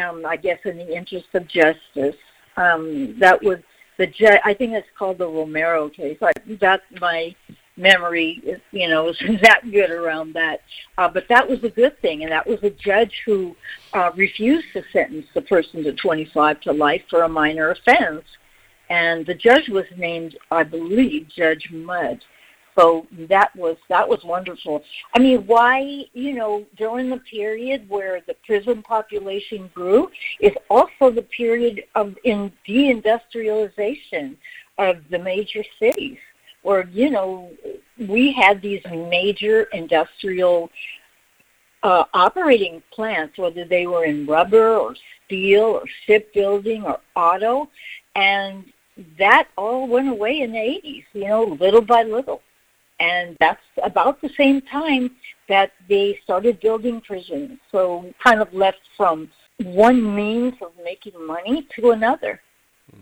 um, 0.00 0.24
I 0.24 0.36
guess 0.36 0.58
in 0.64 0.78
the 0.78 0.96
interest 0.96 1.26
of 1.34 1.48
justice. 1.48 2.16
Um, 2.56 3.18
that 3.18 3.42
was 3.42 3.58
the. 3.98 4.40
I 4.44 4.54
think 4.54 4.72
it's 4.72 4.88
called 4.98 5.18
the 5.18 5.28
Romero 5.28 5.88
case. 5.88 6.18
I, 6.22 6.32
that's 6.60 6.82
my 7.00 7.34
memory 7.76 8.42
you 8.72 8.88
know 8.88 9.08
is 9.20 9.40
that 9.42 9.60
good 9.70 9.90
around 9.90 10.32
that 10.34 10.60
uh, 10.98 11.08
but 11.08 11.26
that 11.28 11.48
was 11.48 11.62
a 11.62 11.68
good 11.68 11.98
thing 12.00 12.22
and 12.22 12.32
that 12.32 12.46
was 12.46 12.58
a 12.62 12.70
judge 12.70 13.22
who 13.24 13.54
uh, 13.92 14.10
refused 14.16 14.66
to 14.72 14.82
sentence 14.92 15.26
the 15.34 15.42
person 15.42 15.84
to 15.84 15.92
25 15.92 16.60
to 16.60 16.72
life 16.72 17.02
for 17.10 17.22
a 17.22 17.28
minor 17.28 17.70
offense 17.70 18.24
and 18.88 19.26
the 19.26 19.34
judge 19.34 19.68
was 19.68 19.84
named 19.96 20.36
i 20.50 20.62
believe 20.62 21.28
judge 21.28 21.68
mudd 21.70 22.20
so 22.76 23.06
that 23.28 23.54
was 23.56 23.76
that 23.88 24.08
was 24.08 24.22
wonderful. 24.24 24.82
I 25.14 25.18
mean 25.18 25.46
why 25.46 26.04
you 26.12 26.34
know 26.34 26.66
during 26.76 27.10
the 27.10 27.18
period 27.18 27.88
where 27.88 28.20
the 28.26 28.34
prison 28.44 28.82
population 28.82 29.70
grew 29.74 30.10
is 30.40 30.52
also 30.68 31.10
the 31.10 31.22
period 31.22 31.84
of 31.94 32.16
in 32.24 32.52
deindustrialization 32.68 34.36
of 34.78 34.98
the 35.10 35.18
major 35.18 35.64
cities. 35.78 36.18
Or 36.62 36.88
you 36.92 37.10
know 37.10 37.50
we 37.98 38.32
had 38.32 38.60
these 38.60 38.82
major 38.84 39.64
industrial 39.72 40.70
uh, 41.82 42.04
operating 42.14 42.82
plants, 42.92 43.38
whether 43.38 43.64
they 43.64 43.86
were 43.86 44.04
in 44.04 44.26
rubber 44.26 44.76
or 44.76 44.96
steel 45.24 45.62
or 45.62 45.84
shipbuilding 46.04 46.84
or 46.84 46.98
auto, 47.14 47.68
and 48.16 48.64
that 49.18 49.48
all 49.56 49.86
went 49.86 50.08
away 50.08 50.40
in 50.40 50.52
the 50.52 50.58
80s, 50.58 51.04
you 51.12 51.28
know, 51.28 51.44
little 51.60 51.82
by 51.82 52.02
little. 52.02 52.42
And 52.98 53.36
that's 53.40 53.62
about 53.82 54.20
the 54.22 54.30
same 54.30 54.60
time 54.62 55.10
that 55.48 55.72
they 55.88 56.18
started 56.24 56.60
building 56.60 57.00
prisons. 57.00 57.58
So 57.70 58.12
kind 58.22 58.40
of 58.40 58.52
left 58.54 58.80
from 58.96 59.30
one 59.62 60.14
means 60.14 60.54
of 60.62 60.72
making 60.82 61.24
money 61.26 61.66
to 61.76 61.90
another. 61.90 62.40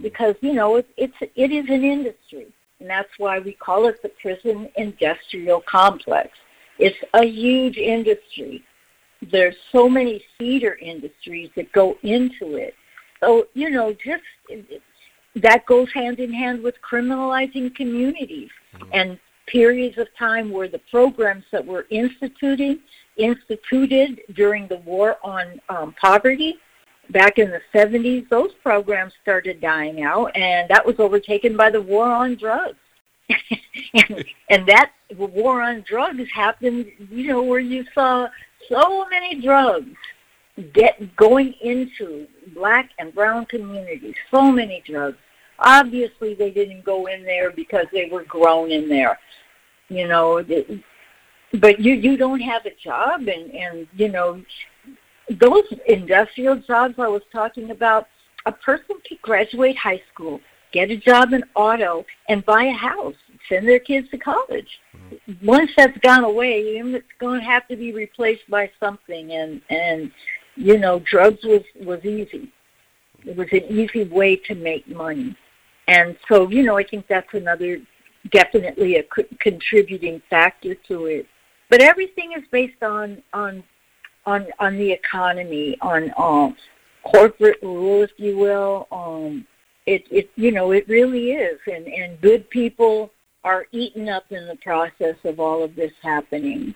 Because, 0.01 0.35
you 0.41 0.55
know, 0.55 0.77
it, 0.77 0.89
it's, 0.97 1.15
it 1.21 1.53
is 1.53 1.69
an 1.69 1.85
industry 1.85 2.53
and 2.85 2.91
that's 2.91 3.19
why 3.19 3.39
we 3.39 3.53
call 3.53 3.87
it 3.87 4.03
the 4.03 4.11
prison 4.21 4.69
industrial 4.77 5.63
complex. 5.63 6.31
It's 6.79 6.99
a 7.15 7.25
huge 7.25 7.79
industry. 7.79 8.63
There's 9.23 9.57
so 9.73 9.89
many 9.89 10.23
feeder 10.37 10.75
industries 10.75 11.49
that 11.57 11.73
go 11.73 11.97
into 12.03 12.57
it. 12.57 12.75
So, 13.21 13.47
you 13.55 13.71
know, 13.71 13.95
just 14.05 14.23
that 15.37 15.65
goes 15.65 15.91
hand 15.95 16.19
in 16.21 16.31
hand 16.31 16.63
with 16.63 16.75
criminalizing 16.83 17.75
communities 17.75 18.51
mm-hmm. 18.75 18.91
and 18.93 19.19
periods 19.47 19.99
of 19.99 20.09
time 20.19 20.51
where 20.51 20.69
the 20.69 20.81
programs 20.91 21.45
that 21.53 21.65
were 21.65 21.87
instituting 21.91 22.81
instituted 23.17 24.21
during 24.35 24.67
the 24.69 24.79
war 24.79 25.19
on 25.23 25.61
um, 25.69 25.95
poverty 26.01 26.57
back 27.11 27.39
in 27.39 27.51
the 27.51 27.61
70s, 27.73 28.29
those 28.29 28.53
programs 28.63 29.13
started 29.23 29.61
dying 29.61 30.03
out, 30.03 30.35
and 30.37 30.69
that 30.69 30.85
was 30.85 30.97
overtaken 30.99 31.57
by 31.57 31.71
the 31.71 31.81
war 31.81 32.11
on 32.11 32.35
drugs. 32.37 32.79
and, 33.95 34.25
and 34.51 34.67
that 34.67 34.93
war 35.17 35.63
on 35.63 35.85
drugs 35.87 36.29
happened, 36.33 36.87
you 37.11 37.29
know, 37.29 37.43
where 37.43 37.61
you 37.61 37.85
saw 37.95 38.29
so 38.69 39.07
many 39.09 39.41
drugs 39.41 39.95
get 40.73 41.15
going 41.17 41.55
into 41.63 42.27
black 42.55 42.91
and 42.99 43.15
brown 43.15 43.47
communities, 43.47 44.15
so 44.31 44.51
many 44.51 44.83
drugs. 44.87 45.17
Obviously, 45.59 46.35
they 46.35 46.51
didn't 46.51 46.85
go 46.85 47.07
in 47.07 47.23
there 47.25 47.51
because 47.51 47.87
they 47.93 48.09
were 48.11 48.25
grown 48.25 48.71
in 48.71 48.89
there, 48.89 49.19
you 49.89 50.09
know. 50.09 50.45
But 51.55 51.79
you 51.81 51.95
you 51.95 52.17
don't 52.17 52.41
have 52.41 52.67
a 52.67 52.75
job, 52.75 53.29
and 53.29 53.51
and 53.53 53.87
you 53.95 54.09
know 54.09 54.43
those 55.31 55.65
industrial 55.87 56.57
jobs 56.57 56.95
I 56.99 57.09
was 57.09 57.23
talking 57.33 57.71
about, 57.71 58.09
a 58.47 58.53
person 58.53 58.97
could 59.09 59.21
graduate 59.23 59.77
high 59.77 60.03
school, 60.13 60.41
get 60.73 60.91
a 60.91 60.97
job 60.97 61.33
in 61.33 61.45
auto, 61.55 62.05
and 62.29 62.45
buy 62.45 62.65
a 62.65 62.73
house, 62.73 63.15
send 63.49 63.67
their 63.67 63.79
kids 63.79 64.09
to 64.11 64.19
college. 64.19 64.81
Mm-hmm. 64.95 65.47
Once 65.47 65.71
that's 65.77 65.97
gone 65.99 66.25
away, 66.25 66.61
it's 66.61 67.07
going 67.19 67.41
to 67.41 67.47
have 67.47 67.67
to 67.69 67.77
be 67.77 67.93
replaced 67.93 68.49
by 68.51 68.71
something. 68.81 69.33
And 69.33 69.63
and 69.71 70.11
you 70.57 70.79
know, 70.79 71.01
drugs 71.01 71.43
was 71.45 71.63
was 71.81 72.05
easy. 72.05 72.53
It 73.25 73.37
was 73.37 73.49
an 73.53 73.65
easy 73.71 74.05
way 74.05 74.37
to 74.37 74.55
make 74.55 74.87
money. 74.89 75.37
And 75.89 76.17
so, 76.29 76.49
you 76.49 76.63
know, 76.63 76.77
I 76.77 76.85
think 76.85 77.07
that's 77.09 77.33
another 77.35 77.79
definitely 78.31 78.97
a 78.97 79.03
co- 79.03 79.37
contributing 79.39 80.23
factor 80.31 80.75
to 80.89 81.07
it. 81.07 81.27
But 81.71 81.83
everything 81.83 82.33
is 82.37 82.45
based 82.51 82.83
on 82.83 83.23
on 83.33 83.63
on 84.27 84.47
on 84.59 84.77
the 84.77 84.91
economy, 84.91 85.77
on 85.83 86.13
um, 86.17 86.57
corporate 87.03 87.59
rule, 87.63 88.03
if 88.03 88.11
you 88.17 88.39
will. 88.39 88.89
Um, 88.91 89.47
it 89.87 90.05
it 90.11 90.31
you 90.37 90.53
know 90.53 90.71
it 90.71 90.89
really 90.89 91.33
is, 91.33 91.59
and 91.67 91.87
and 91.87 92.21
good 92.21 92.49
people 92.51 93.11
are 93.45 93.67
eaten 93.73 94.09
up 94.09 94.25
in 94.31 94.47
the 94.47 94.57
process 94.57 95.17
of 95.25 95.39
all 95.39 95.63
of 95.63 95.75
this 95.75 95.93
happening. 96.03 96.75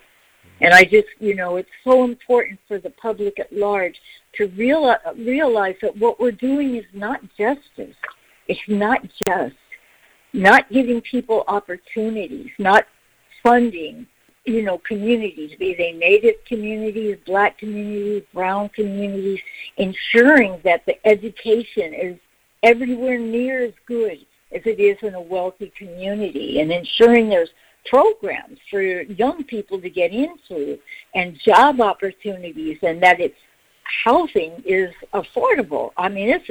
And 0.61 0.75
I 0.75 0.83
just, 0.85 1.07
you 1.19 1.35
know, 1.35 1.57
it's 1.57 1.71
so 1.85 2.05
important 2.05 2.59
for 2.67 2.79
the 2.79 2.91
public 2.91 3.39
at 3.39 3.53
large 3.53 3.97
to 4.35 4.49
realize, 4.49 4.99
realize 5.17 5.77
that 5.83 5.97
what 5.97 6.19
we're 6.19 6.33
doing 6.33 6.77
is 6.77 6.85
not 6.93 7.21
justice. 7.39 7.95
It's 8.49 8.61
not 8.67 9.03
just. 9.27 9.55
Not 10.35 10.71
giving 10.71 11.01
people 11.01 11.45
opportunities, 11.49 12.51
not 12.59 12.85
funding, 13.43 14.07
you 14.45 14.63
know, 14.63 14.79
communities, 14.79 15.53
be 15.59 15.75
they 15.75 15.93
native 15.93 16.35
communities, 16.47 17.17
black 17.25 17.59
communities, 17.59 18.23
brown 18.35 18.69
communities, 18.71 19.41
ensuring 19.77 20.61
that 20.65 20.85
the 20.87 21.07
education 21.07 21.95
is 21.95 22.19
everywhere 22.63 23.19
near 23.19 23.65
as 23.65 23.73
good 23.87 24.19
as 24.53 24.63
it 24.65 24.81
is 24.81 24.97
in 25.03 25.15
a 25.15 25.21
wealthy 25.21 25.73
community 25.77 26.61
and 26.61 26.73
ensuring 26.73 27.29
there's 27.29 27.51
programs 27.87 28.59
for 28.71 28.83
young 28.83 29.45
people 29.45 29.81
to 29.81 29.89
get 29.89 30.13
into 30.13 30.79
and 31.15 31.39
job 31.45 31.81
opportunities 31.81 32.79
and 32.83 33.03
that 33.03 33.21
it's 33.21 33.39
housing 34.05 34.63
is 34.65 34.93
affordable. 35.15 35.91
I 35.97 36.09
mean, 36.09 36.29
it's 36.29 36.49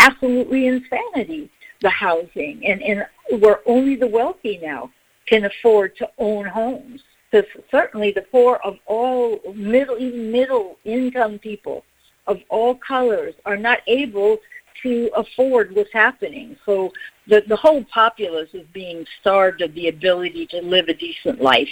absolutely 0.00 0.66
insanity, 0.66 1.50
the 1.82 1.90
housing. 1.90 2.66
And, 2.66 2.82
and 2.82 3.06
where 3.40 3.60
only 3.66 3.96
the 3.96 4.06
wealthy 4.06 4.58
now 4.62 4.90
can 5.26 5.44
afford 5.44 5.96
to 5.96 6.10
own 6.18 6.46
homes. 6.46 7.02
Because 7.30 7.48
certainly 7.70 8.10
the 8.10 8.22
poor 8.22 8.58
of 8.64 8.76
all 8.86 9.40
middle, 9.54 9.96
even 9.98 10.32
middle 10.32 10.78
income 10.84 11.38
people 11.38 11.84
of 12.26 12.38
all 12.48 12.74
colors 12.74 13.34
are 13.46 13.56
not 13.56 13.78
able 13.86 14.38
to 14.82 15.10
afford 15.16 15.74
what's 15.74 15.92
happening. 15.92 16.56
So 16.66 16.92
the, 17.26 17.42
the 17.46 17.56
whole 17.56 17.84
populace 17.84 18.50
is 18.52 18.66
being 18.72 19.06
starved 19.20 19.62
of 19.62 19.74
the 19.74 19.88
ability 19.88 20.46
to 20.48 20.60
live 20.62 20.88
a 20.88 20.94
decent 20.94 21.40
life. 21.40 21.68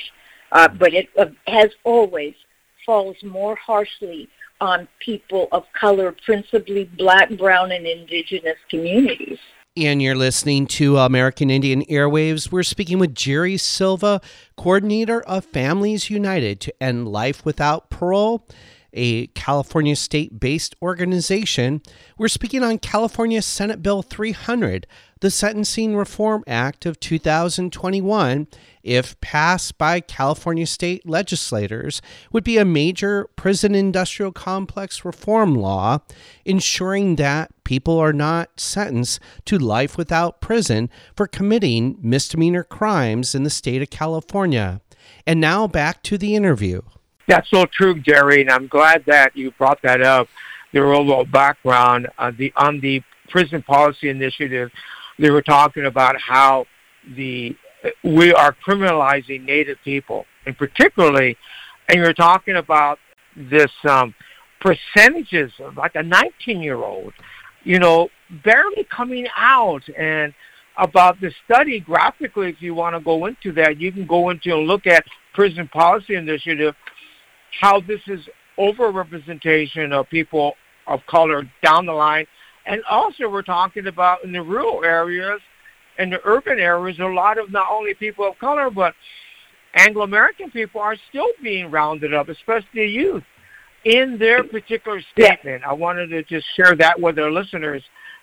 Uh, 0.53 0.69
but 0.69 0.95
it 0.95 1.09
uh, 1.19 1.27
has 1.47 1.71
always 1.85 2.35
falls 2.87 3.17
more 3.23 3.57
harshly 3.57 4.29
on 4.61 4.89
people 4.99 5.49
of 5.53 5.65
color, 5.79 6.15
principally 6.25 6.85
black, 6.85 7.31
brown, 7.37 7.73
and 7.73 7.87
indigenous 7.87 8.57
communities. 8.71 9.39
And 9.77 10.03
you're 10.03 10.17
listening 10.17 10.67
to 10.69 10.99
American 10.99 11.51
Indian 11.51 11.85
Airwaves. 11.85 12.51
We're 12.51 12.65
speaking 12.65 12.99
with 12.99 13.15
Geri 13.15 13.57
Silva, 13.57 14.21
coordinator 14.57 15.21
of 15.23 15.45
Families 15.45 16.11
United 16.11 16.61
to 16.63 16.83
End 16.83 17.07
Life 17.09 17.45
Without 17.45 17.89
Parole 17.89 18.45
a 18.93 19.27
California 19.29 19.97
state 19.97 20.41
based 20.41 20.75
organization. 20.81 21.83
We're 22.17 22.29
speaking 22.29 22.63
on 22.63 22.79
California 22.79 23.43
Senate 23.43 23.83
Bill 23.83 24.03
300, 24.03 24.87
the 25.21 25.31
Sentencing 25.31 25.97
Reform 25.97 26.45
Act 26.47 26.87
of 26.87 27.01
2021, 27.01 28.47
if 28.83 29.21
passed 29.21 29.77
by 29.77 30.01
California 30.01 30.67
state 30.67 31.07
legislators, 31.07 32.01
would 32.33 32.45
be 32.45 32.57
a 32.57 32.65
major 32.65 33.29
prison 33.37 33.75
industrial 33.75 34.33
complex 34.33 35.05
reform 35.05 35.55
law, 35.55 35.99
ensuring 36.45 37.17
that 37.17 37.51
people 37.65 37.99
are 37.99 38.13
not 38.13 38.61
sentenced 38.61 39.21
to 39.45 39.59
life 39.59 39.97
without 39.97 40.41
prison 40.41 40.89
for 41.17 41.27
committing 41.27 41.99
misdemeanor 42.01 42.65
crimes 42.65 43.35
in 43.35 43.43
the 43.43 43.51
state 43.51 43.83
of 43.83 43.91
California. 43.91 44.81
And 45.27 45.41
now 45.41 45.67
back 45.67 46.03
to 46.05 46.17
the 46.17 46.35
interview. 46.35 46.81
That's 47.29 47.49
so 47.51 47.67
true, 47.67 47.95
Geri, 48.01 48.41
and 48.41 48.51
I'm 48.51 48.67
glad 48.67 49.05
that 49.07 49.37
you 49.37 49.53
brought 49.53 49.83
that 49.83 50.01
up. 50.01 50.29
The 50.73 50.81
little 50.81 51.25
background 51.25 52.09
on 52.19 52.37
the 52.37 52.53
on 52.57 52.81
the 52.81 53.03
prison 53.29 53.63
policy 53.63 54.09
initiative. 54.09 54.71
They 55.19 55.31
were 55.31 55.43
talking 55.43 55.85
about 55.85 56.17
how 56.21 56.67
the 57.17 57.55
we 58.03 58.33
are 58.33 58.57
criminalizing 58.67 59.45
Native 59.45 59.79
people, 59.85 60.25
and 60.47 60.57
particularly, 60.57 61.37
and 61.89 61.99
you're 61.99 62.15
talking 62.15 62.57
about 62.57 62.99
this 63.37 63.71
um, 63.89 64.15
percentages 64.61 65.53
of 65.61 65.77
like 65.77 65.95
a 65.97 66.03
19 66.03 66.61
year 66.61 66.77
old, 66.77 67.13
you 67.63 67.79
know, 67.79 68.09
barely 68.43 68.85
coming 68.85 69.27
out 69.37 69.83
and 69.97 70.33
about 70.79 71.21
the 71.21 71.33
study 71.45 71.81
graphically 71.81 72.49
if 72.49 72.63
you 72.63 72.75
want 72.75 72.95
to 72.95 73.01
go 73.01 73.27
into 73.27 73.51
that 73.51 73.81
you 73.81 73.91
can 73.91 74.07
go 74.07 74.31
into 74.31 74.57
and 74.57 74.69
look 74.69 74.87
at 74.87 75.05
prison 75.35 75.67
policy 75.67 76.15
initiative 76.15 76.73
how 77.61 77.81
this 77.81 78.01
is 78.07 78.21
overrepresentation 78.59 79.93
of 79.93 80.09
people 80.09 80.55
of 80.87 81.01
color 81.07 81.45
down 81.63 81.87
the 81.87 81.93
line. 81.93 82.27
And 82.67 82.83
also 82.91 83.29
we're 83.29 83.43
talking 83.43 83.87
about 83.87 84.25
in 84.25 84.33
the 84.33 84.43
rural 84.43 84.85
areas 84.85 85.41
and 85.99 86.13
the 86.13 86.21
urban 86.25 86.59
areas, 86.59 86.99
a 86.99 87.05
lot 87.05 87.39
of 87.39 87.51
not 87.51 87.67
only 87.71 87.95
people 87.95 88.29
of 88.29 88.39
color, 88.39 88.71
but 88.71 88.95
Anglo-American 89.75 90.51
people 90.51 90.81
are 90.81 90.97
still 91.09 91.29
being 91.43 91.71
rounded 91.71 92.15
up, 92.15 92.29
especially 92.29 92.87
youth. 92.87 93.25
In 93.85 94.19
their 94.19 94.45
particular 94.45 95.01
statement, 95.13 95.63
I 95.65 95.73
wanted 95.73 96.09
to 96.09 96.23
just 96.25 96.47
share 96.57 96.75
that 96.77 97.01
with 97.01 97.19
our 97.19 97.31
listeners, 97.31 97.83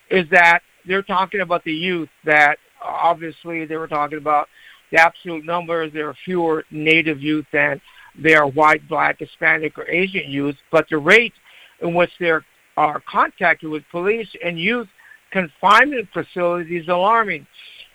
is 0.09 0.25
that 0.31 0.61
they're 0.85 1.01
talking 1.01 1.41
about 1.41 1.63
the 1.63 1.73
youth 1.73 2.09
that 2.25 2.57
obviously 2.83 3.65
they 3.65 3.77
were 3.77 3.87
talking 3.87 4.17
about 4.17 4.47
the 4.91 4.99
absolute 4.99 5.45
numbers. 5.45 5.91
There 5.93 6.09
are 6.09 6.15
fewer 6.25 6.65
Native 6.71 7.21
youth 7.21 7.45
than 7.51 7.81
they 8.17 8.35
are 8.35 8.47
white, 8.47 8.87
black, 8.87 9.19
Hispanic, 9.19 9.77
or 9.77 9.89
Asian 9.89 10.29
youth, 10.29 10.55
but 10.71 10.87
the 10.89 10.97
rate 10.97 11.33
in 11.81 11.93
which 11.93 12.11
they 12.19 12.31
are 12.77 13.03
contacted 13.09 13.69
with 13.69 13.83
police 13.91 14.29
and 14.43 14.59
youth 14.59 14.87
confinement 15.31 16.07
facilities 16.13 16.83
is 16.83 16.87
alarming. 16.87 17.45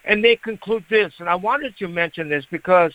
And 0.04 0.24
they 0.24 0.36
conclude 0.36 0.84
this, 0.90 1.12
and 1.18 1.28
I 1.28 1.34
wanted 1.34 1.76
to 1.78 1.88
mention 1.88 2.28
this 2.28 2.44
because 2.50 2.92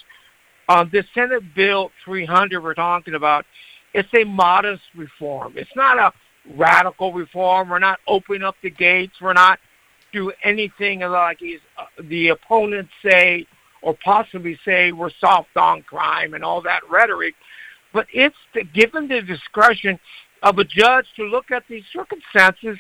um, 0.70 0.90
the 0.92 1.04
Senate 1.14 1.44
Bill 1.56 1.92
300 2.04 2.64
we're 2.64 2.74
talking 2.74 3.14
about, 3.14 3.46
it's 3.94 4.10
a 4.14 4.24
modest 4.24 4.82
reform. 4.96 5.54
It's 5.56 5.76
not 5.76 5.98
a 6.00 6.12
radical 6.56 7.14
reform. 7.14 7.70
We're 7.70 7.80
not 7.80 8.00
opening 8.08 8.44
up 8.44 8.56
the 8.62 8.70
gates. 8.70 9.14
We're 9.22 9.34
not 9.34 9.60
do 10.12 10.32
anything 10.44 11.02
like 11.02 11.40
uh, 11.78 11.84
the 12.04 12.30
opponents 12.30 12.92
say 13.04 13.46
or 13.82 13.96
possibly 14.04 14.58
say 14.66 14.92
we're 14.92 15.12
soft 15.20 15.56
on 15.56 15.84
crime 15.84 16.34
and 16.34 16.44
all 16.44 16.62
that 16.62 16.82
rhetoric, 16.90 17.36
but 17.94 18.08
it's 18.14 18.36
to, 18.54 18.64
given 18.64 19.08
the 19.08 19.22
discretion 19.22 20.00
of 20.44 20.58
a 20.58 20.64
judge 20.64 21.06
to 21.16 21.24
look 21.24 21.52
at 21.52 21.64
these 21.70 21.84
circumstances 21.94 22.78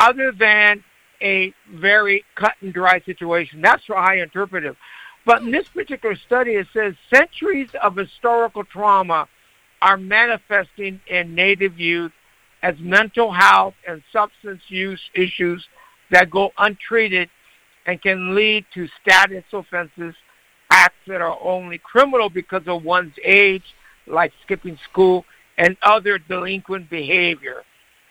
other 0.00 0.32
than 0.32 0.82
a 1.22 1.52
very 1.72 2.24
cut 2.34 2.54
and 2.60 2.74
dry 2.74 3.00
situation. 3.00 3.62
That's 3.62 3.82
how 3.86 3.94
I 3.94 4.16
interpret 4.16 4.64
it. 4.64 4.76
But 5.24 5.42
in 5.42 5.50
this 5.50 5.68
particular 5.68 6.16
study, 6.16 6.52
it 6.52 6.68
says 6.72 6.94
centuries 7.12 7.70
of 7.82 7.96
historical 7.96 8.64
trauma 8.64 9.28
are 9.82 9.96
manifesting 9.96 11.00
in 11.08 11.34
Native 11.34 11.78
youth 11.78 12.12
as 12.62 12.74
mental 12.78 13.32
health 13.32 13.74
and 13.86 14.02
substance 14.12 14.62
use 14.68 15.00
issues 15.14 15.66
that 16.10 16.30
go 16.30 16.50
untreated 16.58 17.28
and 17.86 18.00
can 18.00 18.34
lead 18.34 18.64
to 18.74 18.88
status 19.00 19.44
offenses 19.52 20.14
acts 20.76 21.02
that 21.06 21.20
are 21.20 21.38
only 21.42 21.78
criminal 21.78 22.28
because 22.28 22.62
of 22.66 22.84
one's 22.84 23.14
age, 23.24 23.64
like 24.06 24.32
skipping 24.44 24.78
school, 24.90 25.24
and 25.56 25.76
other 25.82 26.18
delinquent 26.18 26.88
behavior, 26.90 27.62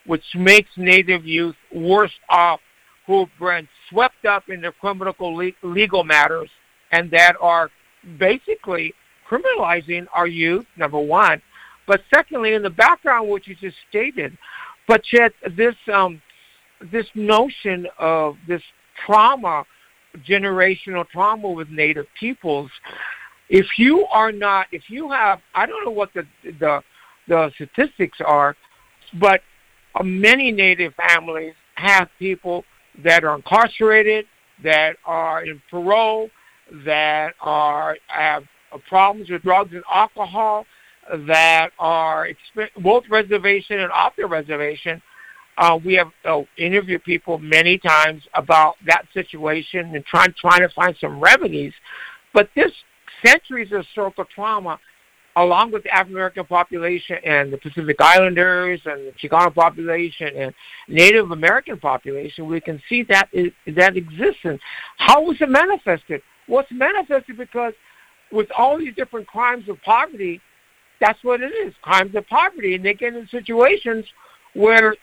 which 0.07 0.23
makes 0.33 0.69
Native 0.75 1.25
youth 1.25 1.55
worse 1.71 2.17
off 2.29 2.59
who've 3.05 3.29
been 3.39 3.67
swept 3.89 4.25
up 4.25 4.49
in 4.49 4.61
the 4.61 4.71
criminal 4.81 5.13
legal 5.61 6.03
matters 6.03 6.49
and 6.91 7.11
that 7.11 7.35
are 7.39 7.69
basically 8.17 8.93
criminalizing 9.29 10.07
our 10.13 10.27
youth, 10.27 10.65
number 10.75 10.99
one. 10.99 11.39
But 11.87 12.01
secondly, 12.13 12.55
in 12.55 12.63
the 12.63 12.69
background, 12.71 13.29
what 13.29 13.45
you 13.45 13.55
just 13.55 13.77
stated, 13.89 14.35
but 14.87 15.01
yet 15.13 15.33
this 15.55 15.75
um, 15.93 16.19
this 16.91 17.05
notion 17.13 17.87
of 17.99 18.37
this 18.47 18.61
trauma 19.05 19.65
generational 20.27 21.07
trauma 21.09 21.49
with 21.49 21.69
Native 21.69 22.05
peoples. 22.19 22.69
If 23.49 23.77
you 23.77 24.05
are 24.07 24.31
not, 24.31 24.67
if 24.71 24.89
you 24.89 25.11
have, 25.11 25.39
I 25.53 25.65
don't 25.65 25.83
know 25.85 25.91
what 25.91 26.13
the 26.13 26.25
the, 26.59 26.81
the 27.27 27.51
statistics 27.55 28.17
are, 28.25 28.55
but 29.19 29.41
many 30.03 30.51
Native 30.51 30.93
families 30.95 31.53
have 31.75 32.09
people 32.17 32.63
that 33.03 33.23
are 33.23 33.35
incarcerated, 33.35 34.25
that 34.63 34.95
are 35.05 35.43
in 35.43 35.61
parole, 35.69 36.29
that 36.85 37.35
are 37.41 37.97
have 38.07 38.43
problems 38.89 39.29
with 39.29 39.43
drugs 39.43 39.73
and 39.73 39.83
alcohol, 39.93 40.65
that 41.27 41.71
are 41.79 42.29
both 42.81 43.03
reservation 43.09 43.79
and 43.79 43.91
off 43.91 44.13
the 44.17 44.25
reservation 44.25 45.01
uh, 45.57 45.79
we 45.83 45.93
have 45.93 46.11
uh, 46.25 46.41
interviewed 46.57 47.03
people 47.03 47.37
many 47.37 47.77
times 47.77 48.23
about 48.33 48.75
that 48.85 49.05
situation 49.13 49.95
and 49.95 50.05
trying 50.05 50.33
trying 50.39 50.61
to 50.61 50.69
find 50.69 50.95
some 50.99 51.19
remedies. 51.19 51.73
But 52.33 52.49
this 52.55 52.71
centuries 53.25 53.71
of 53.71 53.85
historical 53.85 54.25
trauma, 54.25 54.79
along 55.37 55.71
with 55.71 55.83
the 55.83 55.89
African 55.91 56.15
American 56.15 56.45
population 56.45 57.17
and 57.23 57.51
the 57.51 57.57
Pacific 57.57 57.95
Islanders 57.99 58.81
and 58.85 59.07
the 59.07 59.13
Chicano 59.13 59.53
population 59.53 60.27
and 60.35 60.53
Native 60.87 61.31
American 61.31 61.79
population, 61.79 62.47
we 62.47 62.59
can 62.59 62.81
see 62.89 63.03
that 63.03 63.29
is, 63.31 63.51
that 63.75 63.95
exists. 63.95 64.41
And 64.43 64.59
how 64.97 65.23
was 65.23 65.37
it 65.39 65.49
manifested? 65.49 66.21
Well, 66.47 66.61
it's 66.61 66.71
manifested 66.71 67.37
because 67.37 67.73
with 68.31 68.47
all 68.57 68.77
these 68.77 68.95
different 68.95 69.27
crimes 69.27 69.69
of 69.69 69.81
poverty, 69.83 70.41
that's 70.99 71.21
what 71.23 71.41
it 71.41 71.53
is, 71.65 71.73
crimes 71.81 72.13
of 72.15 72.27
poverty. 72.27 72.75
And 72.75 72.83
they 72.83 72.93
get 72.93 73.15
in 73.15 73.27
situations 73.29 74.05
where 74.53 74.95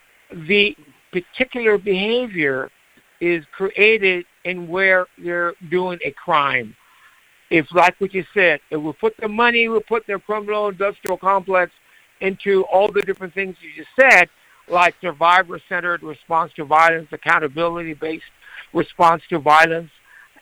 the 0.49 0.77
particular 1.13 1.79
behavior 1.79 2.71
is 3.21 3.45
created 3.57 4.25
in 4.45 4.69
where 4.69 5.07
they're 5.19 5.55
doing 5.71 5.99
a 6.05 6.11
crime. 6.11 6.75
If, 7.51 7.67
like 7.73 8.01
what 8.01 8.15
you 8.15 8.25
said, 8.33 8.61
if 8.71 8.81
we 8.81 8.93
put 8.95 9.15
the 9.19 9.29
money, 9.29 9.69
we 9.69 9.79
put 9.81 10.07
the 10.07 10.19
criminal 10.19 10.69
industrial 10.69 11.19
complex 11.19 11.71
into 12.21 12.63
all 12.73 12.91
the 12.91 13.03
different 13.03 13.35
things 13.35 13.57
you 13.61 13.71
just 13.77 13.91
said, 14.01 14.29
like 14.69 14.95
survivor-centered 15.01 16.03
response 16.03 16.53
to 16.55 16.65
violence, 16.65 17.09
accountability-based 17.13 18.25
response 18.73 19.23
to 19.29 19.39
violence, 19.39 19.91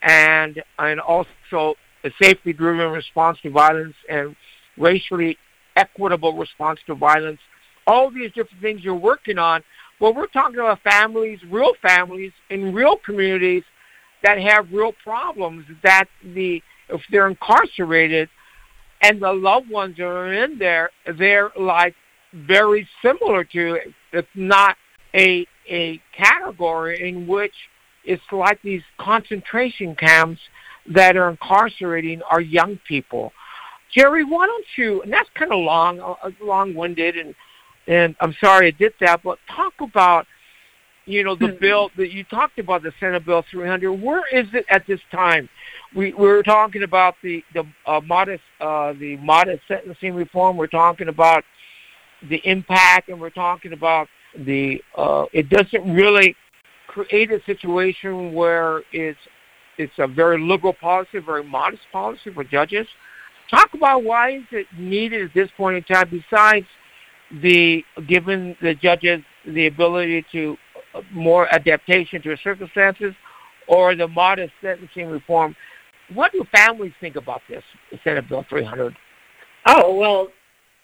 and 0.02 0.62
and 0.78 1.00
also 1.00 1.74
a 2.04 2.10
safety-driven 2.22 2.92
response 2.92 3.38
to 3.42 3.50
violence 3.50 3.94
and 4.08 4.36
racially 4.78 5.36
equitable 5.76 6.36
response 6.36 6.78
to 6.86 6.94
violence. 6.94 7.40
All 7.86 8.10
these 8.10 8.30
different 8.32 8.62
things 8.62 8.84
you're 8.84 8.94
working 8.94 9.38
on. 9.38 9.62
Well, 10.00 10.14
we're 10.14 10.26
talking 10.28 10.58
about 10.58 10.80
families, 10.82 11.38
real 11.48 11.74
families 11.82 12.32
in 12.48 12.74
real 12.74 12.96
communities 12.96 13.64
that 14.22 14.40
have 14.40 14.72
real 14.72 14.92
problems. 15.04 15.66
That 15.82 16.06
the 16.24 16.62
if 16.88 17.02
they're 17.10 17.28
incarcerated 17.28 18.28
and 19.02 19.20
the 19.20 19.32
loved 19.32 19.70
ones 19.70 19.98
are 20.00 20.32
in 20.32 20.58
there, 20.58 20.90
they're 21.18 21.50
like 21.58 21.94
very 22.32 22.88
similar 23.02 23.44
to. 23.44 23.78
It's 24.12 24.28
not 24.34 24.76
a 25.14 25.46
a 25.68 26.00
category 26.16 27.06
in 27.08 27.26
which 27.26 27.54
it's 28.04 28.22
like 28.32 28.60
these 28.62 28.82
concentration 28.98 29.94
camps 29.94 30.40
that 30.88 31.16
are 31.16 31.28
incarcerating 31.28 32.22
our 32.22 32.40
young 32.40 32.78
people. 32.88 33.32
Geri, 33.94 34.24
why 34.24 34.46
don't 34.46 34.66
you? 34.76 35.02
And 35.02 35.12
that's 35.12 35.28
kind 35.34 35.52
of 35.52 35.58
long, 35.58 36.00
uh, 36.00 36.30
long-winded, 36.40 37.16
and 37.16 37.34
and 37.86 38.14
I'm 38.20 38.34
sorry 38.40 38.68
I 38.68 38.70
did 38.70 38.94
that, 39.00 39.22
but 39.22 39.38
talk 39.48 39.69
about 39.80 40.26
you 41.06 41.24
know 41.24 41.34
the 41.34 41.48
Hmm. 41.48 41.60
bill 41.60 41.90
that 41.96 42.10
you 42.12 42.24
talked 42.24 42.58
about, 42.58 42.82
the 42.82 42.92
Senate 43.00 43.24
Bill 43.24 43.44
300. 43.50 43.92
Where 43.92 44.22
is 44.32 44.46
it 44.52 44.64
at 44.68 44.86
this 44.86 45.00
time? 45.10 45.48
We 45.94 46.12
we're 46.14 46.42
talking 46.42 46.82
about 46.82 47.14
the 47.22 47.42
the 47.54 47.64
uh, 47.86 48.00
modest 48.00 48.42
uh, 48.60 48.92
the 48.92 49.16
modest 49.18 49.62
sentencing 49.66 50.14
reform. 50.14 50.56
We're 50.56 50.66
talking 50.66 51.08
about 51.08 51.44
the 52.28 52.40
impact, 52.44 53.08
and 53.08 53.20
we're 53.20 53.30
talking 53.30 53.72
about 53.72 54.08
the 54.36 54.82
uh, 54.96 55.24
it 55.32 55.48
doesn't 55.48 55.92
really 55.92 56.36
create 56.86 57.30
a 57.30 57.42
situation 57.44 58.32
where 58.32 58.82
it's 58.92 59.18
it's 59.78 59.92
a 59.98 60.06
very 60.06 60.38
liberal 60.40 60.74
policy, 60.74 61.18
very 61.18 61.44
modest 61.44 61.82
policy 61.90 62.32
for 62.32 62.44
judges. 62.44 62.86
Talk 63.50 63.74
about 63.74 64.04
why 64.04 64.36
is 64.36 64.44
it 64.52 64.66
needed 64.78 65.22
at 65.22 65.34
this 65.34 65.48
point 65.56 65.76
in 65.76 65.82
time, 65.82 66.08
besides 66.10 66.66
the 67.42 67.84
giving 68.06 68.56
the 68.60 68.74
judges 68.74 69.22
the 69.46 69.66
ability 69.66 70.24
to 70.32 70.56
uh, 70.94 71.02
more 71.12 71.52
adaptation 71.54 72.22
to 72.22 72.36
circumstances, 72.42 73.14
or 73.68 73.94
the 73.94 74.08
modest 74.08 74.52
sentencing 74.60 75.06
reform. 75.06 75.54
What 76.12 76.32
do 76.32 76.44
families 76.50 76.92
think 77.00 77.16
about 77.16 77.42
this 77.48 77.62
Senate 78.02 78.28
Bill 78.28 78.44
300? 78.48 78.96
Oh, 79.66 79.94
well, 79.94 80.28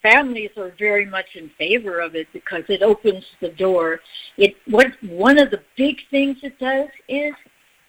families 0.03 0.51
are 0.57 0.73
very 0.79 1.05
much 1.05 1.27
in 1.35 1.51
favor 1.59 2.01
of 2.01 2.15
it 2.15 2.29
because 2.33 2.63
it 2.69 2.83
opens 2.83 3.25
the 3.41 3.49
door. 3.51 4.01
It 4.37 4.55
what 4.67 4.89
one 5.03 5.39
of 5.39 5.51
the 5.51 5.63
big 5.77 5.97
things 6.11 6.39
it 6.43 6.59
does 6.59 6.89
is 7.09 7.35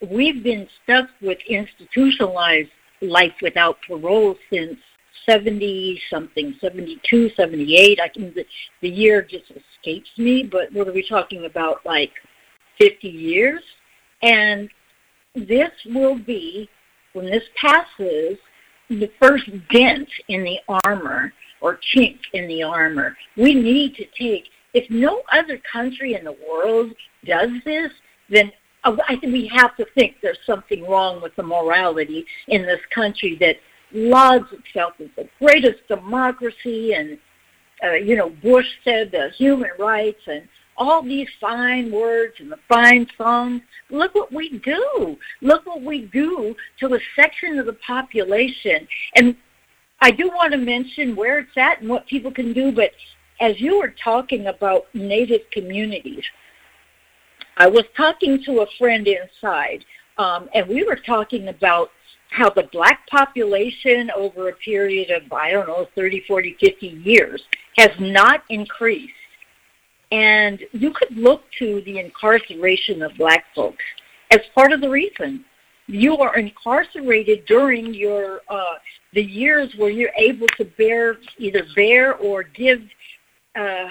we've 0.10 0.44
been 0.44 0.68
stuck 0.84 1.10
with 1.22 1.38
institutionalized 1.48 2.70
life 3.02 3.34
without 3.42 3.78
parole 3.88 4.36
since 4.52 4.78
70 5.26 6.02
something, 6.10 6.56
72, 6.60 7.32
78. 7.36 8.00
I 8.02 8.08
can 8.08 8.34
the, 8.34 8.46
the 8.82 8.90
year 8.90 9.22
just 9.22 9.46
escapes 9.52 10.10
me, 10.18 10.44
but 10.44 10.72
what 10.74 10.88
are 10.88 10.94
we 10.94 11.08
talking 11.08 11.46
about 11.46 11.86
like 11.86 12.12
50 12.80 13.08
years? 13.08 13.62
And 14.22 14.70
this 15.36 15.72
will 15.86 16.18
be 16.18 16.70
when 17.14 17.26
this 17.26 17.44
passes 17.60 18.38
the 18.90 19.12
first 19.22 19.50
dent 19.70 20.10
in 20.28 20.44
the 20.44 20.60
armor 20.86 21.34
or 21.62 21.80
chink 21.96 22.20
in 22.34 22.48
the 22.48 22.64
armor. 22.64 23.16
We 23.36 23.54
need 23.54 23.96
to 23.96 24.06
take, 24.18 24.46
if 24.74 24.90
no 24.90 25.24
other 25.32 25.60
country 25.72 26.14
in 26.14 26.24
the 26.24 26.38
world 26.48 26.94
does 27.26 27.50
this, 27.66 27.92
then 28.30 28.52
uh, 28.84 28.96
I 29.08 29.16
think 29.18 29.34
we 29.34 29.48
have 29.48 29.76
to 29.78 29.86
think 29.96 30.18
there's 30.22 30.38
something 30.46 30.88
wrong 30.88 31.22
with 31.22 31.36
the 31.36 31.44
morality 31.44 32.26
in 32.48 32.62
this 32.64 32.80
country 32.94 33.38
that 33.40 33.58
lauds 33.92 34.52
itself 34.52 34.94
as 35.00 35.08
the 35.16 35.28
greatest 35.40 35.88
democracy 35.88 36.94
and, 36.94 37.18
uh, 37.84 37.94
you 37.94 38.16
know, 38.16 38.30
Bush 38.30 38.68
said 38.84 39.12
the 39.12 39.30
human 39.38 39.70
rights 39.80 40.22
and 40.28 40.48
all 40.78 41.02
these 41.02 41.28
fine 41.42 41.92
words 41.92 42.36
and 42.40 42.52
the 42.52 42.60
fine 42.68 43.08
songs. 43.18 43.62
Look 43.90 44.14
what 44.14 44.32
we 44.32 44.60
do. 44.60 45.18
Look 45.42 45.66
what 45.66 45.82
we 45.82 46.02
do 46.02 46.56
to 46.80 46.94
a 46.94 47.00
section 47.16 47.58
of 47.58 47.66
the 47.66 47.74
population. 47.74 48.88
And 49.16 49.36
I 50.02 50.12
do 50.12 50.28
want 50.28 50.52
to 50.52 50.58
mention 50.58 51.16
where 51.16 51.40
it's 51.40 51.58
at 51.58 51.82
and 51.82 51.90
what 51.90 52.06
people 52.08 52.32
can 52.32 52.54
do, 52.54 52.72
but 52.72 52.92
as 53.40 53.60
you 53.60 53.80
were 53.80 53.94
talking 54.04 54.48
about 54.48 54.86
Native 54.94 55.42
communities, 55.52 56.24
I 57.58 57.68
was 57.68 57.84
talking 57.96 58.44
to 58.44 58.62
a 58.62 58.68
friend 58.78 59.08
inside, 59.08 59.84
um, 60.18 60.50
and 60.54 60.68
we 60.68 60.84
were 60.84 60.96
talking 60.96 61.48
about 61.48 61.90
how 62.30 62.50
the 62.50 62.68
black 62.72 63.08
population 63.08 64.12
over 64.16 64.50
a 64.50 64.54
period 64.54 65.10
of, 65.12 65.32
I 65.32 65.52
don't 65.52 65.68
know, 65.68 65.88
30, 65.96 66.24
40, 66.28 66.58
50 66.60 66.88
years 66.88 67.42
has 67.78 67.92
not 68.00 68.44
increased. 68.50 69.14
And 70.12 70.62
you 70.72 70.92
could 70.92 71.16
look 71.18 71.44
to 71.60 71.82
the 71.82 72.00
incarceration 72.00 73.02
of 73.02 73.12
black 73.18 73.46
folks 73.56 73.84
as 74.32 74.40
part 74.56 74.72
of 74.72 74.82
the 74.82 74.90
reason. 74.90 75.44
You 75.88 76.18
are 76.18 76.38
incarcerated 76.38 77.46
during 77.46 77.94
your 77.94 78.42
uh, 78.50 78.76
the 79.14 79.24
years 79.24 79.74
where 79.78 79.90
you're 79.90 80.12
able 80.18 80.48
to 80.58 80.66
bear 80.66 81.18
either 81.38 81.64
bear 81.76 82.16
or 82.16 82.44
give, 82.44 82.82
uh, 83.56 83.90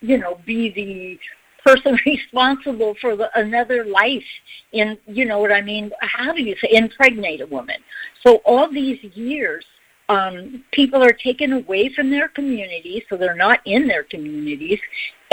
you 0.00 0.18
know, 0.18 0.40
be 0.44 0.70
the 0.70 1.18
person 1.66 1.98
responsible 2.06 2.94
for 3.00 3.16
the, 3.16 3.28
another 3.38 3.84
life 3.84 4.24
in 4.72 4.96
you 5.06 5.24
know 5.24 5.38
what 5.38 5.52
I 5.52 5.60
mean? 5.60 5.90
How 6.00 6.32
do 6.32 6.42
you 6.42 6.54
say 6.60 6.68
impregnate 6.72 7.40
a 7.40 7.46
woman? 7.46 7.76
So 8.24 8.36
all 8.44 8.70
these 8.70 9.02
years 9.14 9.64
um, 10.08 10.64
people 10.70 11.02
are 11.02 11.12
taken 11.12 11.52
away 11.52 11.92
from 11.92 12.10
their 12.10 12.28
communities 12.28 13.02
so 13.08 13.16
they're 13.16 13.34
not 13.34 13.58
in 13.64 13.88
their 13.88 14.04
communities 14.04 14.78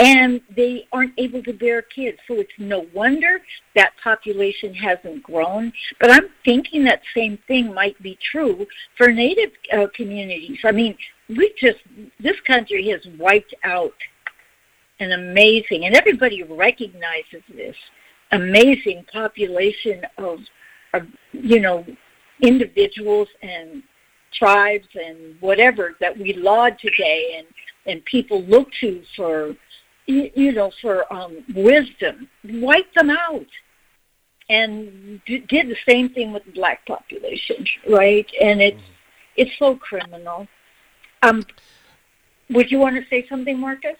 and 0.00 0.40
they 0.56 0.88
aren't 0.92 1.12
able 1.16 1.44
to 1.44 1.52
bear 1.52 1.82
kids. 1.82 2.18
So 2.26 2.34
it's 2.34 2.50
no 2.58 2.86
wonder 2.92 3.40
that 3.76 3.92
population 4.02 4.74
hasn't 4.74 5.22
grown. 5.22 5.72
But 6.00 6.10
I'm 6.10 6.28
thinking 6.44 6.82
that 6.84 7.02
same 7.14 7.38
thing 7.46 7.72
might 7.72 8.00
be 8.02 8.18
true 8.32 8.66
for 8.96 9.12
native 9.12 9.52
uh, 9.72 9.86
communities. 9.94 10.58
I 10.64 10.72
mean 10.72 10.96
we 11.28 11.54
just 11.58 11.78
this 12.18 12.40
country 12.46 12.88
has 12.88 13.00
wiped 13.18 13.54
out 13.62 13.94
an 15.00 15.12
amazing, 15.12 15.86
and 15.86 15.94
everybody 15.94 16.42
recognizes 16.42 17.42
this 17.52 17.76
amazing 18.32 19.04
population 19.12 20.02
of, 20.18 20.38
of, 20.92 21.02
you 21.32 21.60
know, 21.60 21.84
individuals 22.40 23.28
and 23.42 23.82
tribes 24.32 24.88
and 24.94 25.36
whatever 25.40 25.94
that 26.00 26.16
we 26.16 26.32
laud 26.34 26.76
today, 26.80 27.36
and 27.38 27.46
and 27.86 28.04
people 28.06 28.42
look 28.44 28.68
to 28.80 29.02
for, 29.14 29.54
you, 30.06 30.52
know, 30.52 30.72
for 30.80 31.12
um, 31.12 31.44
wisdom. 31.54 32.28
Wipe 32.44 32.92
them 32.94 33.10
out, 33.10 33.46
and 34.48 35.20
d- 35.26 35.44
did 35.48 35.68
the 35.68 35.76
same 35.88 36.08
thing 36.08 36.32
with 36.32 36.44
the 36.46 36.52
black 36.52 36.86
population, 36.86 37.66
right? 37.88 38.26
And 38.40 38.60
it's 38.60 38.82
it's 39.36 39.50
so 39.58 39.76
criminal. 39.76 40.48
Um, 41.22 41.44
would 42.50 42.70
you 42.70 42.78
want 42.78 42.96
to 42.96 43.08
say 43.08 43.26
something, 43.28 43.58
Marcus? 43.58 43.96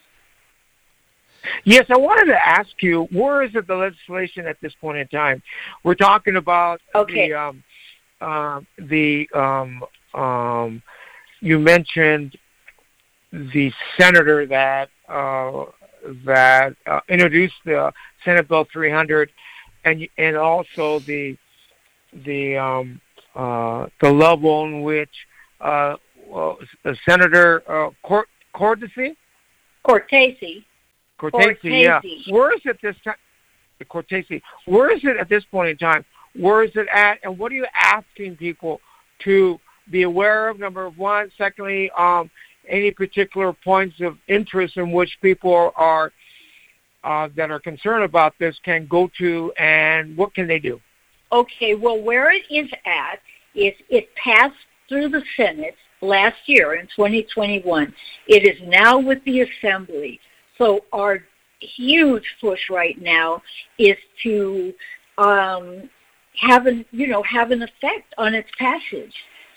Yes, 1.65 1.87
I 1.91 1.97
wanted 1.97 2.27
to 2.33 2.47
ask 2.49 2.71
you, 2.83 3.05
where 3.13 3.43
is 3.43 3.55
it 3.55 3.67
the 3.67 3.75
legislation 3.75 4.47
at 4.47 4.61
this 4.61 4.73
point 4.81 4.99
in 4.99 5.09
time? 5.09 5.43
We're 5.83 5.95
talking 5.95 6.37
about 6.37 6.81
Okay. 6.95 7.29
the 7.29 7.35
um, 7.35 7.65
uh, 8.21 8.61
the 8.79 9.29
um, 9.35 9.83
um, 10.15 10.83
you 11.41 11.59
mentioned 11.59 12.37
the 13.33 13.73
senator 13.99 14.47
that 14.47 14.89
uh, 15.09 15.65
that 16.25 16.77
uh, 16.87 17.01
introduced 17.09 17.55
the 17.65 17.93
Senate 18.25 18.49
Bill 18.49 18.67
300, 18.73 19.31
and 19.85 20.09
and 20.17 20.37
also 20.37 21.01
the 21.01 21.37
the 22.25 22.57
um, 22.57 23.01
uh, 23.35 23.87
the 24.01 24.11
level 24.11 24.65
in 24.67 24.83
which 24.83 25.11
uh, 25.61 25.97
well, 26.27 26.59
uh, 26.85 26.95
Senator 27.07 27.63
uh, 27.69 27.91
Cort- 28.03 28.29
Cortese 28.53 29.17
Cortese. 29.83 30.65
Cortese, 31.31 31.83
yeah. 31.83 32.01
Where 32.29 32.53
is 32.55 32.61
it 32.65 32.79
this 32.83 32.97
time? 33.05 33.17
Cortese. 33.89 34.43
Where 34.67 34.91
is 34.91 35.05
it 35.05 35.17
at 35.17 35.29
this 35.29 35.45
point 35.45 35.71
in 35.71 35.77
time? 35.77 36.05
Where 36.37 36.65
is 36.65 36.71
it 36.75 36.89
at? 36.93 37.19
And 37.23 37.39
what 37.39 37.53
are 37.53 37.55
you 37.55 37.67
asking 37.75 38.37
people 38.37 38.81
to 39.25 39.61
be 39.91 40.03
aware 40.03 40.49
of? 40.49 40.59
Number 40.59 40.89
one. 40.91 41.31
Secondly, 41.37 41.91
um, 41.97 42.31
any 42.69 42.91
particular 42.91 43.53
points 43.53 44.01
of 44.01 44.17
interest 44.29 44.77
in 44.77 44.91
which 44.91 45.19
people 45.21 45.73
are 45.77 46.13
uh, 47.05 47.29
that 47.37 47.51
are 47.51 47.61
concerned 47.61 48.05
about 48.05 48.35
this 48.39 48.59
can 48.65 48.87
go 48.87 49.11
to, 49.19 49.53
and 49.59 50.17
what 50.17 50.35
can 50.35 50.47
they 50.47 50.59
do? 50.59 50.81
Okay, 51.31 51.75
well, 51.75 52.01
where 52.01 52.33
it 52.33 52.45
is 52.51 52.71
at 52.87 53.21
is 53.55 53.75
it 53.91 54.09
passed 54.17 54.55
through 54.89 55.11
the 55.11 55.23
Senate 55.37 55.77
last 56.01 56.37
year 56.47 56.75
in 56.75 56.87
2021. 56.97 57.95
It 58.27 58.45
is 58.45 58.61
now 58.67 58.99
with 58.99 59.23
the 59.25 59.43
Assembly. 59.43 60.21
So 60.59 60.85
our 60.93 61.25
huge 61.61 62.25
push 62.41 62.71
right 62.71 63.01
now 63.01 63.43
is 63.79 63.97
to 64.23 64.73
um, 65.19 65.89
have 66.37 66.67
an 66.67 66.85
you 66.91 67.07
know 67.07 67.23
have 67.23 67.51
an 67.51 67.63
effect 67.63 68.15
on 68.19 68.35
its 68.35 68.51
passage. 68.59 69.15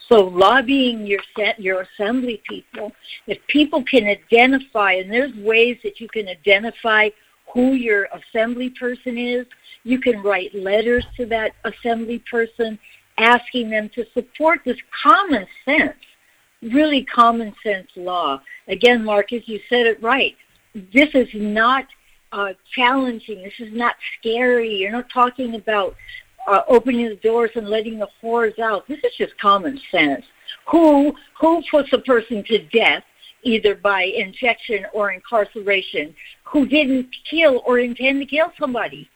So 0.09 0.23
lobbying 0.23 1.05
your 1.05 1.19
set, 1.37 1.59
your 1.59 1.81
assembly 1.81 2.41
people, 2.47 2.93
if 3.27 3.39
people 3.47 3.83
can 3.83 4.05
identify, 4.05 4.93
and 4.93 5.11
there's 5.11 5.35
ways 5.35 5.77
that 5.83 5.99
you 5.99 6.07
can 6.07 6.29
identify 6.29 7.09
who 7.53 7.73
your 7.73 8.07
assembly 8.13 8.69
person 8.69 9.17
is, 9.17 9.45
you 9.83 9.99
can 9.99 10.21
write 10.21 10.55
letters 10.55 11.05
to 11.17 11.25
that 11.25 11.53
assembly 11.65 12.23
person 12.29 12.79
asking 13.17 13.69
them 13.69 13.89
to 13.95 14.05
support 14.13 14.61
this 14.63 14.77
common 15.03 15.45
sense, 15.65 15.97
really 16.61 17.03
common 17.03 17.53
sense 17.61 17.87
law. 17.95 18.39
Again, 18.67 19.03
Marcus, 19.03 19.43
you 19.45 19.59
said 19.69 19.87
it 19.87 20.01
right. 20.01 20.35
This 20.93 21.09
is 21.13 21.27
not 21.33 21.85
uh, 22.31 22.53
challenging. 22.75 23.43
This 23.43 23.59
is 23.59 23.73
not 23.73 23.95
scary. 24.19 24.75
You're 24.75 24.91
not 24.91 25.09
talking 25.09 25.55
about 25.55 25.95
uh, 26.47 26.61
opening 26.67 27.09
the 27.09 27.15
doors 27.15 27.51
and 27.55 27.67
letting 27.67 27.99
the 27.99 28.07
whores 28.21 28.57
out. 28.59 28.87
This 28.87 28.99
is 29.03 29.11
just 29.17 29.37
common 29.39 29.79
sense. 29.91 30.25
Who 30.69 31.13
who 31.39 31.61
puts 31.69 31.91
a 31.93 31.99
person 31.99 32.43
to 32.45 32.59
death 32.67 33.03
either 33.43 33.75
by 33.75 34.03
injection 34.03 34.85
or 34.93 35.11
incarceration? 35.11 36.15
Who 36.45 36.65
didn't 36.65 37.07
kill 37.29 37.61
or 37.65 37.79
intend 37.79 38.21
to 38.21 38.25
kill 38.25 38.51
somebody? 38.59 39.09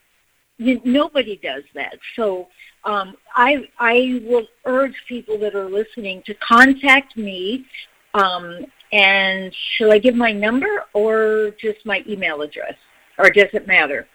Nobody 0.59 1.39
does 1.41 1.64
that. 1.74 1.97
So 2.16 2.47
um, 2.84 3.16
I 3.36 3.68
I 3.80 4.22
will 4.26 4.47
urge 4.66 4.95
people 5.07 5.38
that 5.39 5.55
are 5.55 5.70
listening 5.70 6.24
to 6.26 6.34
contact 6.36 7.18
me. 7.18 7.66
Um, 8.14 8.66
and 8.92 9.54
shall 9.76 9.92
I 9.92 9.98
give 9.98 10.16
my 10.16 10.32
number 10.32 10.86
or 10.94 11.52
just 11.60 11.86
my 11.86 12.04
email 12.08 12.42
address, 12.42 12.76
or 13.18 13.30
does 13.30 13.50
it 13.54 13.68
matter? 13.68 14.08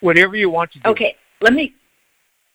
Whatever 0.00 0.36
you 0.36 0.50
want 0.50 0.72
to 0.72 0.78
do. 0.80 0.90
Okay, 0.90 1.16
let 1.40 1.54
me. 1.54 1.74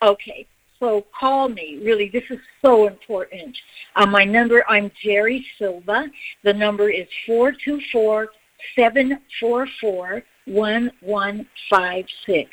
Okay, 0.02 0.48
so 0.80 1.06
call 1.20 1.50
me. 1.50 1.80
Really, 1.84 2.10
this 2.10 2.24
is 2.30 2.40
so 2.62 2.88
important. 2.88 3.58
Uh, 3.96 4.06
my 4.06 4.24
number, 4.24 4.64
I'm 4.70 4.92
Geri 5.02 5.46
Silva. 5.58 6.08
The 6.44 6.54
number 6.54 6.90
is 6.90 7.08
four 7.26 7.52
two 7.52 7.82
four 7.92 8.30
seven 8.76 9.20
four 9.40 9.68
four 9.82 10.24
one 10.46 10.92
one 11.02 11.48
five 11.70 12.06
six. 12.26 12.50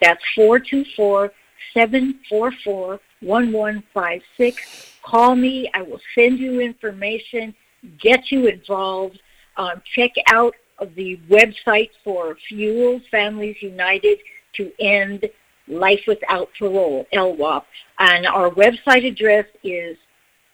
That's 0.00 0.22
four 0.34 0.58
two 0.58 0.84
four 0.96 1.32
seven 1.74 2.20
four 2.28 2.52
four 2.64 3.00
one 3.20 3.52
one 3.52 3.82
five 3.92 4.22
six. 4.36 4.96
Call 5.02 5.34
me. 5.34 5.70
I 5.74 5.82
will 5.82 6.00
send 6.14 6.38
you 6.38 6.60
information. 6.60 7.54
Get 8.00 8.30
you 8.30 8.46
involved. 8.46 9.20
Um, 9.56 9.82
check 9.94 10.12
out 10.28 10.54
the 10.94 11.18
website 11.30 11.90
for 12.04 12.36
Fuel 12.48 13.00
Families 13.10 13.56
United 13.60 14.18
to 14.56 14.70
End 14.80 15.28
Life 15.68 16.02
Without 16.06 16.48
Parole, 16.58 17.06
LWOP. 17.12 17.64
And 17.98 18.26
our 18.26 18.50
website 18.50 19.06
address 19.06 19.46
is 19.62 19.96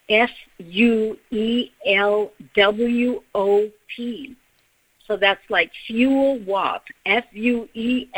F-U-E-L-W-O-P. 0.08 1.16
So 5.08 5.16
that's 5.16 5.40
like 5.50 5.70
Fuel 5.86 6.38
WOP, 6.40 6.84
F-U-E-L-W-O-P 7.06 8.08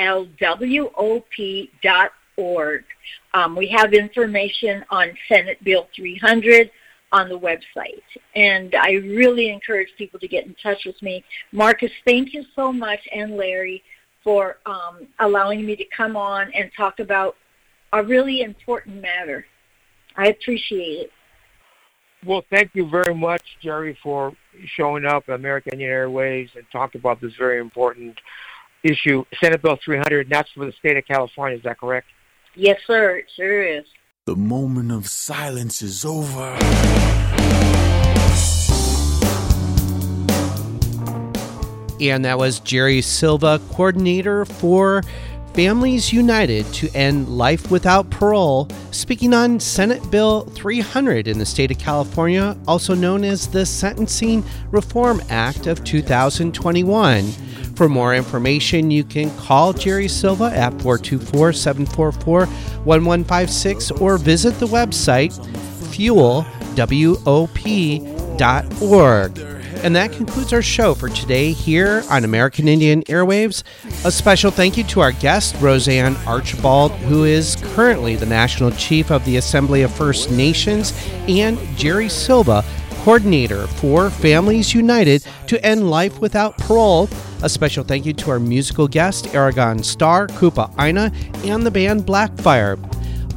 dot 1.82 2.10
org. 2.36 2.84
Um, 3.32 3.56
we 3.56 3.68
have 3.68 3.92
information 3.92 4.84
on 4.90 5.12
Senate 5.28 5.62
Bill 5.64 5.88
300 5.96 6.70
on 7.14 7.28
the 7.28 7.38
website. 7.38 8.02
And 8.34 8.74
I 8.74 8.94
really 8.94 9.48
encourage 9.48 9.88
people 9.96 10.18
to 10.18 10.26
get 10.26 10.46
in 10.46 10.54
touch 10.60 10.84
with 10.84 11.00
me. 11.00 11.24
Marcus, 11.52 11.92
thank 12.04 12.34
you 12.34 12.44
so 12.56 12.72
much, 12.72 12.98
and 13.14 13.36
Larry, 13.36 13.84
for 14.24 14.58
um, 14.66 15.06
allowing 15.20 15.64
me 15.64 15.76
to 15.76 15.84
come 15.96 16.16
on 16.16 16.50
and 16.54 16.70
talk 16.76 16.98
about 16.98 17.36
a 17.92 18.02
really 18.02 18.42
important 18.42 19.00
matter. 19.00 19.46
I 20.16 20.26
appreciate 20.26 21.02
it. 21.02 21.10
Well, 22.26 22.42
thank 22.50 22.70
you 22.74 22.88
very 22.88 23.14
much, 23.14 23.42
Geri, 23.62 23.96
for 24.02 24.32
showing 24.76 25.04
up 25.04 25.24
at 25.28 25.36
American 25.36 25.74
Indian 25.74 25.90
Airways 25.90 26.48
and 26.56 26.64
talking 26.72 27.00
about 27.00 27.20
this 27.20 27.32
very 27.38 27.60
important 27.60 28.18
issue. 28.82 29.24
Senate 29.40 29.62
Bill 29.62 29.78
300, 29.84 30.26
and 30.26 30.32
that's 30.32 30.50
for 30.50 30.66
the 30.66 30.72
state 30.72 30.96
of 30.96 31.06
California. 31.06 31.56
Is 31.58 31.62
that 31.62 31.78
correct? 31.78 32.08
Yes, 32.56 32.80
sir. 32.86 33.18
It 33.18 33.26
sure 33.36 33.62
is. 33.62 33.84
The 34.26 34.36
moment 34.36 34.90
of 34.90 35.06
silence 35.06 35.82
is 35.82 36.02
over. 36.02 36.56
And 42.00 42.24
that 42.24 42.38
was 42.38 42.58
Geri 42.60 43.02
Silva, 43.02 43.60
coordinator 43.72 44.46
for 44.46 45.02
Families 45.54 46.12
United 46.12 46.66
to 46.74 46.90
End 46.96 47.28
Life 47.28 47.70
Without 47.70 48.10
Parole, 48.10 48.68
speaking 48.90 49.32
on 49.32 49.60
Senate 49.60 50.10
Bill 50.10 50.40
300 50.46 51.28
in 51.28 51.38
the 51.38 51.46
state 51.46 51.70
of 51.70 51.78
California, 51.78 52.56
also 52.66 52.92
known 52.92 53.22
as 53.22 53.46
the 53.46 53.64
Sentencing 53.64 54.42
Reform 54.72 55.22
Act 55.30 55.68
of 55.68 55.84
2021. 55.84 57.22
For 57.76 57.88
more 57.88 58.16
information, 58.16 58.90
you 58.90 59.04
can 59.04 59.30
call 59.36 59.72
Geri 59.72 60.08
Silva 60.08 60.46
at 60.46 60.70
424 60.82 61.52
744 61.52 62.46
1156 62.46 63.92
or 63.92 64.18
visit 64.18 64.58
the 64.58 64.66
website 64.66 65.32
fuelwop.org. 65.94 66.44
And 69.84 69.94
that 69.96 70.12
concludes 70.12 70.54
our 70.54 70.62
show 70.62 70.94
for 70.94 71.10
today 71.10 71.52
here 71.52 72.02
on 72.08 72.24
American 72.24 72.68
Indian 72.68 73.02
Airwaves. 73.02 73.62
A 74.06 74.10
special 74.10 74.50
thank 74.50 74.78
you 74.78 74.84
to 74.84 75.00
our 75.00 75.12
guest, 75.12 75.54
RoseAnne 75.56 76.16
Archibald, 76.26 76.92
who 76.92 77.24
is 77.24 77.56
currently 77.74 78.16
the 78.16 78.24
National 78.24 78.70
Chief 78.70 79.10
of 79.10 79.22
the 79.26 79.36
Assembly 79.36 79.82
of 79.82 79.92
First 79.92 80.30
Nations, 80.30 80.94
and 81.28 81.58
Geri 81.76 82.08
Silva, 82.08 82.64
Coordinator 83.02 83.66
for 83.66 84.08
Families 84.08 84.72
United 84.72 85.26
to 85.48 85.62
End 85.62 85.90
Life 85.90 86.18
Without 86.18 86.56
Parole. 86.56 87.10
A 87.42 87.48
special 87.50 87.84
thank 87.84 88.06
you 88.06 88.14
to 88.14 88.30
our 88.30 88.40
musical 88.40 88.88
guest, 88.88 89.34
Aragon 89.34 89.82
Starr, 89.82 90.28
Koopa 90.28 90.72
Ina, 90.82 91.12
and 91.44 91.66
the 91.66 91.70
band 91.70 92.06
Blackfire. 92.06 92.78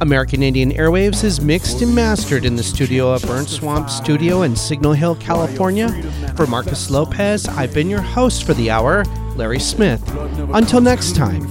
American 0.00 0.42
Indian 0.42 0.70
Airwaves 0.72 1.24
is 1.24 1.40
mixed 1.40 1.82
and 1.82 1.92
mastered 1.92 2.44
in 2.44 2.54
the 2.54 2.62
studio 2.62 3.14
at 3.14 3.22
Burnt 3.22 3.48
Swamp 3.48 3.90
Studio 3.90 4.42
in 4.42 4.54
Signal 4.54 4.92
Hill, 4.92 5.16
California. 5.16 5.90
For 6.36 6.46
Marcus 6.46 6.88
Lopez, 6.88 7.48
I've 7.48 7.74
been 7.74 7.90
your 7.90 8.00
host 8.00 8.44
for 8.44 8.54
the 8.54 8.70
hour, 8.70 9.04
Larry 9.34 9.58
Smith. 9.58 10.02
Until 10.54 10.80
next 10.80 11.16
time. 11.16 11.48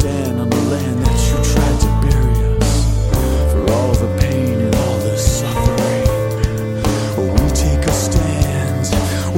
Stand 0.00 0.40
on 0.40 0.48
the 0.48 0.62
land 0.72 0.98
that 1.04 1.18
you 1.28 1.36
tried 1.52 1.78
to 1.84 1.90
bury 2.04 2.38
us. 2.56 2.72
For 3.52 3.62
all 3.76 3.92
the 4.04 4.10
pain 4.18 4.56
and 4.66 4.74
all 4.74 4.98
the 4.98 5.16
suffering, 5.18 6.06
we 7.36 7.46
take 7.66 7.84
a 7.86 7.92
stand. 8.06 8.84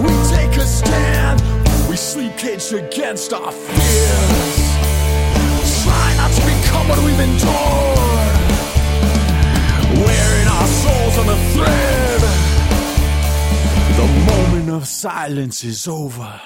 We 0.05 0.13
take 0.37 0.55
a 0.65 0.67
stand. 0.79 1.41
We 1.89 1.97
sleep 1.97 2.37
caged 2.37 2.73
against 2.75 3.33
our 3.33 3.51
fears. 3.51 4.59
Try 5.83 6.09
not 6.21 6.31
to 6.39 6.43
become 6.53 6.87
what 6.91 7.01
we've 7.07 7.23
endured. 7.29 8.51
Wearing 10.07 10.49
our 10.57 10.69
souls 10.83 11.15
on 11.23 11.27
a 11.37 11.39
thread. 11.55 12.21
The 14.01 14.09
moment 14.31 14.71
of 14.71 14.87
silence 14.87 15.65
is 15.65 15.89
over. 15.89 16.41